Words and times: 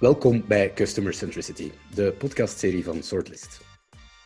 Welkom 0.00 0.44
bij 0.46 0.72
Customer 0.74 1.14
Centricity, 1.14 1.70
de 1.94 2.14
podcastserie 2.18 2.84
van 2.84 3.02
Sortlist. 3.02 3.60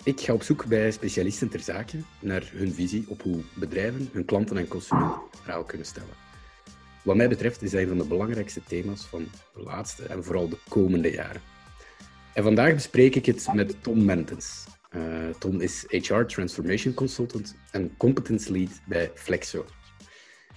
Ik 0.04 0.20
ga 0.20 0.32
op 0.32 0.42
zoek 0.42 0.66
bij 0.66 0.90
specialisten 0.90 1.48
ter 1.48 1.60
zake 1.60 1.98
naar 2.20 2.50
hun 2.52 2.72
visie 2.72 3.04
op 3.08 3.22
hoe 3.22 3.40
bedrijven 3.54 4.08
hun 4.12 4.24
klanten 4.24 4.56
en 4.56 4.68
consumenten 4.68 5.20
centraal 5.34 5.64
kunnen 5.64 5.86
stellen. 5.86 6.14
Wat 7.04 7.16
mij 7.16 7.28
betreft 7.28 7.62
is 7.62 7.70
dat 7.70 7.80
een 7.80 7.88
van 7.88 7.98
de 7.98 8.04
belangrijkste 8.04 8.62
thema's 8.66 9.04
van 9.04 9.26
de 9.54 9.62
laatste 9.62 10.04
en 10.04 10.24
vooral 10.24 10.48
de 10.48 10.58
komende 10.68 11.10
jaren. 11.10 11.40
En 12.34 12.42
vandaag 12.42 12.74
bespreek 12.74 13.14
ik 13.14 13.26
het 13.26 13.48
met 13.52 13.82
Tom 13.82 14.04
Mentens. 14.04 14.64
Uh, 14.96 15.28
Tom 15.38 15.60
is 15.60 15.84
HR 15.88 16.22
Transformation 16.22 16.94
Consultant 16.94 17.54
en 17.70 17.96
Competence 17.96 18.52
Lead 18.52 18.80
bij 18.86 19.10
Flexo. 19.14 19.64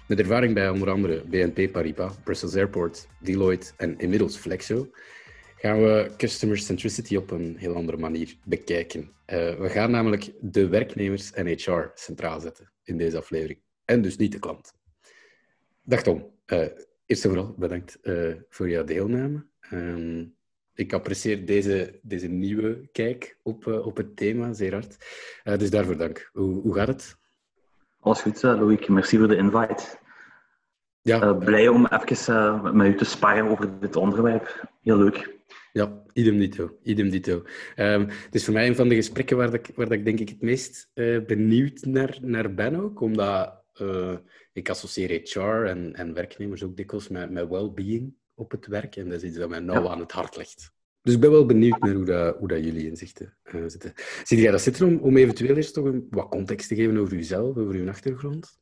Met 0.08 0.20
ervaring 0.20 0.54
bij 0.54 0.70
onder 0.70 0.90
andere 0.90 1.24
BNP 1.26 1.72
Paribas, 1.72 2.16
Brussels 2.24 2.56
Airport, 2.56 3.08
Deloitte 3.20 3.72
en 3.78 4.00
inmiddels 4.00 4.38
Flexo, 4.38 4.90
gaan 5.56 5.80
we 5.82 6.12
customer 6.18 6.58
centricity 6.58 7.16
op 7.16 7.32
een 7.32 7.58
heel 7.58 7.76
andere 7.76 7.98
manier 7.98 8.36
bekijken. 8.44 9.02
Uh, 9.02 9.10
we 9.56 9.70
gaan 9.70 9.92
namelijk 9.92 10.32
de 10.42 10.68
werknemers 10.68 11.32
en 11.34 11.48
HR 11.48 11.92
centraal 11.94 12.40
zetten 12.40 12.72
in 12.84 12.98
deze 12.98 13.18
aflevering. 13.18 13.60
En 13.86 14.02
dus 14.02 14.18
niet 14.18 14.32
de 14.32 14.40
klant. 14.40 14.74
Dag 15.84 16.04
Tom. 16.04 16.32
Uh, 16.46 16.66
eerst 17.06 17.24
en 17.24 17.30
vooral 17.30 17.56
bedankt 17.58 17.98
uh, 18.04 18.36
voor 18.50 18.70
jouw 18.70 18.84
deelname. 18.84 19.46
Ehm, 19.60 20.26
ik 20.74 20.94
apprecieer 20.94 21.46
deze, 21.46 22.00
deze 22.02 22.28
nieuwe 22.28 22.90
kijk 22.92 23.38
op, 23.44 23.68
op 23.68 23.98
het 23.98 24.16
thema 24.16 24.54
zeer 24.54 24.74
hard. 24.74 24.98
dus 25.60 25.70
daarvoor 25.70 25.98
dank. 25.98 26.30
Hoe, 26.34 26.62
hoe 26.62 26.74
gaat 26.74 26.88
het? 26.88 27.18
Alles 28.00 28.22
goed, 28.22 28.42
Loïc. 28.42 28.88
Merci 28.88 29.18
voor 29.18 29.28
de 29.28 29.36
invite. 29.36 29.98
Ja. 31.02 31.34
blij 31.34 31.68
om 31.68 31.86
even 31.86 32.78
met 32.78 32.88
u 32.88 32.96
te 32.96 33.06
sparren 33.06 33.50
over 33.50 33.80
dit 33.80 33.96
onderwerp. 33.96 34.70
Heel 34.82 34.98
leuk. 34.98 35.36
Ja, 35.72 36.04
idem 36.14 36.38
dito. 36.38 36.78
Idem 36.84 37.10
dito. 37.10 37.44
Um, 37.76 38.08
het 38.08 38.36
is 38.36 38.46
voor 38.46 38.54
mij 38.54 38.68
een 38.68 38.76
van 38.76 38.88
de 38.88 38.96
gesprekken 38.96 39.38
waar, 39.38 39.54
ik, 39.54 39.72
waar 39.76 39.92
ik 39.92 40.06
denk 40.06 40.20
ik 40.20 40.30
het 40.30 40.42
meest 40.42 40.92
uh, 40.94 41.26
benieuwd 41.26 41.86
naar, 41.86 42.18
naar 42.22 42.54
ben 42.54 42.76
ook, 42.76 43.02
omdat 43.02 43.66
ik 44.54 44.70
associeer 44.70 45.22
HR 45.24 45.40
en, 45.40 45.94
en 45.94 46.14
werknemers 46.14 46.64
ook 46.64 46.78
dikwijls 46.78 47.08
met, 47.08 47.32
met 47.32 47.50
well-being 47.50 48.16
op 48.34 48.52
het 48.52 48.68
werk. 48.68 48.96
En 48.96 49.10
dat 49.10 49.22
is 49.22 49.30
iets 49.30 49.38
dat 49.38 49.50
mij 49.50 49.60
nauw 49.60 49.90
aan 49.90 50.00
het 50.00 50.12
hart 50.12 50.38
ligt. 50.38 50.72
Dus 51.08 51.16
ik 51.16 51.22
ben 51.22 51.32
wel 51.32 51.46
benieuwd 51.46 51.80
naar 51.80 51.94
hoe, 51.94 52.06
dat, 52.06 52.36
hoe 52.38 52.48
dat 52.48 52.64
jullie 52.64 52.90
inzichten 52.90 53.34
uh, 53.44 53.64
zitten. 53.68 53.94
Zie 54.24 54.42
jij 54.42 54.52
dat 54.52 54.62
zitten 54.62 54.88
om, 54.88 54.98
om 54.98 55.18
eventueel 55.18 55.56
eerst 55.56 55.74
toch 55.74 55.86
een, 55.86 56.08
wat 56.10 56.30
context 56.30 56.68
te 56.68 56.76
geven 56.76 56.98
over 56.98 57.16
jezelf, 57.16 57.58
over 57.58 57.76
uw 57.76 57.90
achtergrond? 57.90 58.60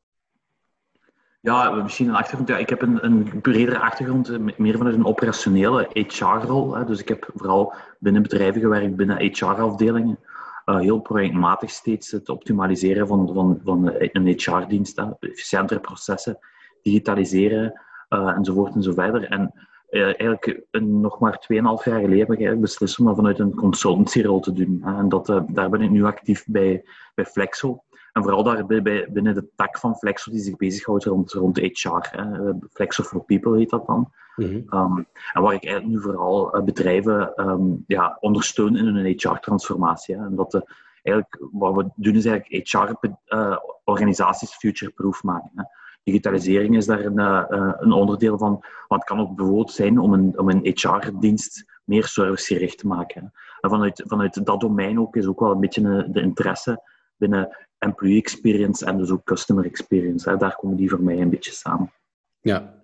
Ja, 1.42 1.72
misschien 1.72 2.08
een 2.08 2.16
achtergrond. 2.16 2.50
Ja, 2.50 2.58
ik 2.58 2.70
heb 2.70 2.82
een, 2.82 3.06
een 3.06 3.42
bredere 3.42 3.80
achtergrond, 3.80 4.30
eh, 4.30 4.40
meer 4.58 4.78
vanuit 4.78 4.96
een 4.96 5.06
operationele 5.06 5.90
HR-rol. 5.94 6.86
Dus 6.86 7.00
ik 7.00 7.08
heb 7.08 7.30
vooral 7.36 7.74
binnen 8.00 8.22
bedrijven 8.22 8.62
gewerkt, 8.62 8.96
binnen 8.96 9.22
HR-afdelingen. 9.22 10.20
Uh, 10.66 10.80
heel 10.80 11.00
projectmatig 11.00 11.70
steeds 11.70 12.12
het 12.12 12.30
optimaliseren 12.30 13.08
van, 13.08 13.34
van, 13.34 13.60
van 13.64 13.92
een 14.12 14.28
HR-dienst. 14.28 15.02
Efficiëntere 15.20 15.80
processen, 15.80 16.38
digitaliseren 16.82 17.82
uh, 18.10 18.28
enzovoort 18.28 18.76
enzoverder. 18.76 19.30
En 19.30 19.54
uh, 19.90 20.04
eigenlijk 20.04 20.62
nog 20.82 21.20
maar 21.20 21.48
2,5 21.54 21.58
jaar 21.58 21.80
geleden 21.84 22.18
heb 22.18 22.54
ik 22.54 22.62
beslist 22.62 23.00
om 23.00 23.06
dat 23.06 23.16
vanuit 23.16 23.40
een 23.40 23.56
consultancy-rol 23.56 24.40
te 24.40 24.54
doen. 24.54 24.82
En 24.84 25.10
dat, 25.10 25.26
daar 25.48 25.70
ben 25.70 25.82
ik 25.82 25.90
nu 25.90 26.06
actief 26.06 26.46
bij, 26.48 26.86
bij 27.16 27.26
Flexo. 27.26 27.84
En 28.12 28.24
vooral 28.24 28.44
daar 28.44 28.66
binnen 28.66 29.34
de 29.34 29.48
tak 29.56 29.80
van 29.80 29.96
Flexo 29.96 30.32
die 30.32 30.40
zich 30.40 30.56
bezighoudt 30.56 31.04
rond, 31.04 31.32
rond 31.32 31.58
HR. 31.58 32.08
Hè. 32.12 32.54
Flexo 32.72 33.04
for 33.04 33.24
People 33.24 33.58
heet 33.58 33.70
dat 33.70 33.86
dan. 33.86 34.12
Mhm. 34.36 34.62
Ehm, 34.70 34.98
en 35.34 35.42
waar 35.42 35.54
ik 35.54 35.66
eigenlijk 35.66 35.86
nu 35.86 36.02
vooral 36.02 36.64
bedrijven 36.64 37.48
um, 37.50 37.84
ja, 37.88 38.18
ondersteun 38.20 38.76
in 38.76 38.86
hun 38.86 39.06
HR-transformatie. 39.06 40.16
En 40.16 40.36
dat 40.36 40.52
de, 40.52 40.66
eigenlijk, 41.04 41.38
wat 41.52 41.76
we 41.76 41.90
doen 41.96 42.16
is 42.16 42.26
eigenlijk 42.26 42.70
HR-organisaties 42.70 44.56
future-proof 44.56 45.24
maken. 45.24 45.52
Hè. 45.56 45.64
Digitalisering 46.06 46.76
is 46.76 46.86
daar 46.86 47.06
een, 47.06 47.20
uh, 47.20 47.74
een 47.78 47.92
onderdeel 47.92 48.38
van, 48.38 48.52
want 48.88 49.02
het 49.02 49.04
kan 49.04 49.20
ook 49.20 49.36
bijvoorbeeld 49.36 49.72
zijn 49.72 50.00
om 50.00 50.14
een, 50.14 50.40
om 50.40 50.50
een 50.50 50.62
HR-dienst 50.64 51.66
meer 51.84 52.06
servicegericht 52.06 52.78
te 52.78 52.88
maken. 52.88 53.32
En 53.62 53.70
vanuit, 53.70 54.04
vanuit 54.06 54.46
dat 54.46 54.62
domein 54.62 55.00
ook 55.00 55.16
is 55.16 55.26
ook 55.26 55.40
wel 55.40 55.52
een 55.52 55.60
beetje 55.60 56.08
de 56.12 56.22
interesse 56.22 56.82
binnen 57.18 57.58
employee 57.78 58.18
experience 58.18 58.86
en 58.86 58.98
dus 58.98 59.10
ook 59.10 59.24
customer 59.24 59.66
experience. 59.66 60.30
Hè. 60.30 60.38
Daar 60.38 60.56
komen 60.56 60.78
die 60.78 60.90
voor 60.90 61.02
mij 61.02 61.22
een 61.22 61.30
beetje 61.30 61.52
samen. 61.52 61.94
Ja. 62.40 62.84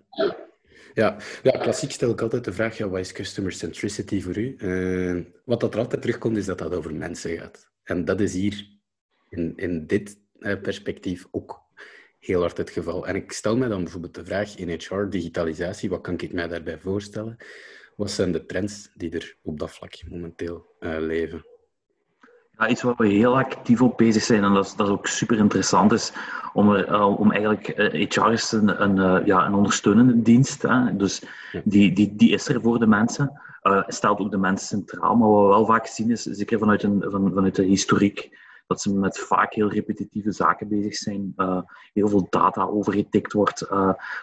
Ja, 0.94 1.16
ja, 1.42 1.50
klassiek 1.50 1.90
stel 1.90 2.10
ik 2.10 2.20
altijd 2.20 2.44
de 2.44 2.52
vraag, 2.52 2.76
ja, 2.76 2.88
wat 2.88 3.00
is 3.00 3.12
customer 3.12 3.52
centricity 3.52 4.22
voor 4.22 4.38
u? 4.38 4.56
Wat 5.44 5.60
dat 5.60 5.74
er 5.74 5.80
altijd 5.80 6.02
terugkomt, 6.02 6.36
is 6.36 6.46
dat 6.46 6.58
dat 6.58 6.74
over 6.74 6.94
mensen 6.94 7.38
gaat. 7.38 7.70
En 7.82 8.04
dat 8.04 8.20
is 8.20 8.34
hier 8.34 8.66
in, 9.28 9.52
in 9.56 9.86
dit 9.86 10.18
perspectief 10.62 11.26
ook 11.30 11.61
heel 12.22 12.40
hard 12.40 12.56
het 12.56 12.70
geval. 12.70 13.06
En 13.06 13.14
ik 13.14 13.32
stel 13.32 13.56
mij 13.56 13.68
dan 13.68 13.82
bijvoorbeeld 13.82 14.14
de 14.14 14.24
vraag 14.24 14.56
in 14.56 14.68
HR, 14.68 15.08
digitalisatie, 15.08 15.90
wat 15.90 16.00
kan 16.00 16.14
ik 16.18 16.32
mij 16.32 16.48
daarbij 16.48 16.78
voorstellen? 16.78 17.36
Wat 17.96 18.10
zijn 18.10 18.32
de 18.32 18.46
trends 18.46 18.90
die 18.94 19.10
er 19.10 19.36
op 19.42 19.58
dat 19.58 19.70
vlak 19.70 20.02
momenteel 20.08 20.66
uh, 20.80 20.96
leven? 20.98 21.46
Ja, 22.58 22.68
iets 22.68 22.82
waar 22.82 22.94
we 22.96 23.08
heel 23.08 23.38
actief 23.38 23.82
op 23.82 23.96
bezig 23.96 24.22
zijn 24.22 24.44
en 24.44 24.54
dat 24.54 24.64
is, 24.64 24.74
dat 24.74 24.86
is 24.86 24.92
ook 24.92 25.06
super 25.06 25.38
interessant 25.38 25.92
is 25.92 26.12
om, 26.52 26.70
er, 26.70 26.88
uh, 26.88 27.20
om 27.20 27.32
eigenlijk 27.32 27.78
uh, 27.78 28.02
eh, 28.02 28.10
HR 28.10 28.32
is 28.32 28.52
een, 28.52 28.82
een, 28.82 29.26
ja, 29.26 29.46
een 29.46 29.54
ondersteunende 29.54 30.22
dienst. 30.22 30.62
Hè? 30.62 30.96
Dus 30.96 31.22
die, 31.64 31.92
die, 31.92 32.16
die 32.16 32.30
is 32.30 32.48
er 32.48 32.60
voor 32.60 32.78
de 32.78 32.86
mensen. 32.86 33.40
stelt 33.86 34.18
ook 34.18 34.30
de 34.30 34.38
mensen 34.38 34.66
centraal. 34.66 35.16
Maar 35.16 35.28
wat 35.28 35.42
we 35.42 35.48
wel 35.48 35.66
vaak 35.66 35.86
zien 35.86 36.10
is, 36.10 36.22
zeker 36.22 36.58
vanuit, 36.58 36.82
een, 36.82 37.04
van, 37.06 37.32
vanuit 37.34 37.54
de 37.54 37.64
historiek, 37.64 38.38
dat 38.66 38.80
ze 38.80 38.94
met 38.94 39.18
vaak 39.18 39.54
heel 39.54 39.70
repetitieve 39.70 40.32
zaken 40.32 40.68
bezig 40.68 40.94
zijn. 40.94 41.34
heel 41.92 42.08
veel 42.08 42.26
data 42.30 42.64
overgetikt 42.64 43.32
wordt. 43.32 43.58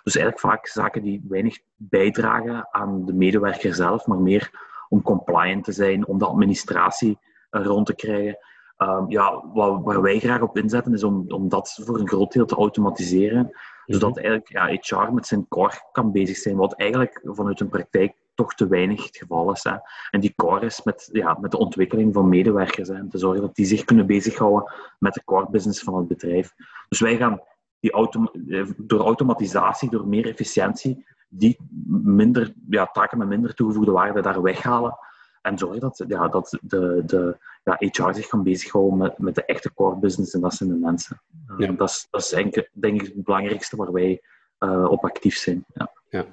dus 0.04 0.16
eigenlijk 0.16 0.40
vaak 0.40 0.68
zaken 0.68 1.04
die 1.04 1.26
weinig 1.28 1.60
bijdragen 1.76 2.68
aan 2.72 3.06
de 3.06 3.14
medewerker 3.14 3.74
zelf, 3.74 4.06
maar 4.06 4.22
meer 4.22 4.68
om 4.90 5.02
compliant 5.02 5.64
te 5.64 5.72
zijn, 5.72 6.08
om 6.08 6.18
de 6.18 6.26
administratie 6.26 7.18
rond 7.50 7.86
te 7.86 7.96
krijgen. 7.96 8.38
Um, 8.78 9.06
ja, 9.10 9.50
wat, 9.54 9.82
waar 9.84 10.02
wij 10.02 10.20
graag 10.20 10.42
op 10.42 10.58
inzetten 10.58 10.94
is 10.94 11.04
om, 11.04 11.26
om 11.28 11.50
dat 11.50 11.80
voor 11.84 12.00
een 12.00 12.08
groot 12.08 12.32
deel 12.32 12.46
te 12.46 12.56
automatiseren. 12.56 13.52
Zodat 13.86 14.10
mhm. 14.16 14.20
eigenlijk 14.20 14.50
ja, 14.50 14.98
HR 14.98 15.14
met 15.14 15.28
zijn 15.28 15.48
core 15.48 15.90
kan 15.92 16.12
bezig 16.12 16.38
zijn, 16.38 16.56
wat 16.56 16.74
eigenlijk 16.74 17.22
vanuit 17.24 17.60
een 17.60 17.70
praktijk 17.70 18.14
toch 18.40 18.54
te 18.54 18.68
weinig 18.68 19.06
het 19.06 19.18
geval 19.18 19.52
is. 19.52 19.64
Hè. 19.64 19.76
En 20.12 20.20
die 20.20 20.34
core 20.36 20.66
is 20.66 20.84
met, 20.84 21.10
ja, 21.12 21.38
met 21.42 21.52
de 21.52 21.58
ontwikkeling 21.58 22.14
van 22.14 22.30
medewerkers. 22.30 22.88
Hè, 22.88 23.10
te 23.10 23.18
zorgen 23.18 23.42
dat 23.42 23.56
die 23.56 23.66
zich 23.66 23.84
kunnen 23.84 24.06
bezighouden 24.06 24.74
met 25.00 25.14
de 25.14 25.24
core 25.24 25.50
business 25.50 25.84
van 25.84 25.96
het 25.96 26.08
bedrijf. 26.08 26.54
Dus 26.90 27.00
wij 27.00 27.18
gaan 27.18 27.42
die 27.80 27.92
autom 27.92 28.30
eh, 28.48 28.66
door 28.78 29.00
automatisatie, 29.00 29.90
door 29.90 30.08
meer 30.08 30.28
efficiëntie, 30.28 31.06
die 31.30 31.58
minder, 32.04 32.54
ja, 32.70 32.86
taken 32.86 33.18
met 33.18 33.28
minder 33.28 33.54
toegevoegde 33.54 33.92
waarde 33.92 34.22
daar 34.22 34.42
weghalen. 34.42 34.98
En 35.42 35.58
zorgen 35.58 35.80
dat, 35.80 36.04
ja, 36.08 36.28
dat 36.28 36.58
de, 36.62 37.04
de 37.06 37.38
ja, 37.64 37.76
HR 37.78 38.14
zich 38.14 38.28
kan 38.28 38.44
bezighouden 38.44 38.98
met, 38.98 39.18
met 39.18 39.36
de 39.36 39.46
echte 39.46 39.74
core 39.74 39.96
business 39.96 40.34
en 40.34 40.42
dat 40.42 40.54
zijn 40.54 40.70
de 40.70 40.76
mensen. 40.76 41.22
Ja. 41.58 41.72
dat, 41.72 41.90
is, 41.90 42.08
dat 42.10 42.22
is 42.22 42.30
denk, 42.30 42.70
denk 42.74 43.02
ik 43.02 43.14
het 43.16 43.24
belangrijkste 43.24 43.76
waar 43.76 43.92
wij 43.92 44.22
uh, 44.60 44.92
op 44.92 45.04
actief 45.04 45.36
zijn. 45.36 45.66
Ja. 45.74 45.92
ja. 46.10 46.26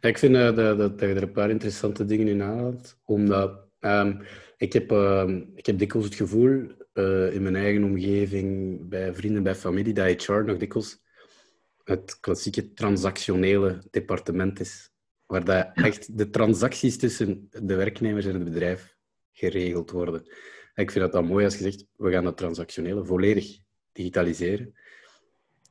Ik 0.00 0.18
vind 0.18 0.34
uh, 0.34 0.54
dat, 0.54 0.78
dat, 0.78 1.00
je 1.00 1.06
er 1.06 1.22
een 1.22 1.32
paar 1.32 1.50
interessante 1.50 2.04
dingen 2.04 2.28
in 2.28 2.42
aanhaalt. 2.42 2.98
Omdat 3.04 3.66
um, 3.80 4.20
ik, 4.56 4.72
heb, 4.72 4.92
uh, 4.92 5.40
ik 5.54 5.66
heb 5.66 5.78
dikwijls 5.78 6.06
het 6.06 6.16
gevoel 6.16 6.66
uh, 6.94 7.34
in 7.34 7.42
mijn 7.42 7.56
eigen 7.56 7.84
omgeving, 7.84 8.78
bij 8.88 9.14
vrienden, 9.14 9.42
bij 9.42 9.54
familie, 9.54 9.94
dat 9.94 10.24
HR 10.24 10.32
nog 10.32 10.56
dikwijls 10.56 11.00
het 11.84 12.20
klassieke 12.20 12.72
transactionele 12.72 13.82
departement 13.90 14.60
is 14.60 14.92
waar 15.26 15.44
dat 15.44 15.70
echt 15.74 16.18
de 16.18 16.30
transacties 16.30 16.98
tussen 16.98 17.48
de 17.50 17.74
werknemers 17.74 18.26
en 18.26 18.34
het 18.34 18.44
bedrijf 18.44 18.96
geregeld 19.32 19.90
worden. 19.90 20.22
ik 20.74 20.90
vind 20.90 21.04
dat 21.04 21.12
dan 21.12 21.26
mooi 21.26 21.44
als 21.44 21.56
je 21.56 21.62
zegt, 21.62 21.86
we 21.96 22.10
gaan 22.10 22.24
dat 22.24 22.36
transactionele 22.36 23.04
volledig 23.04 23.58
digitaliseren 23.92 24.74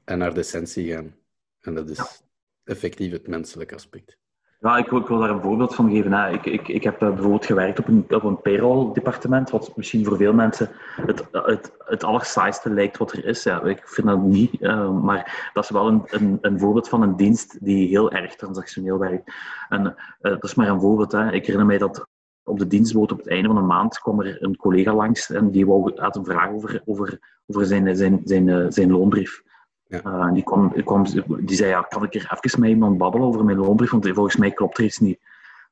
en 0.03 0.17
naar 0.17 0.33
de 0.33 0.39
essentie 0.39 0.91
gaan. 0.91 1.15
En 1.59 1.74
dat 1.74 1.89
is 1.89 2.21
effectief 2.63 3.11
het 3.11 3.27
menselijke 3.27 3.75
aspect. 3.75 4.19
Ja, 4.61 4.77
ik 4.77 4.91
ik 4.91 5.07
wil 5.07 5.19
daar 5.19 5.29
een 5.29 5.41
voorbeeld 5.41 5.75
van 5.75 5.89
geven. 5.89 6.33
Ik, 6.33 6.45
ik, 6.45 6.67
ik 6.67 6.83
heb 6.83 7.01
eh, 7.01 7.07
bijvoorbeeld 7.07 7.45
gewerkt 7.45 7.79
op 7.79 7.87
een, 7.87 8.05
op 8.09 8.23
een 8.23 8.41
payroll-departement, 8.41 9.49
wat 9.49 9.75
misschien 9.75 10.05
voor 10.05 10.17
veel 10.17 10.33
mensen 10.33 10.69
het, 11.05 11.27
het, 11.31 11.71
het 11.77 12.63
lijkt 12.63 12.97
wat 12.97 13.11
er 13.11 13.25
is. 13.25 13.43
Ja, 13.43 13.63
ik 13.63 13.81
vind 13.87 14.07
dat 14.07 14.21
niet, 14.21 14.61
uh, 14.61 15.01
maar 15.01 15.49
dat 15.53 15.63
is 15.63 15.69
wel 15.69 15.87
een, 15.87 16.01
een, 16.05 16.37
een, 16.41 16.59
voorbeeld 16.59 16.89
van 16.89 17.01
een 17.01 17.15
dienst 17.15 17.65
die 17.65 17.87
heel 17.87 18.11
erg 18.11 18.35
transactioneel 18.35 18.97
werkt. 18.97 19.33
En 19.69 19.85
uh, 19.85 19.93
dat 20.31 20.43
is 20.43 20.55
maar 20.55 20.67
een 20.67 20.79
voorbeeld. 20.79 21.11
Hè. 21.11 21.31
Ik 21.31 21.45
herinner 21.45 21.65
mij 21.65 21.77
dat 21.77 22.07
op 22.43 22.59
de 22.59 22.67
dienstboot 22.67 23.11
op 23.11 23.17
het 23.17 23.27
einde 23.27 23.47
van 23.47 23.57
de 23.57 23.61
maand 23.61 23.99
kwam 23.99 24.21
er 24.21 24.43
een 24.43 24.55
collega 24.55 24.93
langs 24.93 25.29
en 25.29 25.51
die 25.51 25.65
wou, 25.65 25.91
had 25.95 26.15
een 26.15 26.25
vraag 26.25 26.49
over, 26.49 26.81
over, 26.85 27.19
over 27.45 27.65
zijn, 27.65 27.95
zijn, 27.95 28.21
zijn, 28.23 28.71
zijn 28.71 28.91
loonbrief. 28.91 29.43
Ja. 29.91 30.01
Uh, 30.05 30.33
die, 30.33 30.43
kwam, 30.43 30.83
kwam, 30.83 31.05
die 31.39 31.55
zei, 31.55 31.69
ja, 31.69 31.81
kan 31.81 32.03
ik 32.03 32.15
er 32.15 32.39
even 32.41 32.59
met 32.59 32.69
iemand 32.69 32.97
babbelen 32.97 33.27
over 33.27 33.45
mijn 33.45 33.57
loonbrief? 33.57 33.91
Want 33.91 34.07
volgens 34.07 34.35
mij 34.35 34.51
klopt 34.51 34.77
er 34.77 34.83
iets 34.83 34.99
niet. 34.99 35.19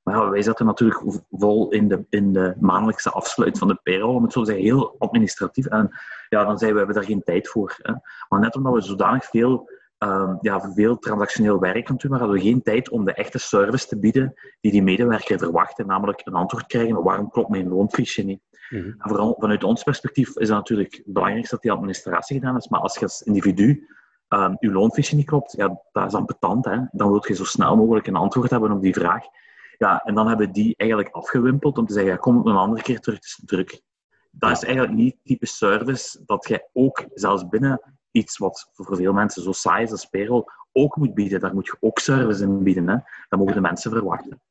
Maar 0.04 0.16
ja, 0.16 0.30
wij 0.30 0.42
zaten 0.42 0.66
natuurlijk 0.66 1.04
vol 1.30 1.70
in 1.70 1.88
de, 1.88 2.06
in 2.10 2.34
de 2.34 2.56
maandelijkse 2.60 3.10
afsluit 3.10 3.58
van 3.58 3.68
de 3.68 3.80
payroll, 3.84 4.16
om 4.16 4.24
het 4.24 4.34
zo 4.34 4.40
te 4.40 4.46
zeggen, 4.46 4.66
heel 4.66 4.96
administratief. 4.98 5.66
En 5.66 5.90
ja, 6.30 6.46
dan 6.46 6.58
zeiden 6.58 6.68
we, 6.68 6.74
we 6.74 6.78
hebben 6.78 6.96
daar 6.96 7.04
geen 7.04 7.24
tijd 7.24 7.48
voor. 7.48 7.76
Hè. 7.82 7.94
Maar 8.30 8.40
net 8.40 8.56
omdat 8.56 8.74
we 8.74 8.82
zodanig 8.82 9.26
veel 9.26 9.70
um, 10.00 10.38
ja, 10.42 10.72
veel 10.74 10.98
transactioneel 10.98 11.60
werk 11.60 11.90
aan 11.90 11.96
doen, 11.96 12.12
maar 12.12 12.20
hadden 12.20 12.38
we 12.38 12.44
geen 12.44 12.62
tijd 12.62 12.90
om 12.90 13.06
de 13.06 13.14
echte 13.14 13.40
service 13.40 13.88
te 13.88 14.00
bieden 14.00 14.34
die 14.62 14.72
die 14.72 14.84
medewerker 14.84 15.40
verwachtte, 15.40 15.86
namelijk 15.86 16.22
een 16.24 16.34
antwoord 16.34 16.66
krijgen, 16.66 17.04
waarom 17.04 17.30
klopt 17.30 17.50
mijn 17.50 17.68
loonfiche 17.68 18.22
niet? 18.22 18.42
Mm 18.70 18.96
vooral 18.98 19.36
vanuit 19.40 19.64
ons 19.64 19.84
perspectief 19.84 20.28
is 20.28 20.48
het 20.48 20.58
natuurlijk 20.58 20.94
het 20.94 21.14
belangrijkste 21.14 21.56
dat 21.56 21.64
die 21.64 21.72
administratie 21.72 22.40
gedaan 22.40 22.58
is, 22.58 22.68
maar 22.68 22.80
als 22.80 22.94
je 22.94 23.02
als 23.02 23.22
individu 23.22 23.88
um, 24.30 24.56
je 24.60 24.72
loonfiche 24.72 25.16
niet 25.16 25.26
klopt, 25.26 25.52
ja, 25.52 25.82
dat 25.92 26.06
is 26.08 26.14
ambetant. 26.14 26.66
Hè? 26.66 26.78
Dan 26.92 27.12
wil 27.12 27.24
je 27.28 27.36
zo 27.36 27.44
snel 27.44 27.76
mogelijk 27.76 28.08
een 28.08 28.16
antwoord 28.16 28.50
hebben 28.50 28.72
op 28.72 28.82
die 28.82 28.94
vraag. 28.94 29.24
Ja, 29.78 30.02
en 30.04 30.16
dan 30.16 30.28
hebben 30.28 30.52
die 30.52 30.74
eigenlijk 30.78 31.16
afgewimpeld 31.16 31.78
om 31.78 31.86
te 31.86 31.94
zeggen, 31.94 32.12
ja, 32.12 32.18
kom 32.18 32.48
een 32.48 32.56
andere 32.56 32.82
keer 32.82 33.00
terug, 33.00 33.18
het 33.18 33.26
is 33.26 33.42
druk. 33.46 33.82
Dat 34.32 34.52
is 34.52 34.64
eigenlijk 34.64 34.94
niet 34.94 35.16
type 35.24 35.46
service 35.46 36.22
dat 36.26 36.48
jij 36.48 36.68
ook, 36.74 37.06
zelfs 37.14 37.48
binnen 37.48 37.82
iets 38.12 38.38
wat 38.38 38.70
voor 38.74 38.96
veel 38.96 39.14
mensen 39.14 39.44
zo 39.44 39.52
saai 39.52 39.84
is 39.84 39.92
als 39.92 40.06
payroll, 40.06 40.44
ook 40.72 40.96
moet 40.96 41.14
bieden. 41.14 41.40
Daar 41.40 41.54
moet 41.54 41.66
je 41.66 41.78
ook 41.80 42.00
service 42.00 42.44
in 42.44 42.64
bieden. 42.64 42.88
Hè? 42.88 42.96
Dat 43.30 43.40
mogen 43.40 43.54
de 43.54 43.62
mensen 43.62 43.92
verwachten. 43.92 44.42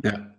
Ja, 0.00 0.36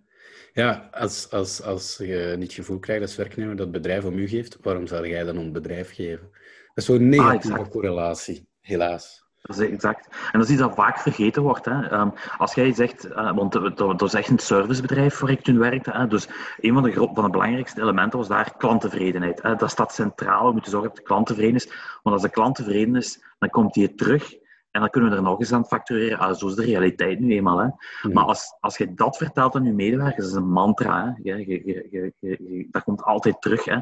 ja 0.54 0.90
als, 0.92 1.32
als, 1.32 1.62
als 1.62 1.98
je 1.98 2.34
niet 2.38 2.48
het 2.48 2.54
gevoel 2.54 2.80
krijgt 2.80 3.02
als 3.02 3.16
werknemer 3.16 3.56
dat 3.56 3.66
het 3.66 3.76
bedrijf 3.76 4.06
om 4.06 4.18
u 4.18 4.28
geeft, 4.28 4.58
waarom 4.62 4.88
zou 4.88 5.08
jij 5.08 5.24
dan 5.24 5.38
om 5.38 5.44
het 5.44 5.54
bedrijf 5.54 5.94
geven? 5.94 6.30
Dat 6.74 6.84
is 6.84 6.86
zo'n 6.86 7.10
negatieve 7.10 7.60
ah, 7.60 7.70
correlatie, 7.70 8.48
helaas. 8.64 9.22
Dat 9.42 9.60
is 9.60 9.70
exact. 9.70 10.08
En 10.08 10.40
dat 10.40 10.44
is 10.44 10.50
iets 10.50 10.62
dat 10.62 10.76
vaak 10.76 11.00
vergeten 11.00 11.42
wordt. 11.42 11.66
Hè. 11.66 11.92
Um, 12.00 12.14
als 12.38 12.54
jij 12.54 12.74
zegt, 12.74 13.08
uh, 13.08 13.36
want 13.36 13.52
dat 13.78 14.02
is 14.02 14.14
echt 14.14 14.30
een 14.30 14.40
servicebedrijf 14.40 15.20
waar 15.20 15.30
ik 15.30 15.42
toen 15.42 15.58
werkte. 15.58 15.92
Hè. 15.92 16.08
Dus 16.08 16.28
een 16.60 16.74
van 16.74 16.84
de, 16.84 16.94
van 16.94 17.24
de 17.24 17.30
belangrijkste 17.30 17.82
elementen 17.82 18.20
was 18.20 18.28
daar 18.28 18.58
klanttevredenheid. 18.58 19.42
Hè. 19.42 19.56
Dat 19.56 19.70
staat 19.70 19.94
centraal. 19.94 20.46
We 20.46 20.52
moeten 20.52 20.72
zorgen 20.72 20.90
dat 20.90 20.98
de 20.98 21.04
klant 21.04 21.28
tevreden 21.28 21.56
is. 21.56 21.66
Want 22.04 22.16
als 22.16 22.22
de 22.22 22.30
klant 22.30 22.56
tevreden 22.56 22.96
is, 22.96 23.24
dan 23.40 23.50
komt 23.50 23.76
hij 23.76 23.88
terug. 23.88 24.34
En 24.72 24.82
dan 24.82 24.90
kunnen 24.90 25.10
we 25.10 25.16
er 25.16 25.22
nog 25.22 25.40
eens 25.40 25.54
aan 25.54 25.66
factureren. 25.66 26.18
Ah, 26.18 26.36
zo 26.36 26.48
is 26.48 26.56
de 26.56 26.66
realiteit 26.66 27.20
nu 27.20 27.34
eenmaal. 27.34 27.58
Hè. 27.58 27.68
Hmm. 28.02 28.14
Maar 28.14 28.26
als, 28.26 28.58
als 28.60 28.78
je 28.78 28.94
dat 28.94 29.18
vertelt 29.18 29.56
aan 29.56 29.64
je 29.64 29.74
medewerkers, 29.74 30.26
dat 30.26 30.28
is 30.28 30.34
een 30.34 30.52
mantra. 30.52 31.06
Hè. 31.06 31.32
Je, 31.32 31.48
je, 31.48 32.14
je, 32.20 32.68
dat 32.72 32.84
komt 32.84 33.04
altijd 33.04 33.42
terug. 33.42 33.66
Hè. 33.66 33.80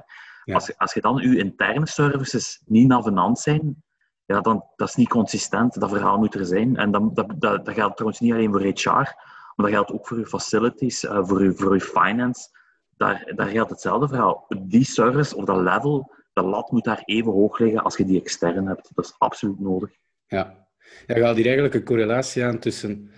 Als, 0.53 0.77
als 0.77 0.93
je 0.93 1.01
dan 1.01 1.15
je 1.17 1.37
interne 1.37 1.87
services 1.87 2.61
niet 2.65 2.87
navenant 2.87 3.39
zijn, 3.39 3.83
ja, 4.31 4.41
dan, 4.41 4.65
dat 4.75 4.87
is 4.87 4.95
niet 4.95 5.09
consistent. 5.09 5.79
Dat 5.79 5.89
verhaal 5.89 6.17
moet 6.17 6.35
er 6.35 6.45
zijn. 6.45 6.75
En 6.75 6.91
dat, 6.91 7.15
dat, 7.15 7.33
dat, 7.37 7.65
dat 7.65 7.73
geldt 7.73 7.95
trouwens 7.95 8.19
niet 8.19 8.31
alleen 8.31 8.51
voor 8.51 8.61
HR, 8.61 8.89
maar 8.89 9.53
dat 9.55 9.69
geldt 9.69 9.91
ook 9.91 10.07
voor 10.07 10.19
je 10.19 10.25
facilities, 10.25 11.03
uh, 11.03 11.19
voor, 11.23 11.43
je, 11.43 11.53
voor 11.53 11.73
je 11.73 11.81
finance. 11.81 12.49
Daar, 12.97 13.31
daar 13.35 13.47
geldt 13.47 13.69
hetzelfde 13.69 14.07
verhaal. 14.07 14.45
Die 14.59 14.83
service 14.83 15.35
of 15.35 15.45
dat 15.45 15.57
level, 15.57 16.11
de 16.33 16.41
lat 16.41 16.71
moet 16.71 16.83
daar 16.83 17.01
even 17.05 17.31
hoog 17.31 17.59
liggen 17.59 17.83
als 17.83 17.97
je 17.97 18.05
die 18.05 18.21
extern 18.21 18.67
hebt. 18.67 18.91
Dat 18.93 19.05
is 19.05 19.15
absoluut 19.17 19.59
nodig. 19.59 19.89
Ja, 20.27 20.67
je 21.05 21.23
haalt 21.23 21.35
hier 21.35 21.45
eigenlijk 21.45 21.75
een 21.75 21.83
correlatie 21.83 22.45
aan 22.45 22.59
tussen 22.59 23.11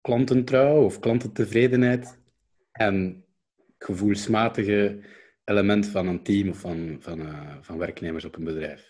klantentrouw 0.00 0.84
of 0.84 0.98
klantentevredenheid 0.98 2.18
en 2.72 3.24
gevoelsmatige 3.78 5.00
element 5.44 5.86
van 5.86 6.06
een 6.06 6.22
team 6.22 6.48
of 6.48 6.58
van, 6.58 6.96
van, 7.00 7.20
uh, 7.20 7.56
van 7.60 7.78
werknemers 7.78 8.24
op 8.24 8.36
een 8.36 8.44
bedrijf. 8.44 8.89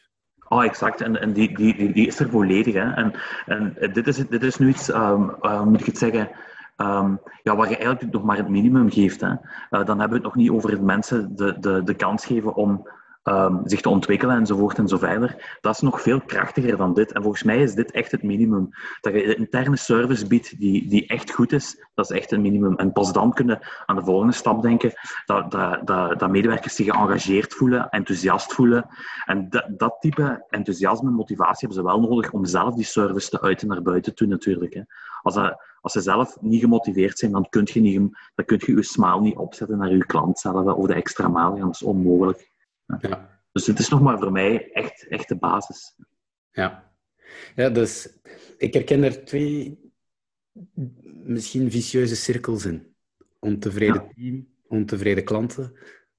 Oh, 0.53 0.65
exact. 0.65 1.01
En, 1.01 1.21
en 1.21 1.33
die, 1.33 1.57
die, 1.57 1.93
die, 1.93 2.07
is 2.07 2.19
er 2.19 2.29
volledig. 2.29 2.75
Hè. 2.75 2.93
En, 2.93 3.13
en 3.47 3.75
dit, 3.93 4.07
is, 4.07 4.17
dit 4.29 4.43
is 4.43 4.59
nu 4.59 4.69
iets, 4.69 4.89
um, 4.89 5.35
uh, 5.43 5.63
moet 5.63 5.81
ik 5.81 5.87
het 5.87 5.99
zeggen, 5.99 6.31
um, 6.77 7.21
ja, 7.43 7.57
waar 7.57 7.69
je 7.69 7.77
eigenlijk 7.77 8.13
nog 8.13 8.23
maar 8.23 8.37
het 8.37 8.49
minimum 8.49 8.91
geeft. 8.91 9.21
Hè. 9.21 9.31
Uh, 9.31 9.37
dan 9.71 9.99
hebben 9.99 10.09
we 10.09 10.15
het 10.15 10.23
nog 10.23 10.35
niet 10.35 10.51
over 10.51 10.71
het 10.71 10.83
mensen 10.83 11.37
de, 11.37 11.57
de, 11.61 11.83
de 11.85 11.95
kans 11.95 12.27
geven 12.27 12.55
om 12.55 12.89
um, 13.23 13.61
zich 13.65 13.81
te 13.81 13.89
ontwikkelen 13.89 14.37
enzovoort 14.37 14.79
en 14.79 14.89
zo 14.89 14.99
verder. 14.99 15.59
Dat 15.61 15.75
is 15.75 15.81
nog 15.81 16.01
veel 16.01 16.21
krachtiger 16.21 16.77
dan 16.77 16.95
dit. 16.95 17.13
En 17.13 17.23
volgens 17.23 17.43
mij 17.43 17.63
is 17.63 17.75
dit 17.75 17.91
echt 17.91 18.11
het 18.11 18.23
minimum. 18.23 18.69
Dat 19.01 19.13
je 19.13 19.27
een 19.27 19.37
interne 19.37 19.77
service 19.77 20.27
biedt 20.27 20.59
die, 20.59 20.89
die 20.89 21.07
echt 21.07 21.31
goed 21.31 21.53
is, 21.53 21.87
dat 21.95 22.11
is 22.11 22.17
echt 22.17 22.33
een 22.33 22.41
minimum. 22.41 22.77
En 22.77 22.93
pas 22.93 23.13
dan 23.13 23.33
kunnen 23.33 23.59
aan 23.87 23.97
de 23.97 24.05
volgende 24.05 24.33
stap 24.33 24.63
denken, 24.63 24.93
dat, 25.25 25.51
dat, 25.51 25.87
dat, 26.19 26.31
medewerkers 26.31 26.75
zich 26.75 26.87
geëngageerd 26.87 27.55
voelen, 27.55 27.89
enthousiast 27.89 28.53
voelen. 28.53 28.87
En 29.25 29.47
dat, 29.51 29.67
dat 29.77 29.97
type 30.01 30.45
enthousiasme 30.49 31.09
en 31.09 31.15
motivatie 31.15 31.69
hebben 31.69 31.77
ze 31.77 31.97
wel 31.97 32.09
nodig 32.09 32.33
om 32.33 32.45
zelf 32.45 32.75
die 32.75 32.85
service 32.85 33.31
te 33.31 33.41
uiten 33.41 33.69
naar 33.69 33.83
buiten 33.83 34.15
toe 34.15 34.27
natuurlijk. 34.27 34.75
Hè. 34.75 34.83
Als, 35.23 35.35
dat, 35.35 35.63
als 35.81 35.93
ze 35.93 36.01
zelf 36.01 36.37
niet 36.41 36.61
gemotiveerd 36.61 37.19
zijn, 37.19 37.33
dan 37.33 37.47
kun 37.49 37.69
je, 37.73 37.81
niet, 37.81 37.99
dan 38.35 38.45
kun 38.45 38.61
je 38.67 38.75
je 38.75 38.83
smile 38.83 39.21
niet 39.21 39.37
opzetten 39.37 39.79
naar 39.79 39.91
je 39.91 40.07
klant 40.07 40.39
zelf, 40.39 40.75
of 40.75 40.87
de 40.87 40.95
extra 40.95 41.29
maal. 41.29 41.59
Dat 41.59 41.75
is 41.75 41.83
onmogelijk. 41.83 42.50
Ja. 42.99 43.41
Dus 43.53 43.67
het 43.67 43.79
is 43.79 43.89
nog 43.89 44.01
maar 44.01 44.19
voor 44.19 44.33
mij 44.33 44.73
echt, 44.73 45.07
echt 45.09 45.29
de 45.29 45.37
basis. 45.37 45.97
Ja. 46.51 46.93
ja, 47.55 47.71
dus 47.71 48.19
ik 48.59 48.75
herken 48.75 49.03
er 49.03 49.25
twee 49.25 49.79
misschien 51.25 51.71
vicieuze 51.71 52.17
cirkels 52.17 52.65
in. 52.65 52.95
Ontevreden 53.39 54.13
team, 54.15 54.49
ontevreden 54.69 55.25
klanten, 55.25 55.73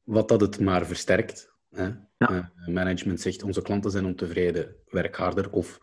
wat 0.03 0.27
dat 0.27 0.41
het 0.41 0.59
maar 0.59 0.85
versterkt. 0.85 1.51
Hè? 1.69 1.89
Ja. 2.17 2.51
Uh, 2.57 2.67
management 2.67 3.21
zegt 3.21 3.43
onze 3.43 3.61
klanten 3.61 3.91
zijn 3.91 4.05
ontevreden, 4.05 4.75
werk 4.89 5.15
harder 5.15 5.51
of 5.51 5.79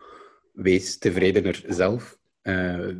wees 0.53 0.97
tevredener 0.97 1.63
zelf. 1.67 2.19
Uh, 2.43 2.95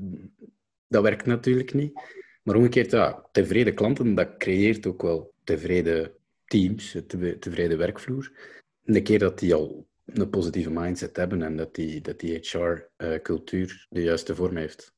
dat 0.88 1.03
werkt 1.03 1.25
natuurlijk 1.25 1.74
niet. 1.74 2.00
Maar 2.44 2.56
omgekeerd, 2.56 2.92
ja, 2.92 3.25
tevreden 3.31 3.74
klanten, 3.74 4.15
dat 4.15 4.38
creëert 4.38 4.88
ook 4.88 5.01
wel 5.01 5.33
tevreden 5.44 6.12
teams, 6.50 6.92
de 7.07 7.38
tevreden 7.40 7.78
werkvloer. 7.78 8.31
de 8.84 9.01
keer 9.01 9.19
dat 9.19 9.40
die 9.40 9.54
al 9.54 9.88
een 10.06 10.30
positieve 10.30 10.69
mindset 10.69 11.16
hebben 11.16 11.42
en 11.42 11.56
dat 11.56 11.75
die, 11.75 12.01
dat 12.01 12.19
die 12.19 12.40
HR-cultuur 12.42 13.69
eh, 13.69 13.86
de 13.90 14.01
juiste 14.01 14.36
vorm 14.36 14.56
heeft. 14.56 14.94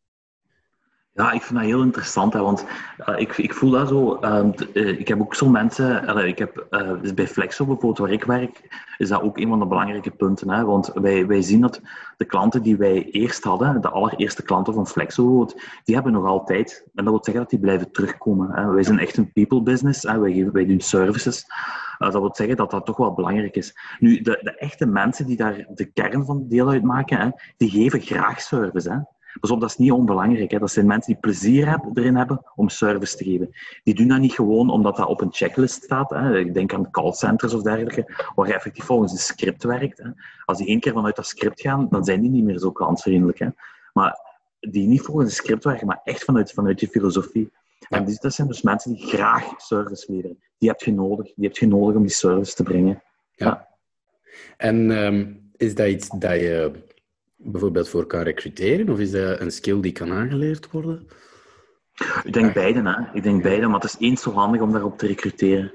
Ja, 1.14 1.32
ik 1.32 1.42
vind 1.42 1.60
dat 1.60 1.68
heel 1.68 1.82
interessant, 1.82 2.34
hè, 2.34 2.40
want 2.42 2.66
uh, 3.10 3.20
ik, 3.20 3.38
ik 3.38 3.54
voel 3.54 3.70
dat 3.70 3.88
zo. 3.88 4.20
Uh, 4.22 5.00
ik 5.00 5.08
heb 5.08 5.22
ook 5.22 5.36
zo 5.36 5.50
mensen, 5.50 6.18
ik 6.28 6.38
heb, 6.38 6.68
dus 7.02 7.14
bij 7.14 7.28
Flexo 7.28 7.66
bijvoorbeeld, 7.66 7.98
waar 7.98 8.12
ik 8.12 8.24
werk, 8.24 8.86
is 8.98 9.10
dat 9.10 9.22
ook 9.22 9.38
een 9.38 9.48
van 9.48 9.60
de 9.60 9.66
belangrijke 9.66 10.12
punten. 10.12 10.50
Hè, 10.50 10.66
want 10.66 10.92
wij, 10.94 11.28
wij 11.28 11.42
zien 11.42 11.62
dat 11.62 11.82
de 12.18 12.26
klanten 12.26 12.62
die 12.62 12.78
wij 12.78 13.04
eerst 13.04 13.44
hadden, 13.44 13.82
de 13.82 13.90
allereerste 13.90 14.44
klanten 14.44 14.74
van 14.74 14.88
Flexo, 14.88 15.46
die 15.84 15.96
hebben 15.96 16.14
nog 16.14 16.26
altijd. 16.26 16.84
En 16.96 17.04
dat 17.04 17.14
wil 17.14 17.24
zeggen 17.24 17.44
dat 17.44 17.52
die 17.52 17.60
blijven 17.60 17.92
terugkomen. 17.92 18.52
Hè. 18.52 18.72
Wij 18.72 18.84
zijn 18.84 19.00
echt 19.00 19.18
een 19.18 19.32
people 19.32 19.62
business, 19.64 20.04
hè, 20.04 20.20
wij, 20.20 20.34
geven, 20.34 20.52
wij 20.52 20.66
doen 20.66 20.82
services. 20.82 21.46
dat 21.98 22.14
wil 22.14 22.36
zeggen 22.36 22.56
dat 22.56 22.72
dat 22.72 22.86
toch 22.86 22.98
wel 22.98 23.14
belangrijk 23.14 23.56
is. 23.56 23.76
Nu, 24.00 24.22
de, 24.22 24.40
de 24.42 24.56
echte 24.58 24.86
mensen 24.86 25.26
die 25.26 25.38
daar 25.38 25.66
de 25.70 25.86
kern 25.86 26.26
van 26.26 26.48
deel 26.48 26.70
uitmaken, 26.70 27.20
hè, 27.20 27.30
die 27.58 27.70
geven 27.70 28.02
graag 28.02 28.42
service. 28.42 28.90
Hè. 28.90 28.98
Pas 29.40 29.52
op, 29.52 29.60
dat 29.60 29.70
is 29.70 29.78
niet 29.78 29.92
onbelangrijk. 29.92 30.52
Hè. 30.52 30.60
Dat 30.60 30.72
zijn 30.72 30.86
mensen 30.86 31.12
die 31.12 31.22
plezier 31.22 31.80
erin 31.94 32.16
hebben 32.16 32.42
om 32.56 32.70
service 32.70 33.18
te 33.18 33.24
geven. 33.24 33.50
Die 33.84 33.94
doen 33.94 34.08
dat 34.08 34.20
niet 34.20 34.34
gewoon 34.34 34.70
omdat 34.70 34.96
dat 34.96 35.08
op 35.08 35.22
een 35.22 35.32
checklist 35.32 35.84
staat. 35.84 36.10
Hè. 36.10 36.40
Ik 36.40 36.54
denk 36.54 36.74
aan 36.74 36.92
callcenters 36.92 37.54
of 37.54 37.62
dergelijke, 37.62 38.32
waar 38.36 38.48
je 38.48 38.54
effectief 38.54 38.84
volgens 38.86 39.12
een 39.12 39.18
script 39.18 39.64
werkt. 39.64 39.98
Hè. 39.98 40.10
Als 40.46 40.58
die 40.58 40.68
één 40.68 40.80
keer 40.80 40.94
vanuit 40.94 41.16
dat 41.16 41.28
script 41.28 41.62
gaan, 41.62 41.88
dan 41.90 42.04
zijn 42.04 42.22
die 42.22 42.30
niet 42.30 42.44
meer 42.44 42.60
zo 42.60 42.72
klantvriendelijk. 42.72 43.40
Hè. 43.40 43.48
Maar 43.94 44.20
die 44.60 44.88
niet 44.88 45.02
volgens 45.02 45.26
een 45.26 45.36
script 45.36 45.64
werken, 45.64 45.88
maar 45.88 46.02
echt 46.04 46.24
vanuit, 46.24 46.52
vanuit 46.52 46.80
je 46.80 46.88
filosofie. 46.88 47.52
En 47.90 48.06
die, 48.06 48.18
dat 48.20 48.34
zijn 48.34 48.48
dus 48.48 48.62
mensen 48.62 48.94
die 48.94 49.08
graag 49.08 49.54
service 49.58 50.12
leveren. 50.12 50.40
Die 50.58 50.70
heb 50.70 50.82
je 50.82 50.94
nodig. 50.94 51.34
Die 51.36 51.46
heb 51.46 51.58
je 51.58 51.68
nodig 51.68 51.96
om 51.96 52.02
die 52.02 52.12
service 52.12 52.56
te 52.56 52.64
brengen. 52.64 53.04
Ja. 53.36 53.68
En 54.58 54.90
um, 54.90 55.52
is 55.58 55.76
dat 55.76 55.88
iets 55.88 56.10
dat 56.10 56.40
je 56.40 56.72
bijvoorbeeld 57.44 57.90
voor 57.90 58.06
kan 58.06 58.22
recruteren? 58.22 58.90
Of 58.90 59.00
is 59.00 59.12
dat 59.12 59.40
een 59.40 59.52
skill 59.52 59.82
die 59.82 59.92
kan 59.92 60.12
aangeleerd 60.12 60.72
worden? 60.72 61.08
Ik 62.24 62.34
denk 62.34 62.54
beide, 62.54 62.82
hè. 62.82 63.14
Ik 63.14 63.24
denk 63.24 63.44
beide, 63.44 63.68
maar 63.68 63.80
het 63.80 63.90
is 63.90 63.96
eens 64.00 64.22
zo 64.22 64.32
handig 64.32 64.62
om 64.62 64.72
daarop 64.72 64.98
te 64.98 65.08
recruteren. 65.08 65.74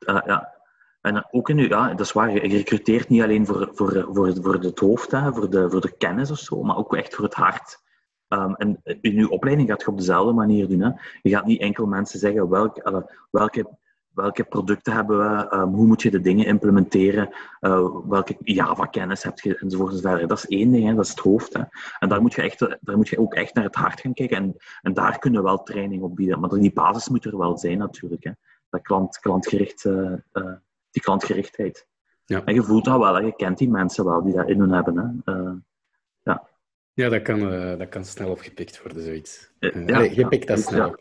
Uh, 0.00 0.20
ja. 0.26 0.54
En 1.00 1.26
ook 1.30 1.48
in, 1.48 1.58
ja, 1.58 1.88
dat 1.88 2.00
is 2.00 2.12
waar, 2.12 2.32
je 2.32 2.40
recruteert 2.40 3.08
niet 3.08 3.22
alleen 3.22 3.46
voor, 3.46 3.70
voor, 3.72 4.08
voor, 4.12 4.34
voor 4.42 4.54
het 4.54 4.78
hoofd, 4.78 5.10
hè, 5.10 5.32
voor, 5.32 5.50
de, 5.50 5.70
voor 5.70 5.80
de 5.80 5.96
kennis 5.96 6.30
of 6.30 6.38
zo, 6.38 6.62
maar 6.62 6.76
ook 6.76 6.96
echt 6.96 7.14
voor 7.14 7.24
het 7.24 7.34
hart. 7.34 7.84
Um, 8.28 8.54
en 8.54 8.80
in 9.00 9.14
je 9.14 9.30
opleiding 9.30 9.68
gaat 9.68 9.80
je 9.80 9.86
op 9.86 9.98
dezelfde 9.98 10.32
manier 10.32 10.68
doen. 10.68 10.80
Hè. 10.80 10.90
Je 11.22 11.30
gaat 11.30 11.46
niet 11.46 11.60
enkel 11.60 11.86
mensen 11.86 12.18
zeggen 12.18 12.48
welke, 12.48 13.10
welke 13.30 13.66
welke 14.16 14.44
producten 14.44 14.92
hebben 14.92 15.18
we, 15.18 15.56
um, 15.56 15.74
hoe 15.74 15.86
moet 15.86 16.02
je 16.02 16.10
de 16.10 16.20
dingen 16.20 16.46
implementeren, 16.46 17.28
uh, 17.60 17.88
welke 18.08 18.36
Java-kennis 18.38 19.22
heb 19.22 19.38
je, 19.38 19.58
enzovoort, 19.58 19.92
enzovoort. 19.92 20.28
Dat 20.28 20.38
is 20.38 20.46
één 20.46 20.72
ding, 20.72 20.86
hè, 20.86 20.94
dat 20.94 21.04
is 21.04 21.10
het 21.10 21.18
hoofd. 21.18 21.52
Hè. 21.52 21.62
En 21.98 22.08
daar 22.08 22.20
moet, 22.20 22.34
je 22.34 22.42
echt, 22.42 22.58
daar 22.58 22.96
moet 22.96 23.08
je 23.08 23.18
ook 23.18 23.34
echt 23.34 23.54
naar 23.54 23.64
het 23.64 23.74
hart 23.74 24.00
gaan 24.00 24.14
kijken. 24.14 24.36
En, 24.36 24.56
en 24.82 24.94
daar 24.94 25.18
kunnen 25.18 25.42
we 25.42 25.46
wel 25.46 25.62
training 25.62 26.02
op 26.02 26.16
bieden. 26.16 26.40
Maar 26.40 26.50
die 26.50 26.72
basis 26.72 27.08
moet 27.08 27.24
er 27.24 27.38
wel 27.38 27.58
zijn, 27.58 27.78
natuurlijk. 27.78 28.24
Hè. 28.24 28.30
Dat 28.70 28.82
klant, 28.82 29.18
klantgericht, 29.18 29.84
uh, 29.84 30.12
uh, 30.32 30.52
die 30.90 31.02
klantgerichtheid. 31.02 31.86
Ja. 32.24 32.44
En 32.44 32.54
je 32.54 32.62
voelt 32.62 32.84
dat 32.84 32.98
wel, 32.98 33.14
hè. 33.14 33.20
je 33.20 33.36
kent 33.36 33.58
die 33.58 33.70
mensen 33.70 34.04
wel 34.04 34.22
die 34.22 34.34
dat 34.34 34.48
in 34.48 34.60
hun 34.60 34.72
hebben. 34.72 35.22
Hè. 35.24 35.32
ja. 36.22 36.48
ja, 36.92 37.08
dat 37.08 37.22
kan, 37.22 37.40
dat 37.78 37.88
kan 37.88 38.04
snel 38.04 38.30
opgepikt 38.30 38.82
worden, 38.82 39.02
zoiets. 39.02 39.52
ja, 39.86 40.00
je 40.00 40.28
pikt 40.28 40.46
dat 40.46 40.58
snel 40.58 40.94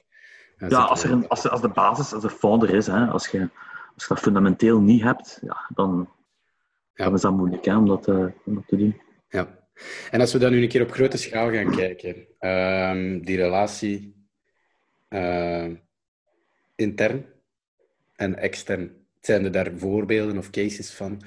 Ja, 0.58 0.80
als, 0.80 1.04
er 1.04 1.12
een, 1.12 1.28
als, 1.28 1.50
als 1.50 1.62
de 1.62 1.70
basis, 1.70 2.14
als 2.14 2.24
de 2.24 2.30
founder 2.30 2.74
is, 2.74 2.88
hè, 2.88 3.06
als, 3.06 3.28
je, 3.28 3.40
als 3.94 4.04
je 4.04 4.08
dat 4.08 4.20
fundamenteel 4.20 4.80
niet 4.80 5.02
hebt, 5.02 5.40
ja, 5.42 5.70
dan, 5.74 6.10
ja. 6.94 7.06
dan 7.06 7.14
is 7.14 7.22
dat 7.22 7.34
moeilijk 7.34 7.66
hè, 7.66 7.78
om, 7.78 7.88
dat, 7.88 8.08
uh, 8.08 8.26
om 8.46 8.56
dat 8.56 8.68
te 8.68 8.78
doen. 8.78 9.02
Ja. 9.30 9.48
En 10.12 10.20
als 10.20 10.34
we 10.34 10.40
dan 10.40 10.52
nu 10.52 10.62
een 10.62 10.68
keer 10.68 10.82
op 10.82 10.92
grote 10.92 11.18
schaal 11.18 11.52
gaan 11.52 11.76
kijken, 11.76 12.16
um, 12.40 13.26
die 13.26 13.38
relatie 13.38 14.28
uh, 15.10 15.72
intern 16.76 17.26
en 18.16 18.36
extern, 18.36 19.06
zijn 19.22 19.46
er 19.46 19.52
daar 19.52 19.72
voorbeelden 19.76 20.38
of 20.38 20.50
cases 20.50 20.94
van 20.94 21.22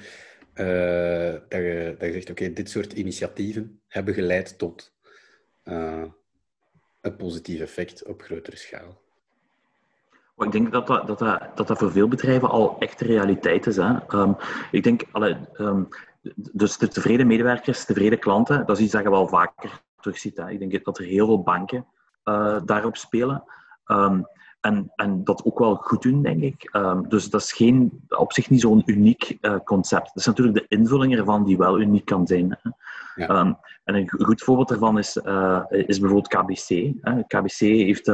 uh, 0.55 1.31
dat, 1.47 1.61
je, 1.61 1.95
dat 1.97 2.07
je 2.07 2.13
zegt, 2.13 2.29
oké, 2.29 2.43
okay, 2.43 2.53
dit 2.53 2.69
soort 2.69 2.93
initiatieven 2.93 3.81
hebben 3.87 4.13
geleid 4.13 4.57
tot 4.57 4.93
uh, 5.63 6.05
een 7.01 7.15
positief 7.15 7.59
effect 7.59 8.05
op 8.05 8.21
grotere 8.21 8.57
schaal? 8.57 9.01
Ik 10.39 10.51
denk 10.51 10.71
dat 10.71 10.87
dat, 10.87 11.07
dat, 11.07 11.19
dat, 11.55 11.67
dat 11.67 11.77
voor 11.77 11.91
veel 11.91 12.07
bedrijven 12.07 12.49
al 12.49 12.75
echt 12.79 13.01
realiteit 13.01 13.67
is. 13.67 13.75
Hè. 13.75 13.95
Um, 14.13 14.35
ik 14.71 14.83
denk, 14.83 15.03
alle, 15.11 15.37
um, 15.57 15.87
dus 16.33 16.77
de 16.77 16.87
tevreden 16.87 17.27
medewerkers, 17.27 17.85
tevreden 17.85 18.19
klanten, 18.19 18.65
dat 18.65 18.77
is 18.77 18.83
iets 18.83 18.93
dat 18.93 19.03
je 19.03 19.09
wel 19.09 19.27
vaker 19.27 19.81
terugziet. 19.99 20.37
Hè. 20.37 20.49
Ik 20.49 20.59
denk 20.59 20.85
dat 20.85 20.97
er 20.97 21.05
heel 21.05 21.25
veel 21.25 21.43
banken 21.43 21.85
uh, 22.23 22.57
daarop 22.65 22.97
spelen. 22.97 23.43
Um, 23.85 24.25
en, 24.59 24.91
en 24.95 25.23
dat 25.23 25.45
ook 25.45 25.59
wel 25.59 25.75
goed 25.75 26.01
doen, 26.01 26.21
denk 26.21 26.43
ik. 26.43 26.69
Um, 26.75 27.09
dus 27.09 27.29
dat 27.29 27.41
is 27.41 27.53
geen, 27.53 28.01
op 28.09 28.33
zich 28.33 28.49
niet 28.49 28.61
zo'n 28.61 28.83
uniek 28.85 29.37
uh, 29.41 29.55
concept. 29.63 30.05
Dat 30.05 30.15
is 30.15 30.25
natuurlijk 30.25 30.57
de 30.57 30.75
invulling 30.75 31.17
ervan 31.17 31.43
die 31.45 31.57
wel 31.57 31.79
uniek 31.79 32.05
kan 32.05 32.27
zijn. 32.27 32.57
Hè. 32.61 32.69
Ja. 33.15 33.39
Um, 33.39 33.57
en 33.83 33.95
een 33.95 34.09
goed 34.09 34.41
voorbeeld 34.41 34.67
daarvan 34.67 34.97
is, 34.97 35.17
uh, 35.17 35.63
is 35.69 35.99
bijvoorbeeld 35.99 36.27
KBC. 36.27 36.93
Hè. 37.01 37.23
KBC 37.23 37.59
heeft, 37.59 38.11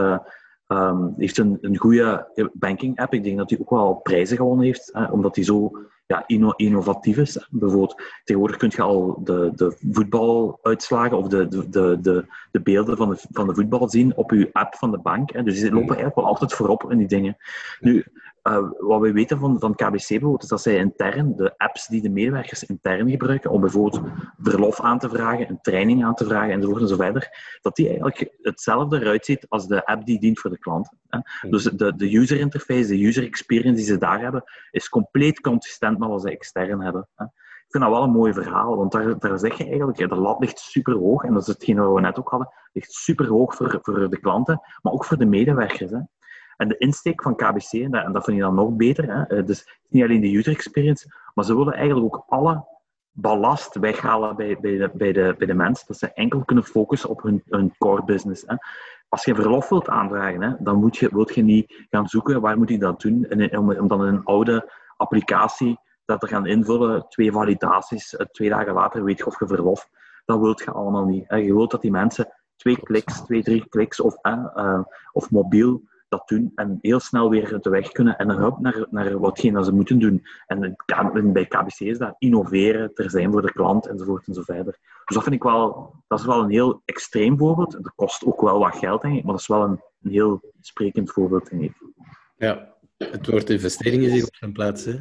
um, 0.67 1.13
heeft 1.17 1.37
een, 1.37 1.57
een 1.61 1.77
goede 1.77 2.27
banking 2.53 2.99
app. 2.99 3.13
Ik 3.13 3.23
denk 3.23 3.37
dat 3.37 3.49
hij 3.49 3.59
ook 3.59 3.69
wel 3.69 3.93
prijzen 3.93 4.37
gewonnen 4.37 4.65
heeft, 4.65 4.89
hè, 4.93 5.05
omdat 5.05 5.35
hij 5.35 5.45
zo 5.45 5.71
ja, 6.07 6.23
innovatief 6.55 7.17
is. 7.17 7.47
Bijvoorbeeld, 7.49 8.01
tegenwoordig 8.23 8.57
kun 8.57 8.71
je 8.75 8.81
al 8.81 9.21
de, 9.23 9.51
de 9.55 9.77
voetbaluitslagen 9.91 11.17
of 11.17 11.27
de, 11.27 11.47
de, 11.47 11.97
de, 12.01 12.25
de 12.51 12.61
beelden 12.61 12.97
van 12.97 13.09
de, 13.09 13.17
van 13.31 13.47
de 13.47 13.53
voetbal 13.53 13.89
zien 13.89 14.15
op 14.15 14.31
je 14.31 14.49
app 14.51 14.75
van 14.75 14.91
de 14.91 14.97
bank. 14.97 15.31
Hè. 15.31 15.43
Dus 15.43 15.59
die 15.59 15.71
lopen 15.71 15.87
eigenlijk 15.87 16.15
wel 16.15 16.25
altijd 16.25 16.53
voorop 16.53 16.91
in 16.91 16.97
die 16.97 17.07
dingen. 17.07 17.37
Nu, 17.79 18.05
uh, 18.47 18.69
wat 18.77 19.01
we 19.01 19.11
weten 19.11 19.39
van, 19.39 19.59
van 19.59 19.75
KBC 19.75 20.07
bijvoorbeeld, 20.07 20.43
is 20.43 20.49
dat 20.49 20.61
zij 20.61 20.75
intern, 20.75 21.35
de 21.35 21.57
apps 21.57 21.87
die 21.87 22.01
de 22.01 22.09
medewerkers 22.09 22.63
intern 22.63 23.09
gebruiken, 23.09 23.51
om 23.51 23.61
bijvoorbeeld 23.61 24.01
verlof 24.37 24.81
aan 24.81 24.99
te 24.99 25.09
vragen, 25.09 25.49
een 25.49 25.61
training 25.61 26.05
aan 26.05 26.15
te 26.15 26.25
vragen 26.25 26.51
enzovoort 26.51 26.81
en 26.81 26.87
zo 26.87 26.95
verder, 26.95 27.29
dat 27.61 27.75
die 27.75 27.87
eigenlijk 27.87 28.35
hetzelfde 28.41 29.01
eruit 29.01 29.25
ziet 29.25 29.45
als 29.49 29.67
de 29.67 29.85
app 29.85 30.05
die 30.05 30.19
dient 30.19 30.39
voor 30.39 30.49
de 30.49 30.59
klant. 30.59 30.89
Hè. 31.07 31.19
Dus 31.49 31.63
de, 31.63 31.95
de 31.95 32.15
user 32.15 32.39
interface, 32.39 32.87
de 32.87 33.05
user 33.05 33.23
experience 33.23 33.75
die 33.75 33.85
ze 33.85 33.97
daar 33.97 34.21
hebben, 34.21 34.43
is 34.71 34.89
compleet 34.89 35.41
consistent 35.41 35.99
met 35.99 36.09
wat 36.09 36.21
ze 36.21 36.29
extern 36.29 36.81
hebben. 36.81 37.07
Hè. 37.15 37.25
Ik 37.25 37.71
vind 37.71 37.83
dat 37.83 37.93
wel 37.93 38.03
een 38.03 38.11
mooi 38.11 38.33
verhaal, 38.33 38.77
want 38.77 38.91
daar, 38.91 39.19
daar 39.19 39.39
zeg 39.39 39.57
je 39.57 39.65
eigenlijk, 39.65 39.97
de 39.97 40.15
lat 40.15 40.39
ligt 40.39 40.59
super 40.59 40.93
hoog, 40.93 41.23
en 41.23 41.33
dat 41.33 41.41
is 41.41 41.47
hetgeen 41.47 41.77
wat 41.77 41.93
we 41.93 42.01
net 42.01 42.19
ook 42.19 42.29
hadden, 42.29 42.53
ligt 42.73 42.91
super 42.91 43.27
hoog 43.27 43.55
voor, 43.55 43.79
voor 43.81 44.09
de 44.09 44.19
klanten, 44.19 44.61
maar 44.81 44.93
ook 44.93 45.05
voor 45.05 45.17
de 45.17 45.25
medewerkers. 45.25 45.91
Hè. 45.91 45.99
En 46.57 46.67
de 46.67 46.77
insteek 46.77 47.21
van 47.21 47.35
KBC, 47.35 47.71
en 47.71 48.11
dat, 48.13 48.23
vind 48.23 48.37
je 48.37 48.43
dan 48.43 48.55
nog 48.55 48.75
beter, 48.75 49.15
hè, 49.15 49.23
eh, 49.23 49.45
dus 49.45 49.79
niet 49.87 50.03
alleen 50.03 50.21
de 50.21 50.37
user 50.37 50.53
experience, 50.53 51.13
maar 51.33 51.45
ze 51.45 51.57
willen 51.57 51.73
eigenlijk 51.73 52.15
ook 52.15 52.23
alle 52.27 52.65
ballast 53.11 53.75
weghalen 53.75 54.35
bij, 54.35 54.57
bij, 54.59 54.77
de, 54.77 54.91
bij, 54.93 55.11
de, 55.11 55.35
bij 55.37 55.47
de 55.47 55.53
mensen, 55.53 55.87
dat 55.87 55.97
ze 55.97 56.13
enkel 56.13 56.45
kunnen 56.45 56.63
focussen 56.63 57.09
op 57.09 57.21
hun, 57.21 57.43
hun 57.49 57.75
core 57.77 58.03
business. 58.03 58.43
Hè. 58.45 58.55
Als 59.09 59.25
je 59.25 59.35
verlof 59.35 59.69
wilt 59.69 59.89
aanvragen, 59.89 60.41
hè, 60.41 60.53
dan 60.59 60.75
moet 60.75 60.97
je, 60.97 61.09
wilt 61.11 61.35
je 61.35 61.43
niet 61.43 61.85
gaan 61.89 62.07
zoeken 62.07 62.41
waar 62.41 62.57
moet 62.57 62.69
ik 62.69 62.79
dat 62.79 63.01
doen, 63.01 63.25
en, 63.25 63.57
om, 63.57 63.71
om 63.71 63.87
dan 63.87 64.01
een 64.01 64.23
oude 64.23 64.71
applicatie 64.97 65.79
dat 66.05 66.19
te 66.19 66.27
gaan 66.27 66.45
invullen, 66.45 67.05
twee 67.09 67.31
validaties, 67.31 68.15
eh, 68.15 68.25
twee 68.25 68.49
dagen 68.49 68.73
later 68.73 69.03
weet 69.03 69.17
je 69.17 69.25
of 69.25 69.39
je 69.39 69.47
verlof. 69.47 69.89
Dat 70.25 70.39
wilt 70.39 70.59
je 70.59 70.71
allemaal 70.71 71.05
niet. 71.05 71.23
Hè. 71.27 71.35
Je 71.35 71.53
wilt 71.53 71.71
dat 71.71 71.81
die 71.81 71.91
mensen 71.91 72.33
twee 72.55 72.79
kliks, 72.79 73.21
twee, 73.21 73.43
drie 73.43 73.69
kliks 73.69 73.99
of, 73.99 74.17
uh, 74.21 74.79
of 75.11 75.31
mobiel 75.31 75.81
dat 76.07 76.27
doen 76.27 76.51
en 76.55 76.77
heel 76.81 76.99
snel 76.99 77.29
weer 77.29 77.59
de 77.61 77.69
weg 77.69 77.91
kunnen 77.91 78.17
en 78.17 78.27
dan 78.27 78.57
naar, 78.59 78.85
naar 78.89 79.19
watgene 79.19 79.53
dat 79.53 79.65
ze 79.65 79.73
moeten 79.73 79.99
doen. 79.99 80.25
En 80.47 80.77
bij 81.33 81.45
KBC 81.45 81.79
is 81.79 81.97
dat 81.97 82.15
innoveren, 82.17 82.91
er 82.93 83.09
zijn 83.09 83.31
voor 83.31 83.41
de 83.41 83.51
klant 83.51 83.87
enzovoort 83.87 84.27
en 84.27 84.33
zo 84.33 84.41
verder. 84.41 84.77
Dus 85.05 85.15
dat 85.15 85.23
vind 85.23 85.35
ik 85.35 85.43
wel, 85.43 85.93
dat 86.07 86.19
is 86.19 86.25
wel 86.25 86.43
een 86.43 86.49
heel 86.49 86.81
extreem 86.85 87.37
voorbeeld. 87.37 87.71
Dat 87.71 87.93
kost 87.95 88.25
ook 88.25 88.41
wel 88.41 88.59
wat 88.59 88.75
geld, 88.75 89.01
denk 89.01 89.17
ik, 89.17 89.23
maar 89.23 89.31
dat 89.31 89.41
is 89.41 89.47
wel 89.47 89.63
een, 89.63 89.81
een 90.01 90.11
heel 90.11 90.53
sprekend 90.59 91.11
voorbeeld, 91.11 91.49
denk 91.49 91.61
ik. 91.61 91.73
Ja, 92.37 92.73
het 92.97 93.27
woord 93.27 93.49
investering 93.49 94.03
is 94.03 94.11
hier 94.11 94.25
op 94.25 94.35
zijn 94.35 94.53
plaats, 94.53 94.85
hè? 94.85 94.99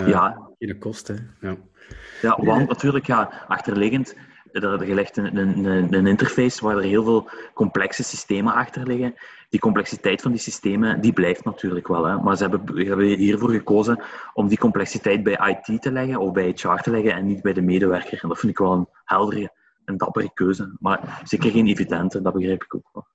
Uh, 0.00 0.08
ja. 0.08 0.50
Geen 0.58 0.78
kosten, 0.78 1.36
ja. 1.40 1.56
Ja, 2.22 2.38
want 2.42 2.68
natuurlijk, 2.68 3.06
ja, 3.06 3.44
achterliggend 3.48 4.16
er, 4.52 4.86
je 4.86 4.94
legt 4.94 5.16
een, 5.16 5.36
een, 5.36 5.92
een, 5.92 6.06
interface 6.06 6.64
waar 6.64 6.76
er 6.76 6.82
heel 6.82 7.04
veel 7.04 7.28
complexe 7.54 8.02
systemen 8.02 8.54
achter 8.54 8.86
liggen. 8.86 9.14
Die 9.48 9.60
complexiteit 9.60 10.22
van 10.22 10.30
die 10.30 10.40
systemen, 10.40 11.00
die 11.00 11.12
blijft 11.12 11.44
natuurlijk 11.44 11.88
wel. 11.88 12.04
Hè. 12.04 12.16
Maar 12.16 12.36
ze 12.36 12.48
hebben, 12.48 12.86
hebben 12.86 13.06
hiervoor 13.06 13.50
gekozen 13.50 14.02
om 14.34 14.48
die 14.48 14.58
complexiteit 14.58 15.22
bij 15.22 15.58
IT 15.66 15.82
te 15.82 15.92
leggen 15.92 16.18
of 16.18 16.32
bij 16.32 16.54
HR 16.56 16.82
te 16.82 16.90
leggen 16.90 17.12
en 17.12 17.26
niet 17.26 17.42
bij 17.42 17.52
de 17.52 17.62
medewerker. 17.62 18.22
En 18.22 18.28
dat 18.28 18.38
vind 18.38 18.52
ik 18.52 18.58
wel 18.58 18.72
een 18.72 18.88
heldere 19.04 19.50
en 19.84 19.96
dappere 19.96 20.30
keuze. 20.34 20.76
Maar 20.80 21.20
zeker 21.24 21.50
geen 21.50 21.66
evidente, 21.66 22.22
dat 22.22 22.32
begrijp 22.32 22.62
ik 22.62 22.74
ook 22.74 22.88
wel. 22.92 23.06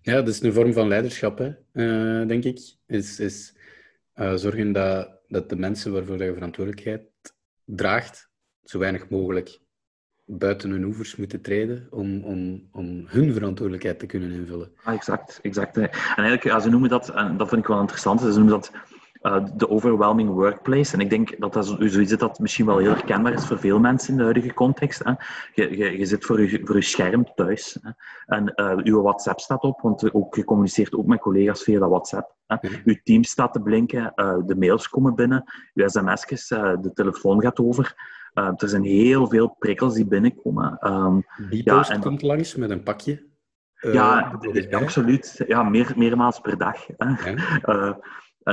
Ja, 0.00 0.14
dat 0.14 0.28
is 0.28 0.42
een 0.42 0.52
vorm 0.52 0.72
van 0.72 0.88
leiderschap, 0.88 1.38
hè, 1.38 1.52
uh, 1.72 2.28
denk 2.28 2.44
ik. 2.44 2.60
Is, 2.86 3.20
is 3.20 3.54
uh, 4.14 4.34
zorgen 4.34 4.72
dat, 4.72 5.10
dat 5.28 5.48
de 5.48 5.56
mensen 5.56 5.92
waarvoor 5.92 6.22
je 6.22 6.32
verantwoordelijkheid 6.32 7.02
draagt, 7.64 8.30
zo 8.64 8.78
weinig 8.78 9.08
mogelijk 9.08 9.60
buiten 10.38 10.70
hun 10.70 10.84
oevers 10.84 11.16
moeten 11.16 11.40
treden 11.40 11.86
om, 11.90 12.24
om, 12.24 12.62
om 12.72 13.04
hun 13.06 13.32
verantwoordelijkheid 13.32 13.98
te 13.98 14.06
kunnen 14.06 14.30
invullen. 14.30 14.70
Ah, 14.84 14.94
exact, 14.94 15.38
exact. 15.42 15.76
En 15.76 15.90
eigenlijk, 15.90 16.44
ja, 16.44 16.60
ze 16.60 16.70
noemen 16.70 16.88
dat, 16.88 17.08
en 17.08 17.36
dat 17.36 17.48
vind 17.48 17.60
ik 17.60 17.66
wel 17.66 17.80
interessant, 17.80 18.20
ze 18.20 18.26
noemen 18.26 18.46
dat 18.46 18.72
uh, 19.22 19.44
de 19.56 19.68
overwhelming 19.68 20.30
workplace. 20.30 20.92
En 20.92 21.00
ik 21.00 21.10
denk 21.10 21.40
dat 21.40 21.52
dat 21.52 21.66
zoiets 21.66 22.12
is 22.12 22.18
dat 22.18 22.38
misschien 22.38 22.66
wel 22.66 22.78
heel 22.78 22.90
herkenbaar 22.90 23.32
is 23.32 23.46
voor 23.46 23.58
veel 23.58 23.78
mensen 23.78 24.10
in 24.10 24.16
de 24.16 24.22
huidige 24.22 24.54
context. 24.54 25.04
Hè. 25.04 25.12
Je, 25.54 25.76
je, 25.76 25.98
je 25.98 26.06
zit 26.06 26.24
voor 26.24 26.40
je, 26.40 26.60
voor 26.64 26.76
je 26.76 26.82
scherm 26.82 27.34
thuis 27.34 27.78
hè. 27.82 27.90
en 28.26 28.52
uh, 28.56 28.84
je 28.84 29.02
WhatsApp 29.02 29.40
staat 29.40 29.62
op, 29.62 29.80
want 29.80 30.12
ook, 30.12 30.34
je 30.34 30.44
communiceert 30.44 30.94
ook 30.94 31.06
met 31.06 31.20
collega's 31.20 31.62
via 31.62 31.78
dat 31.78 31.88
WhatsApp. 31.88 32.34
Hè. 32.46 32.56
Je 32.84 33.00
team 33.02 33.24
staat 33.24 33.52
te 33.52 33.60
blinken, 33.60 34.12
uh, 34.16 34.36
de 34.46 34.56
mails 34.56 34.88
komen 34.88 35.14
binnen, 35.14 35.44
je 35.72 35.90
sms'jes, 35.90 36.48
de 36.48 36.90
telefoon 36.94 37.40
gaat 37.40 37.58
over. 37.58 37.94
Uh, 38.34 38.50
er 38.56 38.68
zijn 38.68 38.82
heel 38.82 39.28
veel 39.28 39.56
prikkels 39.58 39.94
die 39.94 40.06
binnenkomen. 40.06 40.78
Um, 40.92 41.24
die 41.50 41.62
post 41.62 41.88
ja, 41.88 41.94
en... 41.94 42.00
komt 42.00 42.22
langs 42.22 42.54
met 42.54 42.70
een 42.70 42.82
pakje. 42.82 43.30
Uh, 43.80 43.92
ja, 43.92 44.38
absoluut. 44.70 45.44
Ja, 45.46 45.62
meer, 45.62 45.92
meermaals 45.96 46.40
per 46.40 46.58
dag. 46.58 46.86
Ja. 46.96 47.18
Uh, 47.64 47.92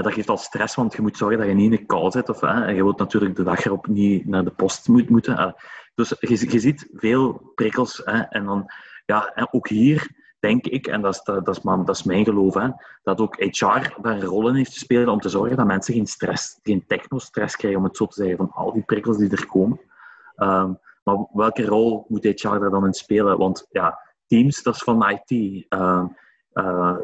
dat 0.04 0.14
geeft 0.14 0.30
al 0.30 0.38
stress, 0.38 0.76
want 0.76 0.94
je 0.94 1.02
moet 1.02 1.18
zorgen 1.18 1.38
dat 1.38 1.48
je 1.48 1.54
niet 1.54 1.72
in 1.72 1.78
een 1.80 1.86
call 1.86 2.12
zit. 2.12 2.30
Of, 2.30 2.42
en 2.42 2.76
je 2.76 2.84
wilt 2.84 3.00
natuurlijk 3.00 3.36
de 3.36 3.44
dag 3.44 3.66
erop 3.66 3.88
niet 3.88 4.26
naar 4.26 4.44
de 4.44 4.52
post 4.52 4.88
moet, 4.88 5.10
moeten. 5.10 5.56
dus 5.96 6.10
je, 6.20 6.52
je 6.52 6.60
ziet 6.60 6.90
veel 6.94 7.52
prikkels. 7.56 8.04
en 8.04 8.46
dan, 8.46 8.66
ja, 9.06 9.32
en 9.34 9.48
ook 9.52 9.68
hier 9.68 10.19
denk 10.40 10.66
ik, 10.66 10.88
en 10.88 11.02
dat 11.02 11.14
is, 11.14 11.24
dat 11.24 11.48
is, 11.48 11.62
dat 11.62 11.90
is 11.90 12.04
mijn 12.04 12.24
geloof, 12.24 12.54
hè, 12.54 12.70
dat 13.04 13.20
ook 13.20 13.36
HR 13.36 13.66
daar 14.02 14.16
een 14.16 14.24
rol 14.24 14.48
in 14.48 14.56
heeft 14.56 14.74
te 14.74 14.80
spelen 14.80 15.10
om 15.10 15.20
te 15.20 15.30
zorgen 15.30 15.58
dat 15.58 15.66
mensen 15.66 15.94
geen 15.94 16.08
stress, 16.08 16.60
geen 16.64 16.86
techno-stress 16.88 17.56
krijgen, 17.56 17.80
om 17.80 17.86
het 17.86 17.98
zo 17.98 18.06
te 18.06 18.22
zeggen, 18.22 18.38
van 18.38 18.52
al 18.52 18.74
die 18.74 18.84
prikkels 18.84 19.18
die 19.18 19.30
er 19.30 19.48
komen. 19.48 19.80
Um, 20.38 20.80
maar 21.04 21.28
welke 21.34 21.66
rol 21.66 22.06
moet 22.08 22.24
HR 22.24 22.60
daar 22.60 22.70
dan 22.70 22.86
in 22.86 22.94
spelen? 22.94 23.38
Want 23.38 23.68
ja, 23.70 24.00
Teams, 24.28 24.64
dat 24.64 24.76
is 24.76 24.84
van 24.84 25.10
IT. 25.10 25.32
Uh, 25.70 26.06
uh, 26.54 26.96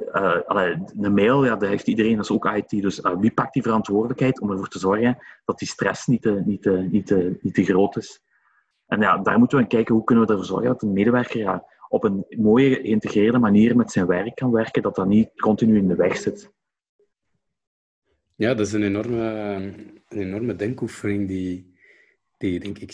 uh, 0.47 0.77
de 0.93 1.09
mail, 1.09 1.45
ja, 1.45 1.55
dat 1.55 1.69
heeft 1.69 1.87
iedereen, 1.87 2.15
dat 2.15 2.25
is 2.25 2.31
ook 2.31 2.45
IT. 2.45 2.81
Dus 2.81 2.99
uh, 2.99 3.11
wie 3.17 3.31
pakt 3.31 3.53
die 3.53 3.61
verantwoordelijkheid 3.61 4.41
om 4.41 4.51
ervoor 4.51 4.67
te 4.67 4.79
zorgen 4.79 5.17
dat 5.45 5.59
die 5.59 5.67
stress 5.67 6.05
niet 6.05 6.21
te, 6.21 6.41
niet 6.45 6.65
niet 6.91 7.41
niet 7.41 7.53
te 7.53 7.63
groot 7.63 7.97
is? 7.97 8.23
En 8.85 8.99
ja, 8.99 9.17
daar 9.17 9.39
moeten 9.39 9.57
we 9.57 9.67
kijken 9.67 9.95
hoe 9.95 10.03
kunnen 10.03 10.25
we 10.25 10.31
ervoor 10.31 10.47
zorgen 10.47 10.67
dat 10.67 10.79
de 10.79 10.87
medewerker 10.87 11.39
ja, 11.39 11.63
op 11.89 12.03
een 12.03 12.25
mooie, 12.29 12.75
geïntegreerde 12.75 13.37
manier 13.37 13.75
met 13.75 13.91
zijn 13.91 14.05
werk 14.05 14.35
kan 14.35 14.51
werken, 14.51 14.81
dat 14.81 14.95
dat 14.95 15.07
niet 15.07 15.29
continu 15.35 15.77
in 15.77 15.87
de 15.87 15.95
weg 15.95 16.17
zit. 16.17 16.53
Ja, 18.35 18.53
dat 18.53 18.67
is 18.67 18.73
een 18.73 18.83
enorme, 18.83 19.23
een 20.09 20.17
enorme 20.17 20.55
denkoefening 20.55 21.27
die, 21.27 21.73
die 22.37 22.59
denk 22.59 22.77
ik 22.77 22.93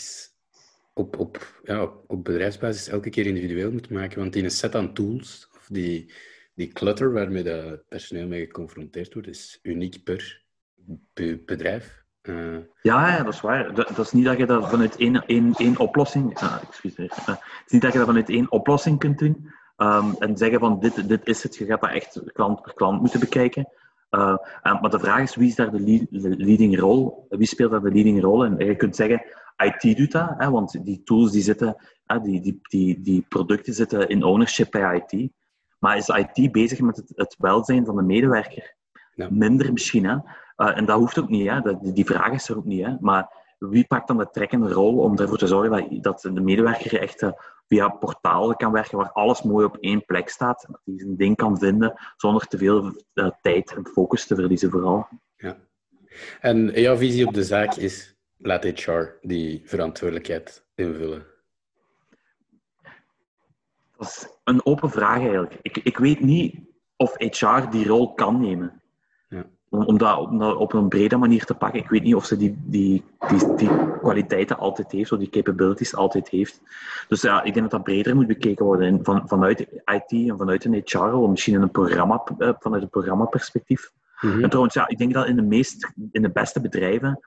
op, 0.92 1.18
op, 1.18 1.60
ja, 1.64 1.92
op 2.06 2.24
bedrijfsbasis 2.24 2.88
elke 2.88 3.10
keer 3.10 3.26
individueel 3.26 3.72
moet 3.72 3.90
maken. 3.90 4.18
Want 4.18 4.32
die 4.32 4.42
een 4.42 4.50
set 4.50 4.74
aan 4.74 4.94
tools, 4.94 5.48
of 5.54 5.66
die, 5.70 6.12
die 6.54 6.68
clutter 6.68 7.12
waarmee 7.12 7.42
het 7.42 7.88
personeel 7.88 8.26
mee 8.26 8.46
geconfronteerd 8.46 9.14
wordt, 9.14 9.28
is 9.28 9.58
uniek 9.62 10.04
per 10.04 10.42
bedrijf. 11.44 12.01
Uh, 12.22 12.58
ja, 12.82 13.16
ja, 13.16 13.22
dat 13.22 13.34
is 13.34 13.40
waar. 13.40 13.74
Dat, 13.74 13.88
dat, 13.88 13.98
is 13.98 14.12
niet 14.12 14.24
dat 14.24 14.38
je 14.38 14.46
dat 14.46 14.68
vanuit 14.68 14.96
één, 14.96 15.26
één, 15.26 15.54
één 15.54 15.78
oplossing... 15.78 16.42
Uh, 16.42 16.56
excuseer. 16.68 17.04
Uh, 17.04 17.26
het 17.26 17.62
is 17.66 17.72
niet 17.72 17.82
dat 17.82 17.92
je 17.92 17.98
dat 17.98 18.06
vanuit 18.06 18.28
één 18.28 18.50
oplossing 18.50 18.98
kunt 18.98 19.18
doen. 19.18 19.50
Ehm, 19.76 20.12
en 20.18 20.36
zeggen 20.36 20.60
van 20.60 20.80
dit, 20.80 21.08
dit 21.08 21.26
is 21.26 21.42
het, 21.42 21.56
je 21.56 21.64
gaat 21.64 21.80
dat 21.80 21.90
echt 21.90 22.22
klant 22.32 22.62
per 22.62 22.74
klant 22.74 23.00
moeten 23.00 23.20
bekijken. 23.20 23.68
Uh, 24.10 24.36
maar 24.62 24.90
de 24.90 24.98
vraag 24.98 25.20
is, 25.22 25.36
wie 25.36 25.48
is 25.48 25.54
daar 25.54 25.70
de, 25.70 26.06
leading 26.10 26.78
rol? 26.78 27.26
Wie 27.28 27.46
speelt 27.46 27.70
daar 27.70 27.82
de 27.82 27.92
leading 27.92 28.20
rol? 28.20 28.44
En 28.44 28.66
je 28.66 28.76
kunt 28.76 28.96
zeggen, 28.96 29.22
IT 29.56 29.96
doet 29.96 30.12
dat, 30.12 30.34
hè, 30.38 30.50
want 30.50 30.84
die 30.84 31.02
tools 31.04 31.30
die 31.30 31.42
zitten, 31.42 31.76
hè, 32.06 32.20
die, 32.20 32.40
die, 32.40 32.58
die, 32.62 33.00
die 33.00 33.26
producten 33.28 33.74
zitten 33.74 34.08
in 34.08 34.24
ownership 34.24 34.70
bij 34.70 35.04
IT. 35.06 35.30
Maar 35.78 35.96
is 35.96 36.08
IT 36.08 36.52
bezig 36.52 36.80
met 36.80 36.96
het, 36.96 37.12
het 37.14 37.36
welzijn 37.38 37.84
van 37.84 37.96
de 37.96 38.02
medewerker? 38.02 38.74
Ja. 39.14 39.28
Minder 39.30 39.72
misschien, 39.72 40.06
hè? 40.06 40.16
Uh, 40.62 40.76
en 40.76 40.84
dat 40.84 40.98
hoeft 40.98 41.18
ook 41.18 41.28
niet, 41.28 41.48
hè? 41.48 41.60
Dat, 41.60 41.78
die 41.82 42.04
vraag 42.04 42.32
is 42.32 42.48
er 42.48 42.56
ook 42.56 42.64
niet. 42.64 42.84
Hè? 42.84 42.94
Maar 43.00 43.32
wie 43.58 43.86
pakt 43.86 44.08
dan 44.08 44.18
de 44.18 44.30
trekkende 44.30 44.72
rol 44.72 44.98
om 44.98 45.18
ervoor 45.18 45.38
te 45.38 45.46
zorgen 45.46 45.70
dat, 45.70 46.02
dat 46.02 46.34
de 46.34 46.40
medewerker 46.40 47.00
echt 47.00 47.22
uh, 47.22 47.32
via 47.66 47.88
portalen 47.88 48.56
kan 48.56 48.72
werken 48.72 48.98
waar 48.98 49.12
alles 49.12 49.42
mooi 49.42 49.64
op 49.64 49.76
één 49.76 50.04
plek 50.04 50.28
staat. 50.28 50.64
En 50.64 50.72
dat 50.72 50.80
hij 50.84 50.94
zijn 50.98 51.16
ding 51.16 51.36
kan 51.36 51.58
vinden 51.58 51.94
zonder 52.16 52.46
te 52.46 52.58
veel 52.58 52.94
uh, 53.14 53.30
tijd 53.40 53.74
en 53.74 53.86
focus 53.86 54.26
te 54.26 54.34
verliezen 54.34 54.70
vooral. 54.70 55.08
Ja. 55.36 55.56
En 56.40 56.80
jouw 56.80 56.96
visie 56.96 57.26
op 57.26 57.34
de 57.34 57.44
zaak 57.44 57.74
is, 57.74 58.16
laat 58.36 58.64
HR 58.64 59.18
die 59.20 59.62
verantwoordelijkheid 59.64 60.66
invullen? 60.74 61.26
Dat 63.96 64.06
is 64.06 64.28
een 64.44 64.66
open 64.66 64.90
vraag 64.90 65.18
eigenlijk. 65.18 65.58
Ik, 65.62 65.76
ik 65.76 65.98
weet 65.98 66.20
niet 66.20 66.60
of 66.96 67.14
HR 67.16 67.70
die 67.70 67.86
rol 67.86 68.14
kan 68.14 68.40
nemen 68.40 68.81
om, 69.72 69.98
dat, 69.98 70.18
op 70.56 70.72
een 70.72 70.88
brede 70.88 71.16
manier 71.16 71.44
te 71.44 71.54
pakken. 71.54 71.80
Ik 71.80 71.88
weet 71.88 72.02
niet 72.02 72.14
of 72.14 72.24
ze 72.24 72.36
die, 72.36 72.56
die, 72.64 73.04
die, 73.28 73.54
die 73.54 73.70
kwaliteiten 73.98 74.58
altijd 74.58 74.92
heeft, 74.92 75.12
of 75.12 75.18
die 75.18 75.28
capabilities 75.28 75.96
altijd 75.96 76.28
heeft. 76.28 76.60
Dus 77.08 77.22
ja, 77.22 77.42
ik 77.42 77.54
denk 77.54 77.70
dat 77.70 77.70
dat 77.70 77.82
breder 77.82 78.14
moet 78.14 78.26
bekeken 78.26 78.64
worden 78.64 79.04
van, 79.04 79.28
vanuit 79.28 79.60
IT 79.84 80.10
en 80.10 80.36
vanuit 80.38 80.64
een 80.64 80.82
HR, 80.84 80.98
of 80.98 81.30
misschien 81.30 81.54
in 81.54 81.62
een 81.62 81.70
programma, 81.70 82.22
eh, 82.38 82.52
vanuit 82.58 82.82
een 82.82 82.88
programmaperspectief. 82.88 83.92
Mm 84.20 84.42
En 84.42 84.48
trouwens, 84.48 84.74
ja, 84.74 84.88
ik 84.88 84.98
denk 84.98 85.12
dat 85.12 85.26
in 85.26 85.36
de, 85.36 85.42
meest, 85.42 85.92
in 86.10 86.22
de 86.22 86.30
beste 86.30 86.60
bedrijven, 86.60 87.20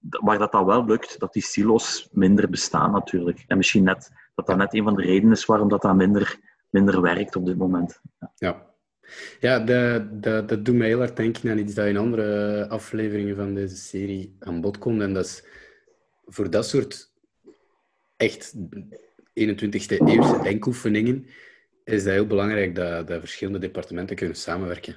waar 0.00 0.38
dat, 0.38 0.52
dat 0.52 0.64
wel 0.64 0.84
lukt, 0.84 1.18
dat 1.18 1.32
die 1.32 1.42
silo's 1.42 2.08
minder 2.12 2.50
bestaan 2.50 2.92
natuurlijk. 2.92 3.44
En 3.46 3.56
misschien 3.56 3.84
net, 3.84 4.10
dat 4.34 4.46
dat 4.46 4.56
net 4.56 4.74
een 4.74 4.84
van 4.84 4.94
de 4.94 5.02
redenen 5.02 5.32
is 5.32 5.46
waarom 5.46 5.68
dat, 5.68 5.82
dat 5.82 5.94
minder, 5.94 6.38
minder 6.70 7.00
werkt 7.00 7.36
op 7.36 7.46
dit 7.46 7.56
moment. 7.56 8.00
ja. 8.18 8.32
ja. 8.34 8.74
Ja, 9.40 9.58
dat, 9.58 10.22
dat, 10.22 10.48
dat 10.48 10.64
doet 10.64 10.74
mij 10.74 10.86
heel 10.86 11.02
erg 11.02 11.12
denken 11.12 11.50
aan 11.50 11.58
iets 11.58 11.74
dat 11.74 11.86
in 11.86 11.96
andere 11.96 12.68
afleveringen 12.68 13.36
van 13.36 13.54
deze 13.54 13.76
serie 13.76 14.36
aan 14.38 14.60
bod 14.60 14.78
komt. 14.78 15.00
En 15.00 15.12
dat 15.12 15.24
is 15.24 15.44
voor 16.26 16.50
dat 16.50 16.66
soort 16.66 17.12
echt 18.16 18.54
21ste 19.40 19.96
eeuwse 20.06 20.40
denkoefeningen 20.42 21.26
is 21.84 22.04
dat 22.04 22.12
heel 22.12 22.26
belangrijk 22.26 22.74
dat, 22.74 23.06
dat 23.06 23.20
verschillende 23.20 23.58
departementen 23.58 24.16
kunnen 24.16 24.36
samenwerken. 24.36 24.96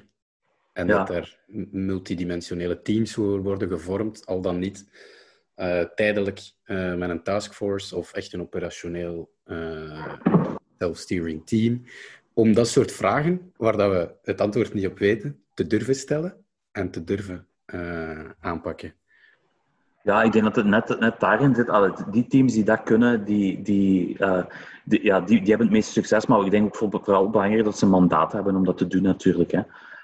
En 0.74 0.88
dat 0.88 1.10
er 1.10 1.38
multidimensionele 1.72 2.82
teams 2.82 3.16
worden 3.16 3.70
gevormd, 3.70 4.25
al 4.25 4.42
dan 4.42 4.60
niet 4.60 4.89
uh, 5.56 5.82
tijdelijk 5.82 6.39
uh, 6.66 6.96
met 6.96 7.10
een 7.10 7.24
taskforce 7.24 7.96
of 7.96 8.13
echt 8.13 8.34
een 8.34 8.42
operationeel 8.42 9.32
uh, 9.46 10.13
self-steering 10.78 11.48
team, 11.48 11.84
om 12.39 12.53
dat 12.53 12.67
soort 12.67 12.91
vragen, 12.91 13.51
waar 13.58 13.77
dat 13.77 13.91
we 13.91 14.15
het 14.24 14.41
antwoord 14.41 14.74
niet 14.74 14.88
op 14.88 14.98
weten, 15.00 15.43
te 15.53 15.67
durven 15.67 15.96
stellen 15.96 16.46
en 16.72 16.91
te 16.91 17.03
durven 17.03 17.48
uh, 17.74 18.29
aanpakken. 18.39 18.93
Ja, 20.03 20.24
ik 20.24 20.31
denk 20.31 20.43
dat 20.43 20.55
het 20.55 20.65
net, 20.65 21.00
net 21.00 21.19
daarin 21.19 21.55
zit. 21.55 21.72
Die 22.12 22.27
teams 22.27 22.53
die 22.53 22.63
dat 22.63 22.84
kunnen, 22.84 23.25
die, 23.25 23.62
die, 23.62 24.17
die, 24.84 25.03
ja, 25.03 25.22
die, 25.22 25.39
die 25.39 25.50
hebben 25.50 25.67
het 25.67 25.75
meeste 25.75 25.91
succes. 25.91 26.25
Maar 26.25 26.46
ik 26.46 26.51
denk 26.51 26.65
ook 26.65 27.04
vooral 27.04 27.30
belangrijk 27.30 27.63
dat 27.63 27.78
ze 27.78 27.86
een 27.86 27.91
mandaat 27.91 28.32
hebben 28.32 28.56
om 28.56 28.65
dat 28.65 28.78
te 28.78 28.88
doen, 28.88 29.02
natuurlijk. 29.02 29.52
Hè. 29.52 29.62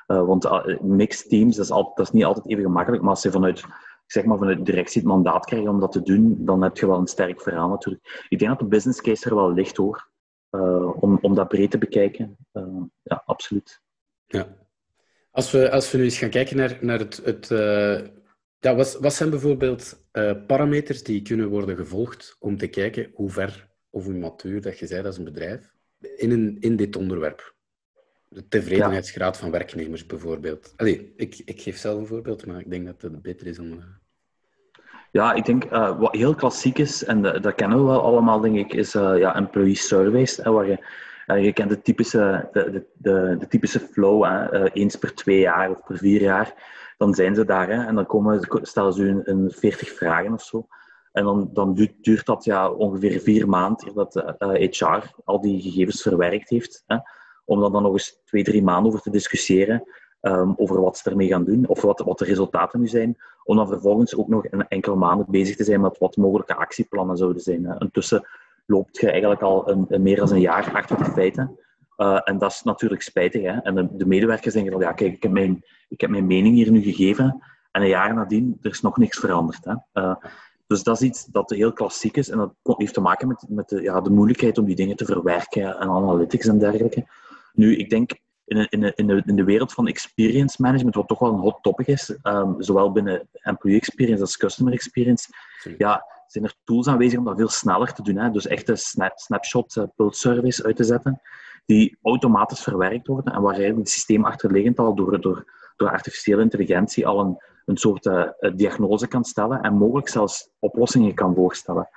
Uh, 0.07 0.25
want 0.25 0.49
mixed 0.81 1.29
teams, 1.29 1.55
dat 1.55 1.65
is, 1.65 1.71
altijd, 1.71 1.95
dat 1.95 2.05
is 2.05 2.11
niet 2.11 2.25
altijd 2.25 2.47
even 2.47 2.63
gemakkelijk. 2.63 3.01
Maar 3.01 3.11
als 3.11 3.21
ze 3.21 3.31
vanuit, 3.31 3.63
zeg 4.05 4.25
maar, 4.25 4.37
vanuit 4.37 4.65
directie 4.65 5.01
het 5.01 5.09
mandaat 5.09 5.45
krijgen 5.45 5.69
om 5.69 5.79
dat 5.79 5.91
te 5.91 6.01
doen, 6.01 6.35
dan 6.39 6.61
heb 6.61 6.77
je 6.77 6.87
wel 6.87 6.99
een 6.99 7.07
sterk 7.07 7.41
verhaal, 7.41 7.69
natuurlijk. 7.69 8.25
Ik 8.29 8.39
denk 8.39 8.51
dat 8.51 8.59
de 8.59 8.65
business 8.65 9.01
case 9.01 9.29
er 9.29 9.35
wel 9.35 9.53
ligt, 9.53 9.77
hoor. 9.77 10.13
Eh, 10.59 11.03
om, 11.03 11.17
om 11.21 11.35
dat 11.35 11.47
breed 11.47 11.71
te 11.71 11.77
bekijken. 11.77 12.37
Eh, 12.51 12.81
ja, 13.03 13.23
absoluut. 13.25 13.81
Ja. 14.27 14.57
Als 15.31 15.51
we, 15.51 15.71
als 15.71 15.91
we 15.91 15.97
nu 15.97 16.03
eens 16.03 16.17
gaan 16.17 16.29
kijken 16.29 16.57
naar, 16.57 16.77
naar 16.81 16.99
het. 16.99 17.21
het 17.23 17.49
uh, 17.49 17.99
ja, 18.59 18.75
wat, 18.75 18.97
wat 18.99 19.13
zijn 19.13 19.29
bijvoorbeeld 19.29 20.03
parameters 20.47 21.03
die 21.03 21.21
kunnen 21.21 21.49
worden 21.49 21.75
gevolgd 21.75 22.35
om 22.39 22.57
te 22.57 22.67
kijken 22.67 23.11
hoe 23.13 23.29
ver 23.29 23.67
of 23.89 24.03
hoe 24.03 24.13
matuur 24.13 24.61
dat 24.61 24.79
je 24.79 24.87
bent 24.87 25.05
als 25.05 25.17
een 25.17 25.23
bedrijf 25.23 25.73
in, 26.15 26.31
een, 26.31 26.57
in 26.59 26.75
dit 26.75 26.95
onderwerp? 26.95 27.55
De 28.29 28.47
tevredenheidsgraad 28.47 29.37
van 29.37 29.51
werknemers 29.51 30.05
bijvoorbeeld. 30.05 30.73
Allee, 30.75 31.13
ik, 31.15 31.41
ik 31.45 31.61
geef 31.61 31.77
zelf 31.77 31.99
een 31.99 32.05
voorbeeld, 32.05 32.45
maar 32.45 32.59
ik 32.59 32.69
denk 32.69 32.85
dat 32.85 33.01
het 33.01 33.21
beter 33.21 33.47
is 33.47 33.59
om. 33.59 33.83
Ja, 35.15 35.33
ik 35.33 35.45
denk 35.45 35.71
uh, 35.71 35.99
wat 35.99 36.15
heel 36.15 36.35
klassiek 36.35 36.77
is, 36.77 37.03
en 37.03 37.21
dat 37.21 37.55
kennen 37.55 37.77
we 37.77 37.83
wel 37.83 38.01
allemaal, 38.01 38.39
denk 38.39 38.55
ik, 38.55 38.73
is 38.73 38.95
uh, 38.95 39.17
ja, 39.17 39.35
employee 39.35 39.75
surveys. 39.75 40.37
Hè, 40.37 40.51
waar 40.51 40.67
je, 40.67 40.77
uh, 41.27 41.43
je 41.43 41.53
kent 41.53 41.69
de 41.69 41.81
typische, 41.81 42.49
de, 42.51 42.85
de, 42.97 43.35
de, 43.39 43.47
typische 43.47 43.79
flow, 43.79 44.23
hè, 44.23 44.71
eens 44.73 44.95
per 44.95 45.15
twee 45.15 45.39
jaar 45.39 45.69
of 45.69 45.83
per 45.85 45.97
vier 45.97 46.21
jaar. 46.21 46.53
Dan 46.97 47.13
zijn 47.13 47.35
ze 47.35 47.45
daar 47.45 47.69
hè, 47.69 47.85
en 47.85 47.95
dan 47.95 48.05
komen, 48.05 48.47
stellen 48.61 48.93
ze 48.93 49.21
een 49.23 49.51
40 49.55 49.89
vragen 49.89 50.33
of 50.33 50.43
zo. 50.43 50.67
En 51.11 51.23
dan, 51.23 51.49
dan 51.53 51.73
duurt, 51.73 52.03
duurt 52.03 52.25
dat 52.25 52.43
ja, 52.43 52.69
ongeveer 52.69 53.19
vier 53.19 53.49
maanden 53.49 53.93
dat 53.93 54.13
HR 54.69 55.13
al 55.23 55.41
die 55.41 55.61
gegevens 55.61 56.01
verwerkt 56.01 56.49
heeft. 56.49 56.83
Hè, 56.87 56.97
om 57.45 57.59
dan, 57.59 57.71
dan 57.71 57.83
nog 57.83 57.91
eens 57.91 58.21
twee, 58.25 58.43
drie 58.43 58.63
maanden 58.63 58.91
over 58.91 59.01
te 59.01 59.11
discussiëren. 59.11 59.83
Um, 60.27 60.53
over 60.57 60.81
wat 60.81 60.97
ze 60.97 61.09
ermee 61.09 61.27
gaan 61.27 61.43
doen, 61.43 61.67
of 61.67 61.81
wat, 61.81 61.99
wat 61.99 62.19
de 62.19 62.25
resultaten 62.25 62.79
nu 62.79 62.87
zijn, 62.87 63.17
om 63.43 63.55
dan 63.55 63.67
vervolgens 63.67 64.15
ook 64.15 64.27
nog 64.27 64.45
een 64.49 64.67
enkele 64.67 64.95
maanden 64.95 65.25
bezig 65.29 65.55
te 65.55 65.63
zijn 65.63 65.81
met 65.81 65.97
wat 65.97 66.17
mogelijke 66.17 66.55
actieplannen 66.55 67.17
zouden 67.17 67.41
zijn. 67.41 67.75
Intussen 67.79 68.27
loopt 68.65 68.97
je 68.97 69.11
eigenlijk 69.11 69.41
al 69.41 69.69
een, 69.69 70.01
meer 70.01 70.15
dan 70.15 70.31
een 70.31 70.39
jaar 70.39 70.71
achter 70.73 70.97
de 70.97 71.05
feiten. 71.05 71.59
Uh, 71.97 72.19
en 72.23 72.37
dat 72.37 72.51
is 72.51 72.63
natuurlijk 72.63 73.01
spijtig. 73.01 73.41
Hè? 73.41 73.57
En 73.57 73.75
de, 73.75 73.87
de, 73.91 74.05
medewerkers 74.05 74.53
denken 74.53 74.71
van, 74.71 74.81
ja, 74.81 74.91
kijk, 74.91 75.13
ik 75.13 75.23
heb, 75.23 75.31
mijn, 75.31 75.63
ik 75.89 76.01
heb 76.01 76.09
mijn 76.09 76.27
mening 76.27 76.55
hier 76.55 76.71
nu 76.71 76.81
gegeven, 76.81 77.43
en 77.71 77.81
een 77.81 77.87
jaar 77.87 78.13
nadien, 78.13 78.57
er 78.61 78.71
is 78.71 78.81
nog 78.81 78.97
niks 78.97 79.19
veranderd. 79.19 79.65
Hè? 79.65 79.73
Uh, 79.93 80.15
dus 80.67 80.83
dat 80.83 81.01
is 81.01 81.07
iets 81.07 81.25
dat 81.25 81.49
heel 81.49 81.73
klassiek 81.73 82.17
is, 82.17 82.29
en 82.29 82.37
dat 82.37 82.77
heeft 82.77 82.93
te 82.93 83.01
maken 83.01 83.27
met, 83.27 83.45
met 83.49 83.79
ja, 83.81 84.01
de 84.01 84.09
moeilijkheid 84.09 84.57
om 84.57 84.65
die 84.65 84.75
dingen 84.75 84.95
te 84.95 85.05
verwerken, 85.05 85.79
en 85.79 85.89
analytics 85.89 86.47
en 86.47 86.59
dergelijke. 86.59 87.05
Nu, 87.53 87.75
ik 87.77 87.89
denk, 87.89 88.11
in, 88.45 88.67
in, 88.69 88.95
in, 88.95 89.07
de, 89.07 89.23
in 89.25 89.35
de 89.35 89.43
wereld 89.43 89.73
van 89.73 89.87
experience 89.87 90.61
management, 90.61 90.95
wat 90.95 91.07
toch 91.07 91.19
wel 91.19 91.33
een 91.33 91.39
hot 91.39 91.57
topic 91.61 91.87
is, 91.87 92.17
um, 92.23 92.55
zowel 92.57 92.91
binnen 92.91 93.27
employee 93.33 93.77
experience 93.77 94.21
als 94.21 94.37
customer 94.37 94.73
experience, 94.73 95.29
ja, 95.77 96.05
zijn 96.27 96.43
er 96.43 96.53
tools 96.63 96.87
aanwezig 96.87 97.19
om 97.19 97.25
dat 97.25 97.37
veel 97.37 97.49
sneller 97.49 97.93
te 97.93 98.01
doen. 98.01 98.17
Hè? 98.17 98.31
Dus 98.31 98.47
echte 98.47 98.75
snap, 98.75 99.19
snapshot 99.19 99.75
uh, 99.75 99.83
pulse 99.95 100.19
surveys 100.19 100.63
uit 100.63 100.75
te 100.75 100.83
zetten, 100.83 101.21
die 101.65 101.97
automatisch 102.01 102.61
verwerkt 102.61 103.07
worden 103.07 103.33
en 103.33 103.41
waar 103.41 103.53
eigenlijk 103.53 103.83
het 103.83 103.89
systeem 103.89 104.25
achterliggend 104.25 104.79
al 104.79 104.95
door, 104.95 105.21
door, 105.21 105.45
door 105.75 105.89
artificiële 105.89 106.41
intelligentie 106.41 107.07
al 107.07 107.19
een, 107.19 107.37
een 107.65 107.77
soort 107.77 108.05
uh, 108.05 108.29
diagnose 108.55 109.07
kan 109.07 109.23
stellen 109.23 109.61
en 109.61 109.73
mogelijk 109.73 110.09
zelfs 110.09 110.49
oplossingen 110.59 111.13
kan 111.13 111.35
voorstellen. 111.35 111.89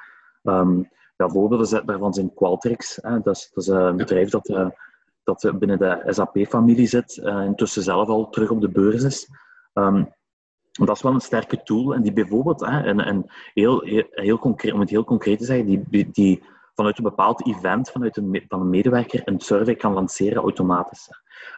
Um, 0.43 0.89
ja, 1.17 1.29
voorbeelden 1.29 1.87
daarvan 1.87 2.15
zijn 2.15 2.35
Qualtrics. 2.35 2.99
Hè? 3.03 3.21
Dat, 3.21 3.37
is, 3.37 3.51
dat 3.55 3.65
is 3.65 3.71
een 3.71 3.97
bedrijf 3.97 4.31
dat... 4.31 4.49
Uh, 4.49 4.69
dat 5.37 5.59
binnen 5.59 5.79
de 5.79 6.03
SAP-familie 6.07 6.87
zit, 6.87 7.17
uh, 7.17 7.45
intussen 7.45 7.83
zelf 7.83 8.09
al 8.09 8.29
terug 8.29 8.51
op 8.51 8.61
de 8.61 8.69
beurs 8.69 9.03
is. 9.03 9.31
Um, 9.75 10.17
dat 10.73 10.97
is 10.97 11.03
wel 11.03 11.15
een 11.15 11.21
sterke 11.21 11.63
tool 11.63 11.95
en 11.95 12.03
die 12.03 12.13
bijvoorbeeld, 12.13 12.61
hè, 12.61 12.81
en, 12.81 13.01
en 13.01 13.25
heel, 13.55 13.83
heel, 14.11 14.39
concreet, 14.39 14.73
om 14.73 14.81
het 14.81 14.91
heel 14.91 15.05
concreet 15.05 15.39
te 15.39 15.45
zeggen, 15.45 15.81
die, 15.89 16.11
die 16.11 16.43
vanuit 16.75 16.99
een 16.99 17.05
bepaald 17.05 17.47
event, 17.47 17.91
vanuit 17.91 18.17
een, 18.17 18.45
van 18.49 18.61
een 18.61 18.71
medewerker, 18.71 19.23
een 19.25 19.41
survey 19.41 19.75
kan 19.75 19.93
lanceren 19.93 20.43
automatisch. 20.43 21.09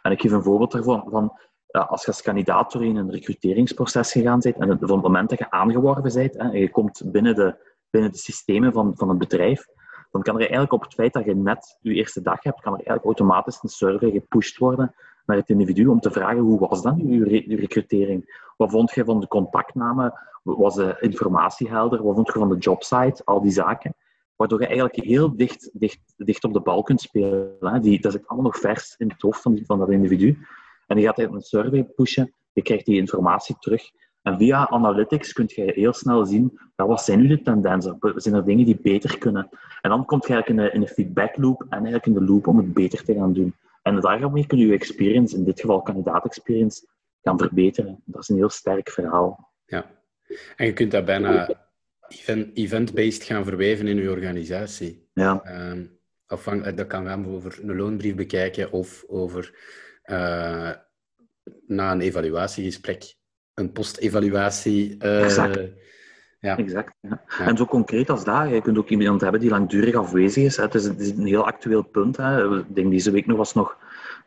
En 0.01 0.11
ik 0.11 0.21
geef 0.21 0.31
een 0.31 0.43
voorbeeld 0.43 0.71
daarvan. 0.71 1.03
Van, 1.09 1.33
als 1.71 2.01
je 2.01 2.07
als 2.07 2.21
kandidaat 2.21 2.73
in 2.73 2.95
een 2.95 3.11
recruteringsproces 3.11 4.11
gegaan 4.11 4.39
bent 4.39 4.55
en 4.55 4.67
van 4.79 4.91
het 4.91 5.01
moment 5.01 5.29
dat 5.29 5.39
je 5.39 5.51
aangeworven 5.51 6.13
bent 6.13 6.35
en 6.35 6.51
je 6.51 6.69
komt 6.69 7.01
binnen 7.05 7.35
de, 7.35 7.55
binnen 7.89 8.11
de 8.11 8.17
systemen 8.17 8.73
van, 8.73 8.93
van 8.95 9.09
het 9.09 9.17
bedrijf, 9.17 9.65
dan 10.11 10.21
kan 10.21 10.33
er 10.33 10.41
eigenlijk 10.41 10.73
op 10.73 10.81
het 10.81 10.93
feit 10.93 11.13
dat 11.13 11.25
je 11.25 11.35
net 11.35 11.77
je 11.81 11.93
eerste 11.93 12.21
dag 12.21 12.43
hebt, 12.43 12.61
kan 12.61 12.71
er 12.71 12.77
eigenlijk 12.77 13.05
automatisch 13.05 13.59
een 13.61 13.69
survey 13.69 14.11
gepusht 14.11 14.57
worden 14.57 14.95
naar 15.25 15.37
het 15.37 15.49
individu 15.49 15.87
om 15.87 15.99
te 15.99 16.11
vragen 16.11 16.37
hoe 16.37 16.59
was 16.59 16.81
dan 16.81 17.07
je, 17.07 17.49
je 17.49 17.55
recrutering? 17.55 18.49
Wat 18.57 18.71
vond 18.71 18.91
je 18.91 19.05
van 19.05 19.19
de 19.19 19.27
contactname? 19.27 20.19
Was 20.43 20.75
de 20.75 20.97
informatie 20.99 21.69
helder? 21.69 22.03
Wat 22.03 22.15
vond 22.15 22.27
je 22.27 22.39
van 22.39 22.49
de 22.49 22.57
jobsite? 22.57 23.21
Al 23.25 23.41
die 23.41 23.51
zaken. 23.51 23.95
Waardoor 24.35 24.59
je 24.59 24.65
eigenlijk 24.65 24.95
heel 24.95 25.35
dicht, 25.35 25.69
dicht, 25.73 25.99
dicht 26.17 26.43
op 26.43 26.53
de 26.53 26.61
bal 26.61 26.83
kunt 26.83 27.01
spelen. 27.01 27.81
Die, 27.81 28.01
dat 28.01 28.11
zit 28.11 28.27
allemaal 28.27 28.51
nog 28.51 28.59
vers 28.59 28.95
in 28.97 29.09
het 29.09 29.21
hoofd 29.21 29.41
van, 29.41 29.59
van 29.65 29.79
dat 29.79 29.89
individu. 29.89 30.37
En 30.87 30.97
je 30.97 31.05
gaat 31.05 31.19
een 31.19 31.41
survey 31.41 31.83
pushen, 31.83 32.33
je 32.53 32.61
krijgt 32.61 32.85
die 32.85 32.97
informatie 32.97 33.55
terug 33.59 33.91
En 34.21 34.37
via 34.37 34.69
analytics 34.69 35.33
kun 35.33 35.45
je 35.47 35.71
heel 35.75 35.93
snel 35.93 36.25
zien, 36.25 36.59
ja, 36.75 36.87
wat 36.87 37.03
zijn 37.03 37.19
nu 37.19 37.27
de 37.27 37.41
tendensen? 37.41 37.97
Zijn 38.15 38.35
er 38.35 38.45
dingen 38.45 38.65
die 38.65 38.79
beter 38.81 39.17
kunnen? 39.17 39.49
En 39.81 39.89
dan 39.89 40.05
komt 40.05 40.27
je 40.27 40.33
eigenlijk 40.33 40.73
in 40.73 40.79
een, 40.79 40.87
in 40.87 40.93
feedback 40.93 41.37
loop 41.37 41.61
en 41.61 41.69
eigenlijk 41.71 42.05
in 42.05 42.13
de 42.13 42.23
loop 42.23 42.47
om 42.47 42.57
het 42.57 42.73
beter 42.73 43.03
te 43.03 43.13
gaan 43.13 43.33
doen. 43.33 43.55
En 43.81 43.99
daarmee 43.99 44.47
kun 44.47 44.57
je 44.57 44.67
je 44.67 44.73
experience, 44.73 45.35
in 45.35 45.43
dit 45.43 45.59
geval 45.59 45.81
kandidaat-experience, 45.81 46.87
gaan 47.21 47.37
verbeteren. 47.37 48.01
Dat 48.05 48.21
is 48.21 48.29
een 48.29 48.35
heel 48.35 48.49
sterk 48.49 48.89
verhaal. 48.89 49.51
Ja, 49.65 49.85
en 50.55 50.65
je 50.65 50.73
kunt 50.73 50.91
dat 50.91 51.05
bijna 51.05 51.49
event-based 52.53 53.23
gaan 53.23 53.43
verwijven 53.43 53.87
in 53.87 53.97
je 53.97 54.09
organisatie. 54.09 55.09
Ja. 55.13 55.41
Um, 55.69 55.99
dat 56.75 56.87
kan 56.87 57.05
gaan 57.05 57.27
over 57.27 57.59
een 57.61 57.75
loonbrief 57.75 58.15
bekijken 58.15 58.71
of 58.71 59.03
over 59.07 59.55
uh, 60.05 60.71
na 61.67 61.91
een 61.91 62.01
evaluatiegesprek 62.01 63.15
een 63.53 63.71
post-evaluatie. 63.71 64.95
Uh, 64.99 65.23
exact. 65.23 65.59
Ja. 66.39 66.57
exact 66.57 66.93
ja. 67.01 67.21
En 67.39 67.57
zo 67.57 67.65
concreet 67.65 68.09
als 68.09 68.23
dat, 68.23 68.49
je 68.49 68.61
kunt 68.61 68.77
ook 68.77 68.89
iemand 68.89 69.21
hebben 69.21 69.39
die 69.39 69.49
langdurig 69.49 69.95
afwezig 69.95 70.43
is. 70.43 70.57
Het 70.57 70.75
is, 70.75 70.83
het 70.83 70.99
is 70.99 71.09
een 71.09 71.25
heel 71.25 71.45
actueel 71.45 71.81
punt. 71.83 72.17
Hè. 72.17 72.57
Ik 72.57 72.75
denk 72.75 72.91
deze 72.91 73.11
week 73.11 73.25
nog 73.25 73.37
was 73.37 73.53
nog 73.53 73.77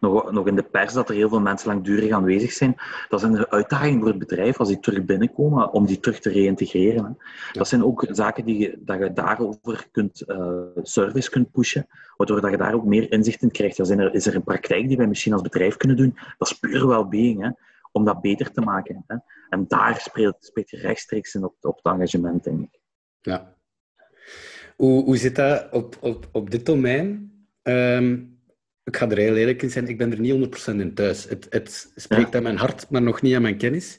nog, 0.01 0.33
nog 0.33 0.47
in 0.47 0.57
de 0.57 0.63
pers 0.63 0.93
dat 0.93 1.09
er 1.09 1.15
heel 1.15 1.29
veel 1.29 1.41
mensen 1.41 1.69
langdurig 1.69 2.11
aanwezig 2.11 2.53
zijn. 2.53 2.75
Dat 3.09 3.23
is 3.23 3.29
een 3.29 3.47
uitdaging 3.47 3.99
voor 4.01 4.09
het 4.09 4.19
bedrijf 4.19 4.59
als 4.59 4.69
die 4.69 4.81
terug 4.81 5.05
binnenkomen, 5.05 5.73
om 5.73 5.87
die 5.87 6.01
terug 6.01 6.21
te 6.21 6.31
reïntegreren. 6.31 7.19
Dat 7.53 7.69
zijn 7.69 7.85
ook 7.85 8.07
zaken 8.11 8.45
die 8.45 8.59
je, 8.59 8.79
dat 8.79 8.99
je 8.99 9.13
daarover 9.13 9.87
kunt, 9.93 10.23
uh, 10.27 10.61
service 10.83 11.31
kunt 11.31 11.51
pushen, 11.51 11.87
waardoor 12.17 12.41
dat 12.41 12.51
je 12.51 12.57
daar 12.57 12.75
ook 12.75 12.85
meer 12.85 13.13
inzicht 13.13 13.43
in 13.43 13.51
krijgt. 13.51 13.77
Ja, 13.77 13.85
er, 13.85 14.15
is 14.15 14.27
er 14.27 14.35
een 14.35 14.45
praktijk 14.45 14.89
die 14.89 14.97
wij 14.97 15.07
misschien 15.07 15.33
als 15.33 15.43
bedrijf 15.43 15.77
kunnen 15.77 15.97
doen? 15.97 16.19
Dat 16.39 16.51
is 16.51 16.59
puur 16.59 16.87
well-being, 16.87 17.43
hè, 17.43 17.51
om 17.95 18.05
dat 18.05 18.21
beter 18.21 18.53
te 18.53 18.61
maken. 18.61 19.05
Hè. 19.07 19.17
En 19.49 19.65
daar 19.69 20.01
speelt, 20.01 20.37
speelt 20.39 20.71
je 20.71 20.77
rechtstreeks 20.77 21.35
in 21.35 21.45
op, 21.45 21.57
op 21.61 21.77
het 21.83 21.93
engagement, 21.93 22.45
denk 22.45 22.63
ik. 22.63 22.81
Ja. 23.21 23.57
Hoe, 24.77 25.05
hoe 25.05 25.17
zit 25.17 25.37
dat 25.37 25.73
op, 25.73 25.97
op, 26.01 26.29
op 26.33 26.51
dit 26.51 26.67
domein? 26.67 27.33
Um, 27.63 28.39
ik 28.85 28.97
ga 28.97 29.11
er 29.11 29.19
heel 29.19 29.37
eerlijk 29.37 29.63
in 29.63 29.71
zijn, 29.71 29.89
ik 29.89 29.99
ben 29.99 30.13
er 30.13 30.21
niet 30.21 30.69
100% 30.71 30.75
in 30.75 30.95
thuis. 30.95 31.25
Het, 31.25 31.47
het 31.51 31.93
spreekt 31.95 32.35
aan 32.35 32.43
mijn 32.43 32.57
hart, 32.57 32.91
maar 32.91 33.03
nog 33.03 33.23
niet 33.23 33.35
aan 33.35 33.43
mijn 33.43 33.57
kennis. 33.57 33.99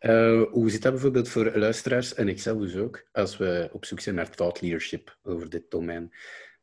Uh, 0.00 0.42
hoe 0.50 0.70
zit 0.70 0.82
dat 0.82 0.92
bijvoorbeeld 0.92 1.28
voor 1.28 1.52
luisteraars, 1.58 2.14
en 2.14 2.28
ikzelf 2.28 2.60
dus 2.60 2.76
ook, 2.76 3.08
als 3.12 3.36
we 3.36 3.68
op 3.72 3.84
zoek 3.84 4.00
zijn 4.00 4.14
naar 4.14 4.30
thought 4.30 4.60
leadership 4.60 5.18
over 5.22 5.50
dit 5.50 5.70
domein? 5.70 6.12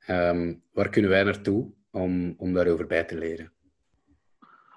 Um, 0.07 0.63
waar 0.71 0.89
kunnen 0.89 1.11
wij 1.11 1.23
naartoe 1.23 1.73
om, 1.91 2.33
om 2.37 2.53
daarover 2.53 2.87
bij 2.87 3.03
te 3.03 3.17
leren? 3.17 3.51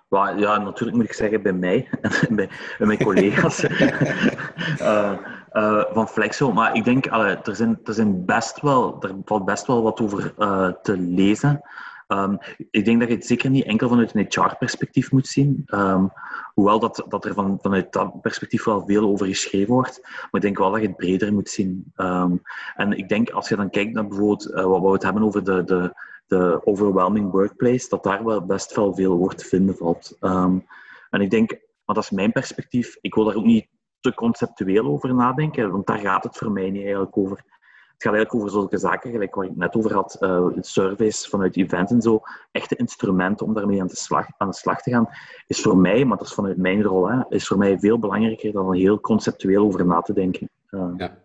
Ja, 0.08 0.58
natuurlijk 0.58 0.96
moet 0.96 1.06
ik 1.06 1.12
zeggen 1.12 1.42
bij 1.42 1.52
mij 1.52 1.88
en 2.00 2.10
bij, 2.36 2.48
bij 2.78 2.86
mijn 2.86 3.02
collega's 3.02 3.64
uh, 3.64 3.80
uh, 5.52 5.84
van 5.92 6.08
Flexo. 6.08 6.52
Maar 6.52 6.76
ik 6.76 6.84
denk, 6.84 7.08
allee, 7.08 7.36
er, 7.36 7.56
zijn, 7.56 7.78
er, 7.84 7.94
zijn 7.94 8.24
best 8.24 8.60
wel, 8.60 9.02
er 9.02 9.14
valt 9.24 9.44
best 9.44 9.66
wel 9.66 9.82
wat 9.82 10.00
over 10.00 10.34
te 10.82 10.96
lezen. 10.98 11.62
Um, 12.08 12.38
ik 12.70 12.84
denk 12.84 13.00
dat 13.00 13.08
je 13.08 13.14
het 13.14 13.26
zeker 13.26 13.50
niet 13.50 13.64
enkel 13.64 13.88
vanuit 13.88 14.14
een 14.14 14.26
HR-perspectief 14.28 15.12
moet 15.12 15.26
zien. 15.26 15.62
Um, 15.66 16.12
hoewel 16.54 16.78
dat, 16.78 17.04
dat 17.08 17.24
er 17.24 17.34
van, 17.34 17.58
vanuit 17.62 17.92
dat 17.92 18.20
perspectief 18.20 18.64
wel 18.64 18.86
veel 18.86 19.08
over 19.08 19.26
geschreven 19.26 19.74
wordt. 19.74 20.00
Maar 20.02 20.28
ik 20.30 20.40
denk 20.40 20.58
wel 20.58 20.70
dat 20.70 20.80
je 20.80 20.86
het 20.86 20.96
breder 20.96 21.32
moet 21.32 21.48
zien. 21.48 21.92
Um, 21.96 22.42
en 22.74 22.92
ik 22.92 23.08
denk, 23.08 23.30
als 23.30 23.48
je 23.48 23.56
dan 23.56 23.70
kijkt 23.70 23.92
naar 23.92 24.06
bijvoorbeeld 24.06 24.44
wat 24.52 24.80
we 24.80 24.90
het 24.90 25.02
hebben 25.02 25.22
over 25.22 25.44
de, 25.44 25.64
de, 25.64 25.94
de 26.26 26.60
overwhelming 26.64 27.30
workplace, 27.30 27.88
dat 27.88 28.02
daar 28.02 28.24
wel 28.24 28.46
best 28.46 28.74
wel 28.74 28.94
veel 28.94 29.16
woord 29.16 29.38
te 29.38 29.44
vinden 29.44 29.76
valt. 29.76 30.16
en 31.10 31.20
ik 31.20 31.30
denk, 31.30 31.50
maar 31.84 31.94
dat 31.94 32.04
is 32.04 32.10
mijn 32.10 32.32
perspectief, 32.32 32.96
ik 33.00 33.14
wil 33.14 33.24
daar 33.24 33.36
ook 33.36 33.44
niet 33.44 33.66
te 34.00 34.14
conceptueel 34.14 34.86
over 34.86 35.14
nadenken, 35.14 35.70
want 35.70 35.86
daar 35.86 35.98
gaat 35.98 36.24
het 36.24 36.36
voor 36.36 36.52
mij 36.52 36.70
niet 36.70 36.82
eigenlijk 36.82 37.16
over. 37.16 37.36
Het 37.94 38.02
gaat 38.02 38.14
eigenlijk 38.14 38.34
over 38.34 38.50
zulke 38.50 38.78
zaken, 38.78 39.10
gelijk 39.10 39.34
waar 39.34 39.44
ik 39.44 39.56
net 39.56 39.74
over 39.74 39.94
had, 39.94 40.16
uh, 40.20 40.46
surveys 40.60 41.28
vanuit 41.28 41.56
events 41.56 41.92
en 41.92 42.02
zo. 42.02 42.20
Echte 42.52 42.76
instrumenten 42.76 43.46
om 43.46 43.54
daarmee 43.54 43.80
aan 43.80 43.86
de, 43.86 43.96
slag, 43.96 44.26
aan 44.36 44.48
de 44.48 44.56
slag 44.56 44.82
te 44.82 44.90
gaan, 44.90 45.08
is 45.46 45.60
voor 45.60 45.76
mij, 45.76 46.04
maar 46.04 46.18
dat 46.18 46.26
is 46.26 46.34
vanuit 46.34 46.56
mijn 46.56 46.82
rol, 46.82 47.10
hè, 47.10 47.22
is 47.28 47.46
voor 47.46 47.58
mij 47.58 47.78
veel 47.78 47.98
belangrijker 47.98 48.52
dan 48.52 48.74
heel 48.74 49.00
conceptueel 49.00 49.64
over 49.64 49.86
na 49.86 50.00
te 50.00 50.12
denken. 50.12 50.50
Uh, 50.70 50.90
ja. 50.96 51.23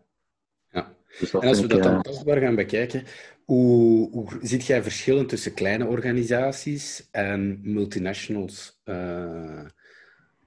Dus 1.20 1.34
en 1.34 1.40
als 1.40 1.62
we 1.62 1.68
dat 1.68 1.84
dan 1.84 1.94
uh, 1.94 2.00
tastbaar 2.00 2.42
gaan 2.42 2.56
bekijken, 2.56 3.04
hoe, 3.46 4.12
hoe 4.12 4.28
ziet 4.42 4.66
jij 4.66 4.84
verschillen 4.84 5.28
tussen 5.28 5.54
kleine 5.54 5.86
organisaties 5.86 7.08
en 7.12 7.60
multinationals? 7.64 8.82
Uh, 8.86 9.66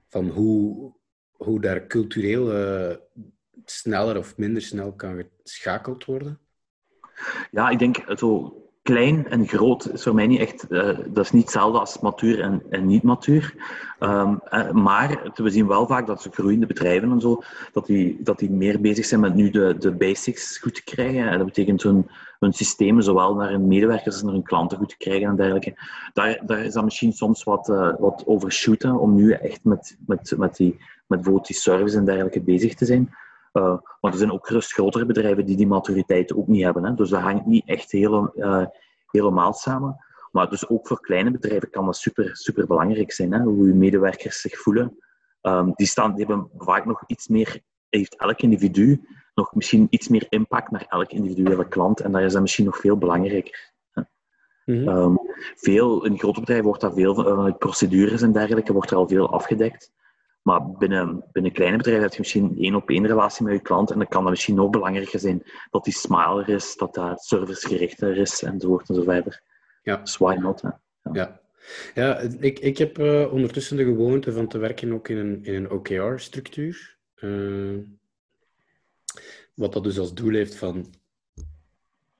van 0.09 0.27
hoe, 0.27 0.93
hoe 1.31 1.61
daar 1.61 1.87
cultureel 1.87 2.51
sneller 3.65 4.17
of 4.17 4.37
minder 4.37 4.61
snel 4.61 4.93
kan 4.93 5.23
geschakeld 5.43 6.05
worden? 6.05 6.39
Ja, 7.51 7.69
ik 7.69 7.79
denk 7.79 8.03
zo 8.17 8.62
klein 8.83 9.27
en 9.27 9.47
groot 9.47 9.93
is 9.93 10.03
voor 10.03 10.15
mij 10.15 10.27
niet 10.27 10.39
echt, 10.39 10.65
uh, 10.69 10.97
dat 11.07 11.23
is 11.23 11.31
niet 11.31 11.43
hetzelfde 11.43 11.79
als 11.79 11.99
matuur 11.99 12.41
en, 12.41 12.63
en 12.69 12.85
niet 12.85 13.03
matuur. 13.03 13.55
Um, 13.99 14.41
uh, 14.49 14.71
maar 14.71 15.31
we 15.35 15.49
zien 15.49 15.67
wel 15.67 15.87
vaak 15.87 16.07
dat 16.07 16.21
ze 16.21 16.29
groeiende 16.31 16.65
bedrijven 16.65 17.11
en 17.11 17.21
zo, 17.21 17.41
dat 17.71 17.85
die, 17.85 18.17
dat 18.19 18.39
die 18.39 18.51
meer 18.51 18.81
bezig 18.81 19.05
zijn 19.05 19.19
met 19.19 19.35
nu 19.35 19.49
de, 19.49 19.75
de 19.79 19.91
basics 19.91 20.57
goed 20.57 20.75
te 20.75 20.83
krijgen. 20.83 21.27
En 21.27 21.37
dat 21.37 21.47
betekent 21.47 21.83
hun, 21.83 22.09
hun 22.39 22.53
systemen, 22.53 23.03
zowel 23.03 23.35
naar 23.35 23.49
hun 23.49 23.67
medewerkers 23.67 24.13
als 24.15 24.23
naar 24.23 24.33
hun 24.33 24.43
klanten 24.43 24.77
goed 24.77 24.89
te 24.89 24.97
krijgen 24.97 25.27
en 25.27 25.35
dergelijke. 25.35 25.73
Daar, 26.13 26.41
daar 26.45 26.65
is 26.65 26.73
dat 26.73 26.83
misschien 26.83 27.13
soms 27.13 27.43
wat, 27.43 27.69
uh, 27.69 27.93
wat 27.99 28.23
overshooten 28.25 28.99
om 28.99 29.15
nu 29.15 29.31
echt 29.31 29.59
met, 29.63 29.97
met, 30.05 30.33
met, 30.37 30.55
die, 30.55 30.71
met 30.79 30.81
bijvoorbeeld 31.07 31.47
die 31.47 31.55
service 31.55 31.97
en 31.97 32.05
dergelijke 32.05 32.41
bezig 32.41 32.75
te 32.75 32.85
zijn. 32.85 33.15
Uh, 33.53 33.77
maar 34.01 34.11
er 34.11 34.17
zijn 34.17 34.31
ook 34.31 34.47
gerust 34.47 34.73
grotere 34.73 35.05
bedrijven 35.05 35.45
die 35.45 35.57
die 35.57 35.67
maturiteit 35.67 36.33
ook 36.33 36.47
niet 36.47 36.63
hebben. 36.63 36.83
Hè. 36.83 36.93
Dus 36.93 37.09
dat 37.09 37.21
hangt 37.21 37.45
niet 37.45 37.65
echt 37.65 37.93
uh, 37.93 38.65
helemaal 39.07 39.53
samen. 39.53 39.97
Maar 40.31 40.49
dus 40.49 40.69
ook 40.69 40.87
voor 40.87 41.01
kleine 41.01 41.31
bedrijven 41.31 41.69
kan 41.69 41.85
dat 41.85 41.95
super, 41.95 42.35
super 42.35 42.67
belangrijk 42.67 43.11
zijn, 43.11 43.33
hè, 43.33 43.39
hoe 43.39 43.67
je 43.67 43.73
medewerkers 43.73 44.41
zich 44.41 44.59
voelen. 44.59 44.97
Um, 45.41 45.71
die, 45.75 45.87
staan, 45.87 46.15
die 46.15 46.25
hebben 46.25 46.49
vaak 46.57 46.85
nog 46.85 47.03
iets 47.07 47.27
meer, 47.27 47.61
heeft 47.89 48.15
elk 48.15 48.41
individu 48.41 49.07
nog 49.35 49.55
misschien 49.55 49.87
iets 49.89 50.07
meer 50.07 50.25
impact 50.29 50.71
naar 50.71 50.85
elk 50.89 51.11
individuele 51.11 51.67
klant. 51.67 51.99
En 51.99 52.11
daar 52.11 52.23
is 52.23 52.33
dat 52.33 52.41
misschien 52.41 52.65
nog 52.65 52.77
veel 52.77 52.97
belangrijker. 52.97 53.71
Mm 53.93 54.05
-hmm. 54.75 54.87
um, 54.87 55.19
veel, 55.55 56.05
in 56.05 56.19
grote 56.19 56.39
bedrijven 56.39 56.65
wordt 56.65 56.81
dat 56.81 56.93
veel 56.93 57.15
vanuit 57.15 57.57
procedures 57.57 58.21
en 58.21 58.31
dergelijke, 58.31 58.73
wordt 58.73 58.91
er 58.91 58.97
al 58.97 59.07
veel 59.07 59.31
afgedekt. 59.31 59.91
Maar 60.43 60.71
binnen, 60.71 61.23
binnen 61.31 61.51
kleine 61.51 61.77
bedrijven 61.77 62.03
heb 62.03 62.13
je 62.13 62.19
misschien 62.19 62.55
één 62.57 62.75
op 62.75 62.89
één 62.89 63.07
relatie 63.07 63.45
met 63.45 63.53
je 63.53 63.61
klant. 63.61 63.91
En 63.91 63.97
dan 63.97 64.07
kan 64.07 64.21
dat 64.21 64.31
misschien 64.31 64.55
nog 64.55 64.69
belangrijker 64.69 65.19
zijn 65.19 65.43
dat 65.71 65.83
die 65.83 65.93
smaller 65.93 66.49
is, 66.49 66.75
dat 66.75 66.93
dat 66.93 67.23
servicegerichter 67.23 68.17
is, 68.17 68.43
enzovoort 68.43 68.89
en 68.89 68.95
zo 68.95 69.03
verder. 69.03 69.41
Ja. 69.83 69.97
Dus 69.97 70.17
why 70.17 70.35
not? 70.35 70.61
Hè? 70.61 70.69
Ja. 71.03 71.11
ja. 71.13 71.39
ja. 71.93 72.17
ik, 72.39 72.59
ik 72.59 72.77
heb 72.77 72.97
uh, 72.97 73.33
ondertussen 73.33 73.77
de 73.77 73.83
gewoonte 73.83 74.31
van 74.33 74.47
te 74.47 74.57
werken 74.57 74.93
ook 74.93 75.07
in 75.07 75.17
een, 75.17 75.43
in 75.43 75.53
een 75.53 75.69
OKR-structuur. 75.69 76.97
Uh, 77.15 77.77
wat 79.53 79.73
dat 79.73 79.83
dus 79.83 79.99
als 79.99 80.13
doel 80.13 80.33
heeft 80.33 80.55
van 80.55 80.93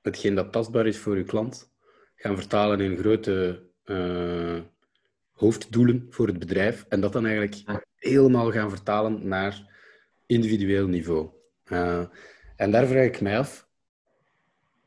hetgeen 0.02 0.34
dat 0.34 0.52
tastbaar 0.52 0.86
is 0.86 0.98
voor 0.98 1.16
je 1.16 1.24
klant, 1.24 1.72
gaan 2.14 2.36
vertalen 2.36 2.80
in 2.80 2.96
grote 2.96 3.62
uh, 3.84 4.60
hoofddoelen 5.34 6.06
voor 6.10 6.26
het 6.26 6.38
bedrijf. 6.38 6.84
En 6.88 7.00
dat 7.00 7.12
dan 7.12 7.26
eigenlijk 7.26 7.84
helemaal 7.96 8.52
gaan 8.52 8.70
vertalen 8.70 9.28
naar 9.28 9.72
individueel 10.26 10.86
niveau. 10.86 11.28
Uh, 11.72 12.04
en 12.56 12.70
daar 12.70 12.86
vraag 12.86 13.04
ik 13.04 13.20
mij 13.20 13.38
af, 13.38 13.66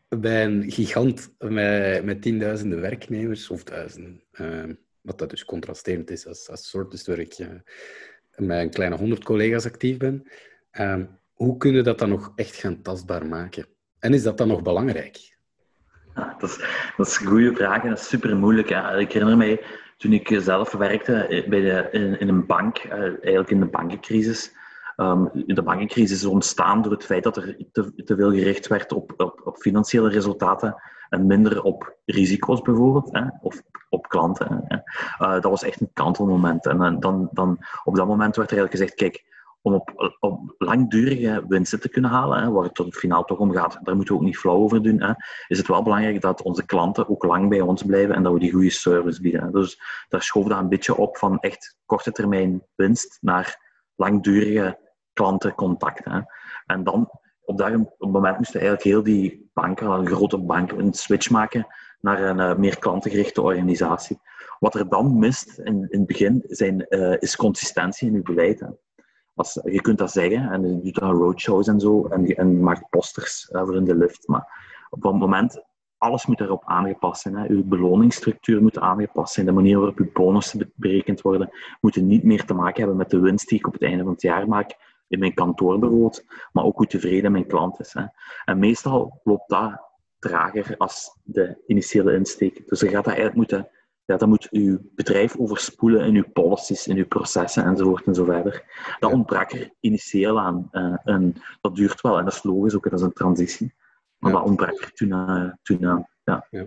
bij 0.10 0.46
een 0.46 0.72
gigant 0.72 1.34
met, 1.40 2.04
met 2.04 2.22
tienduizenden 2.22 2.82
werknemers, 2.82 3.50
of 3.50 3.64
duizenden, 3.64 4.24
uh, 4.34 4.64
wat 5.02 5.20
dat 5.20 5.30
dus 5.30 5.46
contrasterend 5.46 6.10
is 6.10 6.28
als, 6.28 6.50
als 6.50 6.70
soort, 6.70 6.92
dus 6.92 7.08
waar 7.08 7.20
ik 7.20 7.40
uh, 7.40 7.48
met 8.36 8.60
een 8.60 8.70
kleine 8.70 8.96
honderd 8.96 9.24
collega's 9.24 9.66
actief 9.66 9.98
ben, 9.98 10.28
hoe 11.34 11.58
kunnen 11.58 11.80
we 11.80 11.86
dat 11.86 12.00
dan 12.00 12.10
nog 12.10 12.32
echt 12.36 12.56
gaan 12.56 12.82
tastbaar 12.82 13.26
maken? 13.26 13.66
En 14.00 14.14
is 14.14 14.24
dat 14.24 14.38
dan 14.38 14.48
nog 14.48 14.62
belangrijk? 14.62 15.36
Ja, 16.16 16.36
dat, 16.40 16.50
is, 16.50 16.58
dat 16.98 17.08
is 17.08 17.20
een 17.20 17.28
goede 17.28 17.56
vraag 17.56 17.84
en 17.84 17.90
dat 17.90 18.00
is 18.00 18.08
super 18.08 18.38
moeilijk. 18.38 18.70
Ik 19.00 19.12
herinner 19.12 19.38
mij 19.38 19.62
toen 19.98 20.14
ik 20.14 20.38
zelf 20.42 20.72
werkte 20.72 21.14
eh, 21.14 21.50
bij 21.50 21.62
de, 21.62 21.88
in, 21.92 22.20
in, 22.20 22.28
een 22.28 22.46
bank, 22.46 22.84
uh, 22.84 22.92
eigenlijk 22.94 23.50
in 23.50 23.60
de 23.60 23.66
bankencrisis. 23.66 24.56
Um, 24.98 25.30
de 25.34 25.64
bankencrisis 25.64 26.18
is 26.18 26.26
ontstaan 26.26 26.82
door 26.82 26.92
het 26.92 27.06
feit 27.06 27.24
dat 27.24 27.38
er 27.38 27.58
te, 27.72 28.16
veel 28.16 28.32
gericht 28.32 28.68
werd 28.68 28.92
op, 28.92 29.14
op, 29.18 29.42
op, 29.44 29.58
financiële 29.58 30.10
resultaten 30.10 30.76
en 31.10 31.26
minder 31.26 31.64
op 31.64 31.98
risico's 32.06 32.62
bijvoorbeeld, 32.62 33.10
hè, 33.12 33.24
of 33.42 33.62
op 33.90 34.08
klanten. 34.08 34.64
Hè. 34.68 34.76
Uh, 35.26 35.32
dat 35.32 35.44
was 35.44 35.64
echt 35.64 35.82
een 35.82 35.90
kantelmoment. 35.94 36.66
En 36.66 37.00
dan, 37.00 37.30
dan, 37.32 37.58
op 37.84 37.96
dat 37.96 38.08
moment 38.08 38.36
werd 38.36 38.52
er 38.52 38.58
eigenlijk 38.58 38.72
gezegd, 38.72 38.94
kijk, 38.94 39.37
om 39.68 39.74
op, 39.74 40.16
op 40.20 40.56
langdurige 40.58 41.46
winsten 41.48 41.80
te 41.80 41.90
kunnen 41.90 42.12
halen, 42.12 42.42
hè, 42.42 42.52
waar 42.52 42.64
het 42.64 42.76
tot 42.76 42.96
finaal 42.96 43.24
toch 43.24 43.38
om 43.38 43.52
gaat, 43.52 43.80
daar 43.84 43.96
moeten 43.96 44.14
we 44.14 44.20
ook 44.20 44.26
niet 44.26 44.38
flauw 44.38 44.56
over 44.56 44.84
doen, 44.84 45.02
hè, 45.02 45.14
is 45.48 45.58
het 45.58 45.68
wel 45.68 45.84
belangrijk 45.84 46.22
dat 46.22 46.42
onze 46.42 46.66
klanten 46.66 47.10
ook 47.10 47.24
lang 47.24 47.50
bij 47.50 47.62
ons 47.62 47.84
blijven 47.84 48.16
en 48.16 48.24
dat 48.24 48.34
we 48.34 48.40
die 48.40 48.52
goede 48.52 48.70
service 48.70 49.22
bieden. 49.22 49.44
Hè. 49.44 49.52
Dus 49.52 49.82
daar 50.10 50.22
schoof 50.22 50.48
dat 50.48 50.60
een 50.60 50.70
beetje 50.70 50.96
op 50.96 51.18
van 51.18 51.40
echt 51.40 51.78
korte 51.86 52.12
termijn 52.12 52.64
winst 52.76 53.18
naar 53.22 53.66
langdurige 53.96 54.80
klantencontact. 55.14 56.06
Hè. 56.06 56.20
En 56.66 56.84
dan, 56.84 57.10
op 57.42 57.58
dat 57.58 57.72
moment 57.98 58.38
moesten 58.38 58.60
eigenlijk 58.60 58.84
heel 58.84 59.04
die 59.04 59.50
banken, 59.54 59.90
een 59.90 60.08
grote 60.08 60.38
bank, 60.38 60.72
een 60.72 60.94
switch 60.94 61.30
maken 61.30 61.68
naar 62.00 62.22
een 62.22 62.38
uh, 62.38 62.56
meer 62.56 62.80
klantengerichte 62.80 63.42
organisatie. 63.42 64.20
Wat 64.60 64.76
er 64.76 64.90
dan 64.90 65.20
mist 65.20 65.58
in, 65.58 65.88
in 65.90 66.00
het 66.00 66.08
begin 66.08 66.44
zijn, 66.48 66.86
uh, 66.90 67.16
is 67.20 67.36
consistentie 67.36 68.08
in 68.08 68.16
uw 68.16 68.24
beleid. 68.24 68.60
Hè. 68.60 68.68
Als, 69.38 69.60
je 69.64 69.82
kunt 69.82 69.98
dat 69.98 70.12
zeggen 70.12 70.52
en 70.52 70.62
je 70.62 70.82
doet 70.82 70.96
dan 70.96 71.12
roadshows 71.12 71.68
en 71.68 71.80
zo 71.80 72.06
en, 72.06 72.26
en 72.26 72.60
maakt 72.60 72.90
posters 72.90 73.50
uh, 73.52 73.62
voor 73.62 73.76
in 73.76 73.86
de 73.86 73.96
lift. 73.96 74.28
Maar 74.28 74.48
op 74.90 75.06
een 75.06 75.16
moment, 75.16 75.64
alles 75.98 76.26
moet 76.26 76.40
erop 76.40 76.64
aangepast 76.66 77.22
zijn. 77.22 77.36
Hè. 77.36 77.48
Uw 77.48 77.64
beloningsstructuur 77.64 78.62
moet 78.62 78.80
aangepast 78.80 79.34
zijn. 79.34 79.46
De 79.46 79.52
manier 79.52 79.78
waarop 79.78 79.98
uw 79.98 80.12
bonussen 80.14 80.72
berekend 80.76 81.22
worden, 81.22 81.50
moeten 81.82 82.08
niet 82.08 82.24
meer 82.24 82.46
te 82.46 82.54
maken 82.54 82.80
hebben 82.80 82.98
met 82.98 83.10
de 83.10 83.20
winst 83.20 83.50
die 83.50 83.60
ik 83.60 83.68
op 83.68 83.74
het 83.74 83.84
einde 83.84 84.04
van 84.04 84.12
het 84.12 84.22
jaar 84.22 84.48
maak 84.48 84.76
in 85.08 85.20
mijn 85.20 85.34
kantoor 85.34 85.80
maar 86.52 86.64
ook 86.64 86.78
hoe 86.78 86.88
tevreden 86.88 87.32
mijn 87.32 87.48
klant 87.48 87.80
is. 87.80 87.94
Hè. 87.94 88.06
En 88.46 88.60
meestal 88.60 89.22
loopt 89.24 89.50
dat 89.50 89.82
trager 90.20 90.76
als 90.78 91.18
de 91.24 91.64
initiële 91.68 92.14
insteek. 92.14 92.68
Dus 92.68 92.80
je 92.80 92.88
gaat 92.88 93.06
dat 93.06 93.14
eigenlijk 93.14 93.36
moeten 93.36 93.70
ja, 94.08 94.18
dan 94.18 94.30
moet 94.30 94.48
uw 94.52 94.80
bedrijf 94.96 95.38
overspoelen 95.38 96.06
in 96.06 96.16
uw 96.16 96.32
policies, 96.34 96.88
in 96.88 96.98
uw 96.98 97.08
processen 97.08 97.64
enzovoort 97.64 98.06
en 98.06 98.16
zo 98.16 98.24
verder. 98.24 98.64
Dat 99.00 99.12
ontbrak 99.12 99.52
er 99.52 99.72
initieel 99.80 100.40
aan. 100.40 100.70
Uh, 100.72 100.98
en 101.04 101.34
dat 101.62 101.76
duurt 101.76 102.02
wel 102.02 102.18
en 102.18 102.24
dat 102.24 102.34
is 102.34 102.44
logisch 102.44 102.76
ook, 102.76 102.84
dat 102.84 103.00
is 103.00 103.02
een 103.02 103.14
transitie. 103.14 103.74
Maar 104.18 104.32
dat 104.32 104.44
ontbrak 104.44 104.82
er 104.82 104.94
toen, 104.94 105.10
uh, 105.10 105.52
toen 105.64 105.86
aan. 105.86 106.08
Ja. 106.24 106.48
ja. 106.50 106.66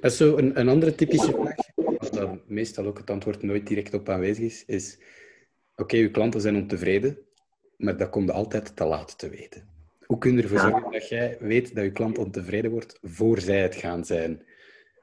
Dat 0.00 0.10
is 0.10 0.16
zo 0.16 0.36
een, 0.36 0.60
een 0.60 0.68
andere 0.68 0.94
typische 0.94 1.30
vraag, 1.30 1.56
waar 1.74 2.10
dan 2.10 2.40
meestal 2.46 2.86
ook 2.86 2.98
het 2.98 3.10
antwoord 3.10 3.42
nooit 3.42 3.66
direct 3.66 3.94
op 3.94 4.08
aanwezig 4.08 4.44
is, 4.44 4.64
is 4.64 4.98
oké, 5.76 5.96
uw 5.96 6.10
klanten 6.10 6.40
zijn 6.40 6.56
ontevreden, 6.56 7.18
maar 7.76 7.96
dat 7.96 8.10
komt 8.10 8.30
altijd 8.30 8.76
te 8.76 8.84
laat 8.84 9.18
te 9.18 9.28
weten. 9.28 9.68
Hoe 10.06 10.18
kun 10.18 10.36
je 10.36 10.42
ervoor 10.42 10.58
zorgen 10.58 10.92
dat 10.92 11.08
jij 11.08 11.36
weet 11.40 11.74
dat 11.74 11.84
je 11.84 11.90
klant 11.90 12.18
ontevreden 12.18 12.70
wordt 12.70 12.98
voor 13.02 13.40
zij 13.40 13.62
het 13.62 13.74
gaan 13.74 14.04
zijn? 14.04 14.42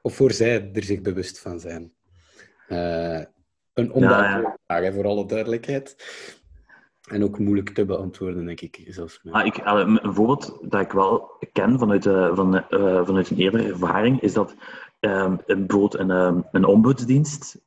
Of 0.02 0.14
voor 0.14 0.32
zij 0.32 0.70
er 0.72 0.82
zich 0.82 1.00
bewust 1.00 1.40
van 1.40 1.60
zijn. 1.60 1.92
Uh, 2.68 3.20
een 3.72 3.92
onbeantwoorde 3.92 4.58
vraag, 4.66 4.94
voor 4.94 5.06
alle 5.06 5.26
duidelijkheid. 5.26 5.96
En 7.10 7.24
ook 7.24 7.38
moeilijk 7.38 7.70
te 7.70 7.84
beantwoorden, 7.84 8.46
denk 8.46 8.60
ik. 8.60 8.84
Zelfs 8.88 9.20
ah, 9.30 9.46
ik 9.46 9.60
een 9.64 10.14
voorbeeld 10.14 10.58
dat 10.62 10.80
ik 10.80 10.92
wel 10.92 11.30
ken 11.52 11.78
vanuit, 11.78 12.06
uh, 12.06 12.34
van, 12.34 12.54
uh, 12.54 13.06
vanuit 13.06 13.30
een 13.30 13.38
eerdere 13.38 13.68
ervaring, 13.68 14.20
is 14.20 14.32
dat 14.32 14.54
uh, 15.00 15.34
bijvoorbeeld 15.46 15.98
een, 15.98 16.10
um, 16.10 16.44
een 16.52 16.64
ombudsdienst 16.64 17.60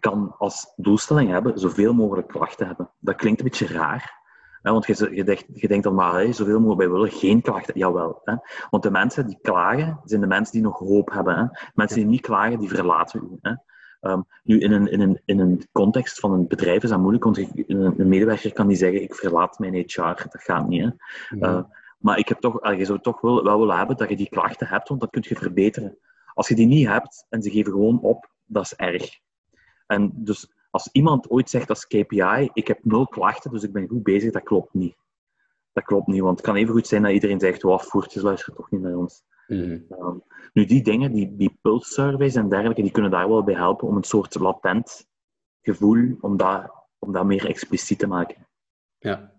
kan 0.00 0.34
als 0.38 0.72
doelstelling 0.76 1.30
hebben 1.30 1.58
zoveel 1.58 1.94
mogelijk 1.94 2.28
klachten 2.28 2.66
hebben. 2.66 2.90
Dat 2.98 3.16
klinkt 3.16 3.38
een 3.40 3.46
beetje 3.46 3.66
raar, 3.66 4.15
want 4.72 4.86
je, 4.86 5.14
je, 5.14 5.24
denkt, 5.24 5.44
je 5.52 5.68
denkt 5.68 5.84
dan 5.84 5.94
maar, 5.94 6.12
hey, 6.12 6.32
zoveel 6.32 6.60
mogelijk, 6.60 6.80
wij 6.80 6.90
willen 6.90 7.10
geen 7.10 7.42
klachten. 7.42 7.78
Jawel. 7.78 8.20
Hè? 8.24 8.34
Want 8.70 8.82
de 8.82 8.90
mensen 8.90 9.26
die 9.26 9.38
klagen, 9.42 10.00
zijn 10.04 10.20
de 10.20 10.26
mensen 10.26 10.52
die 10.52 10.62
nog 10.62 10.78
hoop 10.78 11.10
hebben. 11.10 11.36
Hè? 11.36 11.44
Mensen 11.74 11.96
die 11.96 12.06
niet 12.06 12.20
klagen, 12.20 12.58
die 12.58 12.68
verlaten 12.68 13.20
u. 13.22 13.38
Hè? 13.40 13.52
Um, 14.00 14.26
nu, 14.42 14.58
in 14.58 14.72
een, 14.72 14.90
in, 14.90 15.00
een, 15.00 15.20
in 15.24 15.38
een 15.38 15.68
context 15.72 16.20
van 16.20 16.32
een 16.32 16.46
bedrijf 16.46 16.82
is 16.82 16.90
dat 16.90 16.98
moeilijk, 16.98 17.24
want 17.24 17.38
een, 17.38 17.94
een 17.96 18.08
medewerker 18.08 18.52
kan 18.52 18.66
niet 18.66 18.78
zeggen, 18.78 19.02
ik 19.02 19.14
verlaat 19.14 19.58
mijn 19.58 19.74
HR. 19.74 20.00
Dat 20.00 20.42
gaat 20.42 20.68
niet. 20.68 20.82
Hè? 20.82 20.90
Mhm. 21.36 21.44
Uh, 21.44 21.62
maar 21.98 22.18
ik 22.18 22.28
heb 22.28 22.38
toch, 22.40 22.76
je 22.76 22.84
zou 22.84 23.00
toch 23.00 23.20
wel, 23.20 23.44
wel 23.44 23.58
willen 23.58 23.76
hebben 23.76 23.96
dat 23.96 24.08
je 24.08 24.16
die 24.16 24.28
klachten 24.28 24.66
hebt, 24.66 24.88
want 24.88 25.00
dat 25.00 25.10
kun 25.10 25.24
je 25.28 25.36
verbeteren. 25.36 25.98
Als 26.34 26.48
je 26.48 26.54
die 26.54 26.66
niet 26.66 26.86
hebt 26.86 27.26
en 27.28 27.42
ze 27.42 27.50
geven 27.50 27.72
gewoon 27.72 28.00
op, 28.00 28.30
dat 28.44 28.62
is 28.62 28.74
erg. 28.74 29.18
En 29.86 30.12
dus 30.14 30.52
als 30.76 30.88
iemand 30.92 31.30
ooit 31.30 31.50
zegt 31.50 31.68
als 31.68 31.86
KPI, 31.86 32.50
ik 32.52 32.66
heb 32.66 32.84
nul 32.84 33.06
klachten, 33.06 33.50
dus 33.50 33.62
ik 33.62 33.72
ben 33.72 33.88
goed 33.88 34.02
bezig, 34.02 34.32
dat 34.32 34.42
klopt 34.42 34.74
niet. 34.74 34.96
Dat 35.72 35.84
klopt 35.84 36.06
niet, 36.06 36.20
want 36.20 36.36
het 36.36 36.46
kan 36.46 36.56
even 36.56 36.74
goed 36.74 36.86
zijn 36.86 37.02
dat 37.02 37.12
iedereen 37.12 37.40
zegt, 37.40 37.62
wow, 37.62 37.80
voertjes 37.80 38.22
luistert 38.22 38.56
toch 38.56 38.70
niet 38.70 38.80
naar 38.80 38.96
ons. 38.96 39.22
Mhm. 39.46 39.78
Um, 39.90 40.22
nu, 40.52 40.64
die 40.64 40.82
dingen, 40.82 41.12
die, 41.12 41.36
die 41.36 41.58
pulse 41.62 41.92
surveys 41.92 42.34
en 42.34 42.48
dergelijke, 42.48 42.82
die 42.82 42.90
kunnen 42.90 43.10
daar 43.10 43.28
wel 43.28 43.44
bij 43.44 43.54
helpen 43.54 43.88
om 43.88 43.96
een 43.96 44.04
soort 44.04 44.34
latent 44.34 45.06
gevoel, 45.62 46.16
om 46.20 46.36
dat, 46.36 46.72
om 46.98 47.12
dat 47.12 47.24
meer 47.24 47.46
expliciet 47.46 47.98
te 47.98 48.06
maken. 48.06 48.46
Ja. 48.98 49.32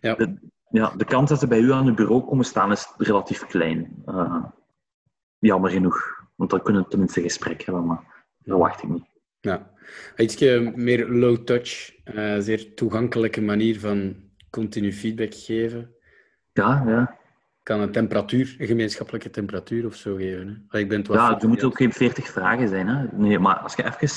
Ja. 0.00 0.14
De, 0.14 0.38
ja, 0.70 0.90
de 0.96 1.04
kans 1.04 1.28
dat 1.28 1.38
ze 1.38 1.46
bij 1.46 1.60
u 1.60 1.72
aan 1.72 1.86
uw 1.86 1.94
bureau 1.94 2.24
komen 2.24 2.44
staan 2.44 2.72
is 2.72 2.94
relatief 2.96 3.46
klein. 3.46 4.02
Uh, 4.06 4.44
jammer 5.38 5.70
genoeg, 5.70 6.26
want 6.34 6.50
dan 6.50 6.62
kunnen 6.62 6.82
we 6.82 6.88
tenminste 6.88 7.22
gesprek 7.22 7.62
hebben, 7.62 7.86
maar 7.86 8.24
dat 8.38 8.58
wacht 8.58 8.82
ik 8.82 8.88
niet. 8.88 9.09
Ja, 9.40 9.70
iets 10.16 10.38
meer 10.74 11.08
low-touch, 11.08 11.92
uh, 12.04 12.36
zeer 12.38 12.74
toegankelijke 12.74 13.40
manier 13.40 13.80
van 13.80 14.16
continu 14.50 14.92
feedback 14.92 15.34
geven. 15.34 15.94
Ja, 16.52 16.84
ja. 16.86 17.18
Kan 17.62 17.80
een 17.80 17.92
temperatuur, 17.92 18.56
een 18.58 18.66
gemeenschappelijke 18.66 19.30
temperatuur 19.30 19.86
of 19.86 19.94
zo 19.94 20.14
geven. 20.14 20.66
Hè? 20.68 20.78
Ik 20.78 20.88
ben 20.88 21.04
ja, 21.08 21.40
er 21.40 21.48
moeten 21.48 21.66
ook 21.66 21.76
geen 21.76 21.92
40 21.92 22.28
vragen 22.28 22.68
zijn. 22.68 22.88
Hè? 22.88 23.06
Nee, 23.12 23.38
maar 23.38 23.58
als 23.58 23.74
je 23.74 23.84
even, 23.84 24.08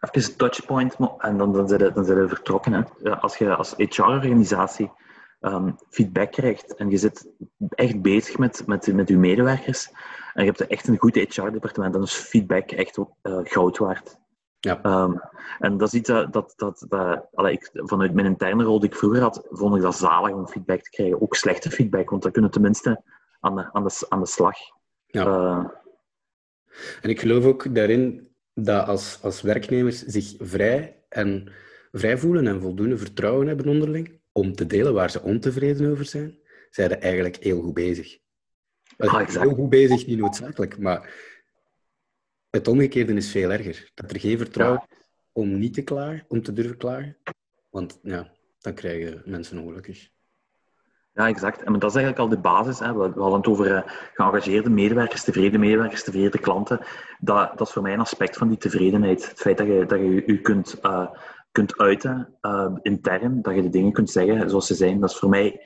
even 0.00 0.36
touchpoint 0.36 0.96
en 1.18 1.36
dan, 1.36 1.52
dan, 1.52 1.68
zijn 1.68 1.80
je, 1.84 1.92
dan 1.92 2.04
zijn 2.04 2.28
vertrokken. 2.28 2.72
Hè? 2.72 3.10
Als 3.16 3.36
je 3.36 3.54
als 3.54 3.74
HR-organisatie 3.76 4.90
um, 5.40 5.52
ehm, 5.52 5.70
feedback 5.90 6.32
krijgt 6.32 6.74
en 6.74 6.90
je 6.90 6.96
zit 6.96 7.28
echt 7.68 8.02
bezig 8.02 8.38
met, 8.38 8.66
met, 8.66 8.94
met 8.94 9.08
je 9.08 9.18
medewerkers 9.18 9.90
en 10.34 10.44
je 10.44 10.50
hebt 10.50 10.66
echt 10.66 10.88
een 10.88 10.98
goed 10.98 11.14
HR-departement, 11.14 11.92
dan 11.92 12.02
is 12.02 12.14
feedback 12.14 12.70
echt 12.70 12.98
uh, 12.98 13.04
goud 13.42 13.78
waard. 13.78 14.20
Ja. 14.64 15.02
Um, 15.02 15.20
en 15.58 15.76
dat 15.76 15.88
is 15.88 15.94
iets 15.94 16.08
dat, 16.08 16.32
dat, 16.32 16.54
dat, 16.56 16.86
dat 17.30 17.46
ik, 17.46 17.70
vanuit 17.72 18.14
mijn 18.14 18.26
interne 18.26 18.64
rol 18.64 18.80
die 18.80 18.88
ik 18.88 18.96
vroeger 18.96 19.20
had, 19.20 19.46
vond 19.50 19.76
ik 19.76 19.82
dat 19.82 19.96
zalig 19.96 20.34
om 20.34 20.48
feedback 20.48 20.82
te 20.82 20.90
krijgen. 20.90 21.22
Ook 21.22 21.34
slechte 21.34 21.70
feedback, 21.70 22.10
want 22.10 22.22
dan 22.22 22.32
kunnen 22.32 22.50
tenminste 22.50 23.02
aan 23.40 23.56
de, 23.56 23.72
aan 23.72 23.84
de, 23.84 24.06
aan 24.08 24.20
de 24.20 24.26
slag. 24.26 24.56
Ja. 25.06 25.26
Uh, 25.26 25.68
en 27.00 27.10
ik 27.10 27.20
geloof 27.20 27.44
ook 27.44 27.74
daarin 27.74 28.28
dat 28.54 28.86
als, 28.86 29.18
als 29.22 29.40
werknemers 29.40 30.02
zich 30.02 30.34
vrij, 30.38 31.04
en, 31.08 31.52
vrij 31.92 32.18
voelen 32.18 32.46
en 32.46 32.60
voldoende 32.60 32.98
vertrouwen 32.98 33.46
hebben 33.46 33.68
onderling 33.68 34.20
om 34.32 34.54
te 34.54 34.66
delen 34.66 34.94
waar 34.94 35.10
ze 35.10 35.22
ontevreden 35.22 35.90
over 35.90 36.04
zijn, 36.04 36.38
zijn 36.70 36.90
ze 36.90 36.96
eigenlijk 36.96 37.36
heel 37.36 37.62
goed 37.62 37.74
bezig. 37.74 38.18
Ah, 38.96 39.28
heel 39.28 39.54
goed 39.54 39.68
bezig, 39.68 40.06
niet 40.06 40.18
noodzakelijk, 40.18 40.78
maar 40.78 41.14
het 42.52 42.68
omgekeerde 42.68 43.14
is 43.14 43.30
veel 43.30 43.52
erger. 43.52 43.90
Dat 43.94 44.10
er 44.10 44.20
geen 44.20 44.38
vertrouwen 44.38 44.86
om 45.32 45.58
niet 45.58 45.74
te 45.74 45.82
klagen, 45.82 46.24
om 46.28 46.42
te 46.42 46.52
durven 46.52 46.76
klagen. 46.76 47.16
Want 47.70 47.98
ja, 48.02 48.30
dan 48.58 48.74
krijgen 48.74 49.22
mensen 49.24 49.58
ongelukkig. 49.58 50.08
Ja, 51.14 51.28
exact. 51.28 51.62
En 51.62 51.72
dat 51.72 51.90
is 51.90 51.96
eigenlijk 51.96 52.18
al 52.18 52.28
de 52.28 52.40
basis. 52.40 52.78
Hè. 52.78 52.94
We, 52.94 53.00
hadden 53.00 53.38
het 53.38 53.46
over 53.46 53.66
uh, 53.66 53.82
geëngageerde 54.14 54.70
medewerkers, 54.70 55.24
tevreden 55.24 55.60
medewerkers, 55.60 56.04
tevreden 56.04 56.40
klanten. 56.40 56.80
Dat, 57.18 57.58
dat 57.58 57.66
is 57.66 57.72
voor 57.72 57.82
mij 57.82 57.92
een 57.92 58.00
aspect 58.00 58.36
van 58.36 58.48
die 58.48 58.58
tevredenheid. 58.58 59.28
Het 59.28 59.40
feit 59.40 59.58
dat 59.58 59.66
je 59.66 59.84
dat 59.86 59.98
je, 59.98 60.22
je 60.26 60.40
kunt, 60.40 60.78
uh, 60.82 61.10
kunt 61.52 61.78
uiten 61.78 62.34
uh, 62.42 62.76
intern, 62.82 63.42
dat 63.42 63.54
je 63.54 63.62
de 63.62 63.68
dingen 63.68 63.92
kunt 63.92 64.10
zeggen 64.10 64.48
zoals 64.48 64.66
ze 64.66 64.74
zijn, 64.74 65.00
dat 65.00 65.10
is 65.10 65.16
voor 65.16 65.28
mij, 65.28 65.60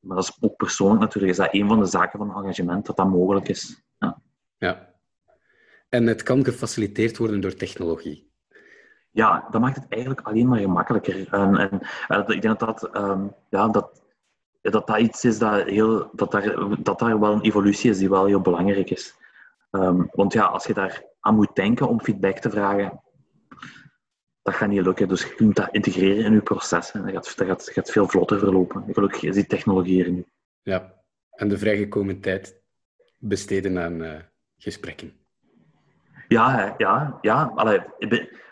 maar 0.00 0.16
dat 0.16 0.24
is 0.24 0.36
ook 0.40 0.56
persoonlijk 0.56 1.00
natuurlijk, 1.00 1.32
is 1.32 1.38
dat 1.38 1.54
een 1.54 1.68
van 1.68 1.78
de 1.78 1.86
zaken 1.86 2.18
van 2.18 2.34
engagement, 2.34 2.86
dat 2.86 2.96
dat 2.96 3.08
mogelijk 3.08 3.48
is. 3.48 3.82
Ja. 3.98 4.20
ja. 4.58 4.93
En 5.94 6.06
het 6.06 6.22
kan 6.22 6.44
gefaciliteerd 6.44 7.16
worden 7.16 7.40
door 7.40 7.54
technologie. 7.54 8.30
Ja, 9.10 9.46
dat 9.50 9.60
maakt 9.60 9.76
het 9.76 9.86
eigenlijk 9.88 10.26
alleen 10.26 10.48
maar 10.48 10.58
gemakkelijker. 10.58 11.28
En, 11.30 11.56
en, 11.56 11.80
ik 12.26 12.42
denk 12.42 12.58
dat 12.58 12.60
dat, 12.60 12.96
um, 12.96 13.34
ja, 13.48 13.68
dat, 13.68 14.02
dat 14.60 14.86
dat 14.86 14.98
iets 14.98 15.24
is 15.24 15.38
dat, 15.38 15.64
heel, 15.64 16.10
dat, 16.12 16.30
daar, 16.30 16.82
dat 16.82 16.98
daar 16.98 17.20
wel 17.20 17.32
een 17.32 17.40
evolutie 17.40 17.90
is 17.90 17.98
die 17.98 18.08
wel 18.08 18.26
heel 18.26 18.40
belangrijk 18.40 18.90
is. 18.90 19.14
Um, 19.70 20.08
want 20.12 20.32
ja, 20.32 20.44
als 20.44 20.66
je 20.66 20.74
daar 20.74 21.04
aan 21.20 21.34
moet 21.34 21.54
denken 21.54 21.88
om 21.88 22.00
feedback 22.00 22.38
te 22.38 22.50
vragen, 22.50 23.02
dat 24.42 24.54
gaat 24.54 24.68
niet 24.68 24.84
lukken. 24.84 25.08
Dus 25.08 25.22
je 25.22 25.34
kunt 25.34 25.56
dat 25.56 25.68
integreren 25.70 26.24
in 26.24 26.32
je 26.32 26.40
processen. 26.40 27.02
Dat 27.02 27.12
gaat, 27.12 27.36
dat 27.36 27.46
gaat, 27.46 27.70
gaat 27.72 27.90
veel 27.90 28.08
vlotter 28.08 28.38
verlopen. 28.38 28.84
Gelukkig 28.92 29.22
is 29.22 29.34
die 29.34 29.46
technologie 29.46 30.04
er 30.04 30.10
nu. 30.10 30.26
Ja, 30.62 30.94
en 31.30 31.48
de 31.48 31.58
vrijgekomen 31.58 32.20
tijd 32.20 32.62
besteden 33.18 33.78
aan 33.78 34.02
uh, 34.02 34.12
gesprekken. 34.56 35.23
Ja, 36.28 36.74
ja, 36.78 37.18
ja. 37.20 37.52
Allee, 37.54 37.80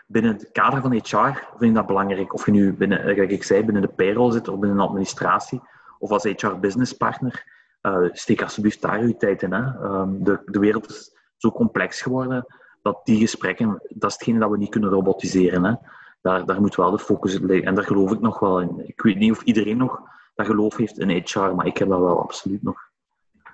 binnen 0.07 0.33
het 0.33 0.51
kader 0.51 0.81
van 0.81 0.93
HR 0.93 1.39
vind 1.49 1.61
ik 1.61 1.73
dat 1.73 1.85
belangrijk. 1.85 2.33
Of 2.33 2.45
je 2.45 2.51
nu, 2.51 2.73
binnen, 2.73 3.03
eh, 3.03 3.29
ik 3.29 3.43
zei, 3.43 3.63
binnen 3.63 3.81
de 3.81 3.87
payroll 3.87 4.31
zit 4.31 4.47
of 4.47 4.59
binnen 4.59 4.77
de 4.77 4.83
administratie, 4.83 5.61
of 5.99 6.11
als 6.11 6.23
HR-business 6.23 6.93
partner, 6.93 7.51
uh, 7.81 8.09
steek 8.11 8.41
alsjeblieft 8.41 8.81
daar 8.81 8.99
uw 8.99 9.17
tijd 9.17 9.41
in. 9.41 9.53
Hè. 9.53 9.61
Um, 9.61 10.23
de, 10.23 10.41
de 10.45 10.59
wereld 10.59 10.89
is 10.89 11.15
zo 11.37 11.51
complex 11.51 12.01
geworden 12.01 12.45
dat 12.81 12.99
die 13.03 13.19
gesprekken, 13.19 13.81
dat 13.89 14.09
is 14.09 14.15
hetgene 14.15 14.39
dat 14.39 14.49
we 14.49 14.57
niet 14.57 14.69
kunnen 14.69 14.89
robotiseren. 14.89 15.63
Hè. 15.63 15.73
Daar, 16.21 16.45
daar 16.45 16.61
moet 16.61 16.75
wel 16.75 16.91
de 16.91 16.99
focus 16.99 17.35
in 17.35 17.45
liggen. 17.45 17.67
En 17.67 17.75
daar 17.75 17.83
geloof 17.83 18.11
ik 18.11 18.19
nog 18.19 18.39
wel 18.39 18.61
in. 18.61 18.87
Ik 18.87 19.01
weet 19.01 19.17
niet 19.17 19.31
of 19.31 19.41
iedereen 19.41 19.77
nog 19.77 20.01
dat 20.35 20.45
geloof 20.45 20.77
heeft 20.77 20.99
in 20.99 21.23
HR, 21.25 21.39
maar 21.39 21.65
ik 21.65 21.77
heb 21.77 21.89
dat 21.89 21.99
wel 21.99 22.21
absoluut 22.21 22.63
nog. 22.63 22.91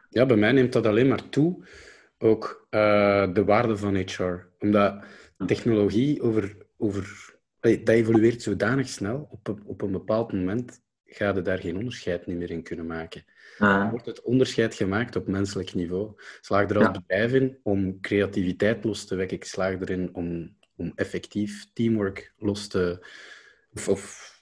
Ja, 0.10 0.26
bij 0.26 0.38
mij 0.38 0.52
neemt 0.52 0.74
dat 0.74 0.86
alleen 0.86 1.08
maar 1.08 1.30
toe 1.30 1.66
ook 2.20 2.68
uh, 2.70 3.34
de 3.34 3.44
waarde 3.46 3.78
van 3.78 3.96
HR. 3.96 4.48
Omdat 4.60 5.04
technologie 5.46 6.22
over, 6.22 6.58
over 6.78 7.36
dat 7.60 7.90
evolueert 7.90 8.42
zodanig 8.42 8.88
snel, 8.88 9.28
op 9.32 9.48
een, 9.48 9.62
op 9.66 9.82
een 9.82 9.92
bepaald 9.92 10.34
moment 10.34 10.82
ga 11.06 11.34
je 11.34 11.42
daar 11.42 11.60
geen 11.60 11.78
onderscheid 11.78 12.28
meer 12.28 12.52
in 12.52 12.64
kunnen 12.64 12.86
maken. 12.86 13.26
Dan 13.58 13.90
wordt 13.90 14.06
het 14.06 14.22
onderscheid 14.22 14.76
gemaakt 14.76 15.16
op 15.16 15.28
menselijk 15.28 15.74
niveau. 15.74 16.14
Slaag 16.42 16.70
er 16.70 16.78
als 16.78 16.98
bedrijf 16.98 17.34
in 17.34 17.60
om 17.64 18.00
creativiteit 18.00 18.84
los 18.84 19.06
te 19.06 19.16
wekken. 19.16 19.38
Ik 19.38 19.44
slaag 19.44 19.80
erin 19.80 20.10
om, 20.14 20.56
om 20.76 20.92
effectief 20.96 21.66
teamwork 21.74 22.34
los 22.38 22.68
te... 22.68 23.08
of, 23.74 23.90
of 23.90 24.34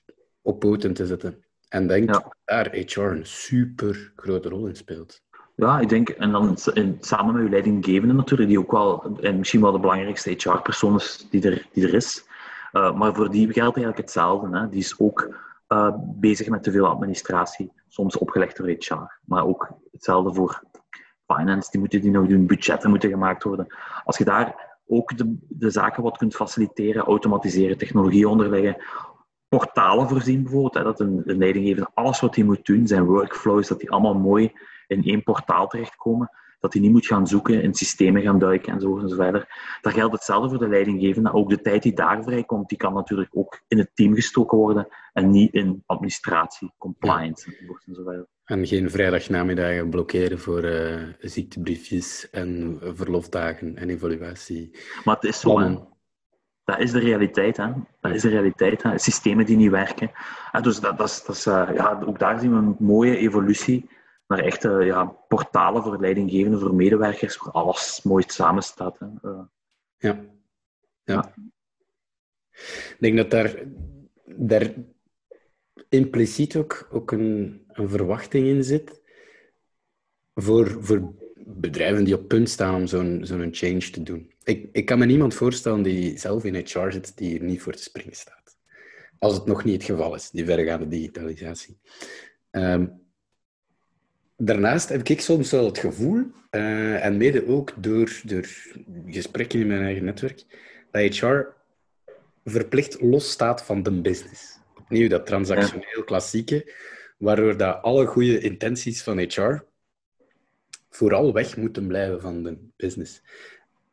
op 0.41 0.59
poten 0.59 0.93
te 0.93 1.05
zetten. 1.05 1.45
En 1.69 1.87
denk 1.87 2.13
ja. 2.13 2.35
daar 2.45 2.75
HR 2.75 2.99
een 2.99 3.25
super 3.25 4.11
grote 4.15 4.49
rol 4.49 4.67
in 4.67 4.75
speelt. 4.75 5.23
Ja, 5.57 5.79
ik 5.79 5.89
denk, 5.89 6.09
en 6.09 6.31
dan 6.31 6.57
samen 6.99 7.33
met 7.33 7.43
uw 7.43 7.49
leidinggevende 7.49 8.13
natuurlijk, 8.13 8.49
die 8.49 8.59
ook 8.59 8.71
wel, 8.71 9.17
en 9.21 9.37
misschien 9.37 9.61
wel 9.61 9.71
de 9.71 9.79
belangrijkste 9.79 10.29
HR-persoon 10.29 10.95
is 10.95 11.27
die 11.29 11.49
er, 11.49 11.67
die 11.71 11.87
er 11.87 11.93
is. 11.93 12.27
Uh, 12.73 12.95
maar 12.95 13.15
voor 13.15 13.29
die 13.29 13.43
geldt 13.43 13.75
eigenlijk 13.75 13.97
hetzelfde. 13.97 14.57
Hè. 14.57 14.69
Die 14.69 14.79
is 14.79 14.99
ook 14.99 15.35
uh, 15.67 15.93
bezig 15.97 16.49
met 16.49 16.63
te 16.63 16.71
veel 16.71 16.87
administratie, 16.87 17.71
soms 17.87 18.17
opgelegd 18.17 18.57
door 18.57 18.67
HR. 18.67 19.19
Maar 19.25 19.45
ook 19.45 19.71
hetzelfde 19.91 20.33
voor 20.33 20.63
finance, 21.25 21.71
die 21.71 21.79
moeten 21.79 22.01
die 22.01 22.11
nog 22.11 22.27
doen, 22.27 22.47
budgetten 22.47 22.89
moeten 22.89 23.09
gemaakt 23.09 23.43
worden. 23.43 23.67
Als 24.03 24.17
je 24.17 24.25
daar 24.25 24.75
ook 24.87 25.17
de, 25.17 25.37
de 25.47 25.69
zaken 25.69 26.03
wat 26.03 26.17
kunt 26.17 26.35
faciliteren, 26.35 27.03
automatiseren, 27.03 27.77
technologie 27.77 28.29
onderleggen, 28.29 28.77
portalen 29.47 30.09
voorzien 30.09 30.43
bijvoorbeeld, 30.43 30.73
hè, 30.73 30.83
dat 30.83 30.99
een, 30.99 31.21
een 31.25 31.37
leidinggevende 31.37 31.89
alles 31.93 32.19
wat 32.19 32.35
hij 32.35 32.43
moet 32.43 32.65
doen, 32.65 32.87
zijn 32.87 33.05
workflows, 33.05 33.67
dat 33.67 33.79
die 33.79 33.91
allemaal 33.91 34.17
mooi 34.17 34.51
in 34.87 35.03
één 35.03 35.23
portaal 35.23 35.67
terechtkomen, 35.67 36.31
dat 36.59 36.73
hij 36.73 36.81
niet 36.81 36.91
moet 36.91 37.05
gaan 37.05 37.27
zoeken, 37.27 37.61
in 37.61 37.73
systemen 37.73 38.21
gaan 38.21 38.39
duiken 38.39 38.73
enzovoort 38.73 39.03
enzoverder. 39.03 39.47
Dat 39.81 39.93
geldt 39.93 40.13
hetzelfde 40.13 40.49
voor 40.49 40.57
de 40.57 40.67
leidinggevende. 40.67 41.33
Ook 41.33 41.49
de 41.49 41.61
tijd 41.61 41.83
die 41.83 41.93
daar 41.93 42.23
vrijkomt, 42.23 42.69
die 42.69 42.77
kan 42.77 42.93
natuurlijk 42.93 43.29
ook 43.31 43.61
in 43.67 43.77
het 43.77 43.89
team 43.93 44.15
gestoken 44.15 44.57
worden 44.57 44.87
en 45.13 45.29
niet 45.29 45.53
in 45.53 45.83
administratie, 45.85 46.73
compliance 46.77 47.51
enzovoort 47.51 47.83
enzoverder. 47.87 48.27
En 48.45 48.67
geen 48.67 48.89
vrijdagnamiddagen 48.89 49.89
blokkeren 49.89 50.39
voor 50.39 50.63
uh, 50.63 51.01
ziektebriefjes 51.19 52.29
en 52.29 52.79
verlofdagen 52.81 53.75
en 53.75 53.89
evaluatie. 53.89 54.77
Maar 55.03 55.15
het 55.15 55.23
is 55.23 55.39
zo, 55.39 55.59
hè. 55.59 55.77
Dat 56.63 56.79
is 56.79 56.91
de 56.91 56.99
realiteit, 56.99 57.57
hè. 57.57 57.71
Dat 57.99 58.11
is 58.13 58.21
de 58.21 58.29
realiteit, 58.29 58.83
hè. 58.83 58.97
Systemen 58.97 59.45
die 59.45 59.57
niet 59.57 59.71
werken. 59.71 60.11
dus 60.61 60.79
dat, 60.79 60.97
dat 60.97 61.07
is, 61.07 61.23
dat 61.25 61.35
is, 61.35 61.45
uh, 61.47 61.69
ja, 61.75 62.01
ook 62.05 62.19
daar 62.19 62.39
zien 62.39 62.51
we 62.51 62.57
een 62.57 62.75
mooie 62.79 63.17
evolutie 63.17 63.89
naar 64.27 64.39
echte 64.39 64.69
ja, 64.69 65.05
portalen 65.05 65.83
voor 65.83 65.99
leidinggevenden, 65.99 66.59
voor 66.59 66.75
medewerkers, 66.75 67.37
waar 67.37 67.53
alles 67.53 68.01
mooi 68.03 68.23
samen 68.27 68.63
staat. 68.63 68.99
Hè. 68.99 69.29
Uh, 69.29 69.39
ja. 69.97 70.25
ja. 71.03 71.33
Ik 72.51 72.97
denk 72.99 73.17
dat 73.17 73.31
daar, 73.31 73.63
daar 74.25 74.73
impliciet 75.89 76.55
ook, 76.55 76.87
ook 76.91 77.11
een, 77.11 77.63
een 77.67 77.89
verwachting 77.89 78.47
in 78.47 78.63
zit 78.63 79.01
voor, 80.33 80.83
voor 80.83 81.13
bedrijven 81.35 82.03
die 82.03 82.15
op 82.15 82.27
punt 82.27 82.49
staan 82.49 82.75
om 82.75 82.87
zo'n 82.87 83.19
zo'n 83.23 83.49
change 83.51 83.89
te 83.89 84.03
doen. 84.03 84.31
Ik, 84.43 84.69
ik 84.71 84.85
kan 84.85 84.99
me 84.99 85.05
niemand 85.05 85.33
voorstellen 85.33 85.81
die 85.81 86.17
zelf 86.17 86.43
in 86.43 86.55
HR 86.55 86.91
zit 86.91 87.17
die 87.17 87.39
er 87.39 87.45
niet 87.45 87.61
voor 87.61 87.73
te 87.73 87.83
springen 87.83 88.15
staat. 88.15 88.57
Als 89.19 89.33
het 89.33 89.45
nog 89.45 89.63
niet 89.63 89.73
het 89.73 89.83
geval 89.83 90.15
is, 90.15 90.29
die 90.29 90.45
verregaande 90.45 90.87
digitalisatie. 90.87 91.77
Um, 92.51 93.06
daarnaast 94.37 94.89
heb 94.89 95.07
ik 95.07 95.21
soms 95.21 95.51
wel 95.51 95.65
het 95.65 95.77
gevoel, 95.77 96.25
uh, 96.51 97.05
en 97.05 97.17
mede 97.17 97.47
ook 97.47 97.73
door, 97.75 98.21
door 98.23 98.45
gesprekken 99.05 99.59
in 99.59 99.67
mijn 99.67 99.81
eigen 99.81 100.05
netwerk, 100.05 100.43
dat 100.91 101.15
HR 101.15 101.41
verplicht 102.43 103.01
los 103.01 103.31
staat 103.31 103.63
van 103.63 103.83
de 103.83 104.01
business. 104.01 104.59
Opnieuw 104.79 105.09
dat 105.09 105.25
transactioneel 105.25 106.03
klassieke, 106.05 106.73
waardoor 107.17 107.57
dat 107.57 107.81
alle 107.81 108.05
goede 108.05 108.39
intenties 108.39 109.03
van 109.03 109.19
HR 109.19 109.63
vooral 110.89 111.33
weg 111.33 111.57
moeten 111.57 111.87
blijven 111.87 112.21
van 112.21 112.43
de 112.43 112.57
business. 112.75 113.21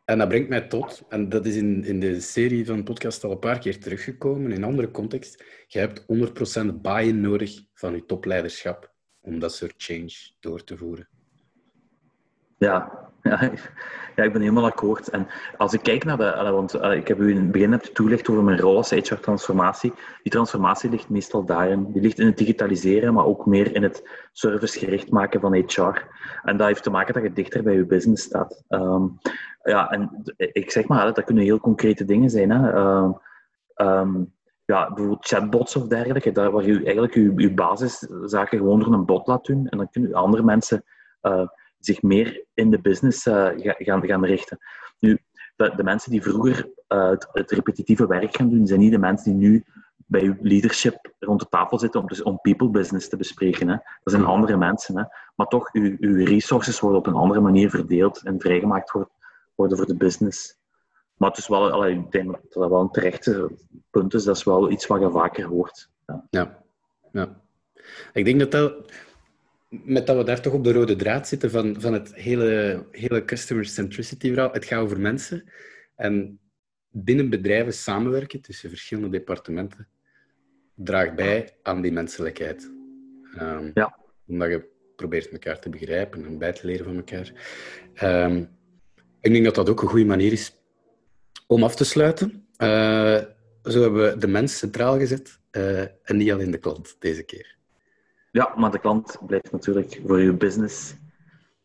En 0.05 0.19
dat 0.19 0.29
brengt 0.29 0.49
mij 0.49 0.61
tot, 0.61 1.03
en 1.09 1.29
dat 1.29 1.47
is 1.47 1.57
in, 1.57 1.85
in 1.85 2.01
de 2.01 2.21
serie 2.21 2.67
van 2.67 2.85
podcast 2.85 3.25
al 3.25 3.31
een 3.31 3.39
paar 3.39 3.59
keer 3.59 3.79
teruggekomen, 3.79 4.51
in 4.51 4.57
een 4.57 4.65
andere 4.65 4.91
context, 4.91 5.45
je 5.67 5.79
hebt 5.79 6.01
100% 6.01 6.75
buy-in 6.75 7.21
nodig 7.21 7.61
van 7.75 7.95
je 7.95 8.05
topleiderschap 8.05 8.94
om 9.25 9.39
dat 9.39 9.55
soort 9.55 9.75
change 9.77 10.13
door 10.41 10.65
te 10.65 10.77
voeren. 10.77 11.09
Ja, 12.59 13.09
ja, 13.23 13.51
ja, 14.17 14.23
ik 14.23 14.33
ben 14.33 14.41
helemaal 14.41 14.65
akkoord. 14.65 15.09
En 15.09 15.27
als 15.57 15.73
ik 15.73 15.83
kijk 15.83 16.05
naar 16.05 16.17
de... 16.17 16.51
Want 16.51 16.75
ik 16.75 17.09
heb 17.09 17.19
u 17.19 17.31
in 17.31 17.37
het 17.37 17.53
begin 17.53 17.71
net 17.71 17.95
toelicht 17.95 18.29
over 18.29 18.43
mijn 18.43 18.61
rol 18.61 18.77
als 18.77 18.91
HR-transformatie. 18.91 19.93
Die 20.23 20.33
transformatie 20.33 20.91
ligt 20.91 21.09
meestal 21.09 21.45
daarin. 21.45 21.93
Die 21.93 22.03
ligt 22.03 22.19
in 22.19 22.27
het 22.27 22.39
digitaliseren, 22.39 23.15
maar 23.15 23.25
ook 23.25 23.47
meer 23.47 23.75
in 23.75 23.83
het 23.83 24.09
servicegericht 24.33 25.11
maken 25.11 25.41
van 25.41 25.55
HR. 25.55 26.07
En 26.43 26.57
dat 26.57 26.67
heeft 26.67 26.83
te 26.83 26.91
maken 26.91 27.15
dat 27.15 27.23
je 27.23 27.33
dichter 27.33 27.63
bij 27.63 27.75
je 27.75 27.87
business 27.87 28.25
staat. 28.25 28.65
Um, 28.69 29.19
ja, 29.63 29.91
en 29.91 30.23
ik 30.37 30.71
zeg 30.71 30.87
maar, 30.87 31.15
dat 31.15 31.25
kunnen 31.25 31.45
heel 31.45 31.61
concrete 31.61 32.05
dingen 32.05 32.31
zijn. 32.31 32.51
Hè. 32.51 32.75
Um, 32.75 33.19
um, 33.77 34.34
ja, 34.64 34.87
bijvoorbeeld 34.88 35.27
chatbots 35.27 35.77
of 35.77 35.87
dergelijke, 35.87 36.33
daar 36.33 36.50
waar 36.50 36.64
je 36.64 36.83
eigenlijk 36.85 37.14
je, 37.14 37.55
basiszaken 37.55 38.59
gewoon 38.59 38.81
door 38.81 38.92
een 38.92 39.05
bot 39.05 39.27
laat 39.27 39.44
doen. 39.44 39.66
En 39.66 39.79
dan 39.79 39.90
kunnen 39.90 40.14
andere 40.14 40.42
mensen 40.42 40.85
uh, 41.22 41.46
zich 41.79 42.03
meer 42.03 42.44
in 42.55 42.70
de 42.70 42.81
business 42.81 43.27
uh, 43.27 43.50
gaan, 43.57 44.07
gaan 44.07 44.24
richten. 44.24 44.59
Nu, 44.98 45.18
de, 45.57 45.72
de 45.77 45.83
mensen 45.83 46.11
die 46.11 46.22
vroeger 46.22 46.70
uh, 46.88 47.11
het, 47.33 47.50
repetitieve 47.50 48.07
werk 48.07 48.37
gaan 48.37 48.50
doen, 48.50 48.66
zijn 48.66 48.81
niet 48.81 48.92
de 48.92 48.98
mensen 48.98 49.38
die 49.38 49.48
nu 49.48 49.64
bij 50.07 50.22
uw 50.22 50.37
leadership 50.40 51.12
rond 51.18 51.40
de 51.40 51.48
tafel 51.48 51.79
zitten 51.79 52.00
om, 52.00 52.07
dus, 52.07 52.22
om 52.22 52.40
people 52.40 52.70
business 52.70 53.09
te 53.09 53.16
bespreken. 53.16 53.68
Hè. 53.68 53.77
Dat 54.03 54.14
zijn 54.14 54.24
andere 54.24 54.57
mensen. 54.57 54.98
Hè. 54.98 55.05
Maar 55.35 55.46
toch, 55.46 55.72
uw, 55.72 55.96
uw 55.98 56.24
resources 56.24 56.81
worden 56.81 56.98
op 56.98 57.07
een 57.07 57.14
andere 57.14 57.40
manier 57.40 57.70
verdeeld 57.70 58.24
en 58.24 58.40
vrijgemaakt 58.40 58.92
worden 59.55 59.77
voor 59.77 59.87
de 59.87 59.96
business. 59.96 60.59
Maar 61.16 61.29
het 61.29 61.38
is 61.38 61.48
wel, 61.48 61.70
allee, 61.70 61.94
ik 61.94 62.11
denk 62.11 62.27
dat 62.27 62.40
dat 62.48 62.70
wel 62.70 62.81
een 62.81 62.90
terechte 62.90 63.50
punt 63.90 64.14
is. 64.14 64.24
Dat 64.24 64.37
is 64.37 64.44
wel 64.44 64.70
iets 64.70 64.87
wat 64.87 65.00
je 65.00 65.11
vaker 65.11 65.44
hoort. 65.44 65.90
Ja, 66.07 66.27
ja. 66.31 66.62
ja. 67.12 67.40
Ik 68.12 68.24
denk 68.24 68.38
dat 68.38 68.50
dat, 68.50 68.92
met 69.68 70.07
dat 70.07 70.16
we 70.16 70.24
daar 70.24 70.40
toch 70.40 70.53
op 70.53 70.64
de 70.64 70.72
rode 70.72 70.96
draad 70.96 71.29
zitten 71.29 71.50
van, 71.50 71.81
van 71.81 71.92
het 71.92 72.14
hele, 72.14 72.85
hele 72.90 73.24
customer 73.24 73.64
centricity 73.64 74.29
verhaal, 74.29 74.53
het 74.53 74.64
gaat 74.64 74.83
over 74.83 75.00
mensen. 75.00 75.44
En 75.96 76.38
binnen 76.90 77.31
bedrijven 77.31 77.72
samenwerken 77.72 78.40
tussen 78.40 78.68
verschillende 78.68 79.09
departementen 79.18 79.88
draagt 80.74 81.14
bij 81.14 81.57
aan 81.62 81.81
die 81.81 81.92
menselijkheid. 81.92 82.70
Um, 83.40 83.70
ja. 83.74 83.98
Omdat 84.27 84.48
je 84.48 84.68
probeert 84.96 85.29
elkaar 85.29 85.59
te 85.61 85.68
begrijpen 85.68 86.24
en 86.24 86.38
bij 86.38 86.53
te 86.53 86.66
leren 86.66 86.85
van 86.85 86.96
elkaar. 86.96 87.33
Um, 88.03 88.48
ik 89.20 89.33
denk 89.33 89.44
dat 89.44 89.55
dat 89.55 89.68
ook 89.68 89.83
een 89.83 89.88
goede 89.88 90.05
manier 90.05 90.33
is 90.33 90.63
om 91.47 91.63
af 91.63 91.75
te 91.75 91.85
sluiten, 91.85 92.47
uh, 92.59 93.19
zo 93.63 93.81
hebben 93.81 94.03
we 94.03 94.19
de 94.19 94.27
mens 94.27 94.59
centraal 94.59 94.99
gezet 94.99 95.39
uh, 95.53 95.81
en 95.81 96.17
niet 96.17 96.33
alleen 96.33 96.51
de 96.51 96.59
klant 96.59 96.97
deze 96.99 97.23
keer. 97.23 97.57
Ja, 98.31 98.53
maar 98.57 98.71
de 98.71 98.79
klant 98.79 99.19
blijft 99.27 99.53
natuurlijk 99.53 100.01
voor 100.07 100.21
je 100.21 100.33
business 100.33 100.95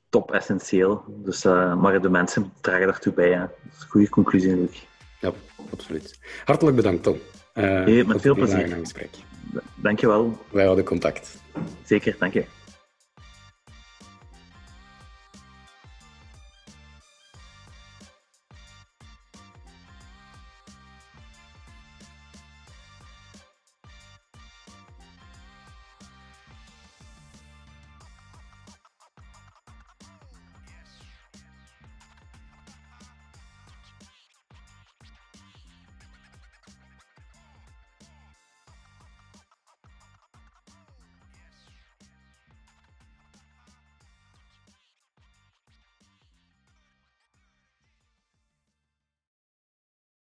top 0.10 0.32
essentieel. 0.32 1.04
Dus, 1.08 1.46
uh, 1.46 1.82
maar 1.82 2.02
de 2.02 2.10
mensen 2.10 2.54
dragen 2.62 2.88
daartoe 2.88 3.14
bij. 3.14 3.32
Hè. 3.32 3.40
Dat 3.40 3.50
is 3.76 3.82
een 3.82 3.90
goede 3.90 4.10
conclusie 4.10 4.50
natuurlijk. 4.50 4.88
Ja, 5.20 5.32
absoluut. 5.72 6.20
Hartelijk 6.46 6.76
bedankt, 6.76 7.04
Tom. 7.04 7.16
Uh, 7.54 7.64
hey, 7.64 8.04
met 8.04 8.22
veel 8.22 8.36
plezier. 8.36 8.72
Een 8.72 8.80
gesprek. 8.80 9.10
Dankjewel. 9.76 10.38
Wij 10.52 10.64
houden 10.64 10.86
contact. 10.86 11.38
Zeker, 11.84 12.16
dank 12.20 12.34
je. 12.34 12.46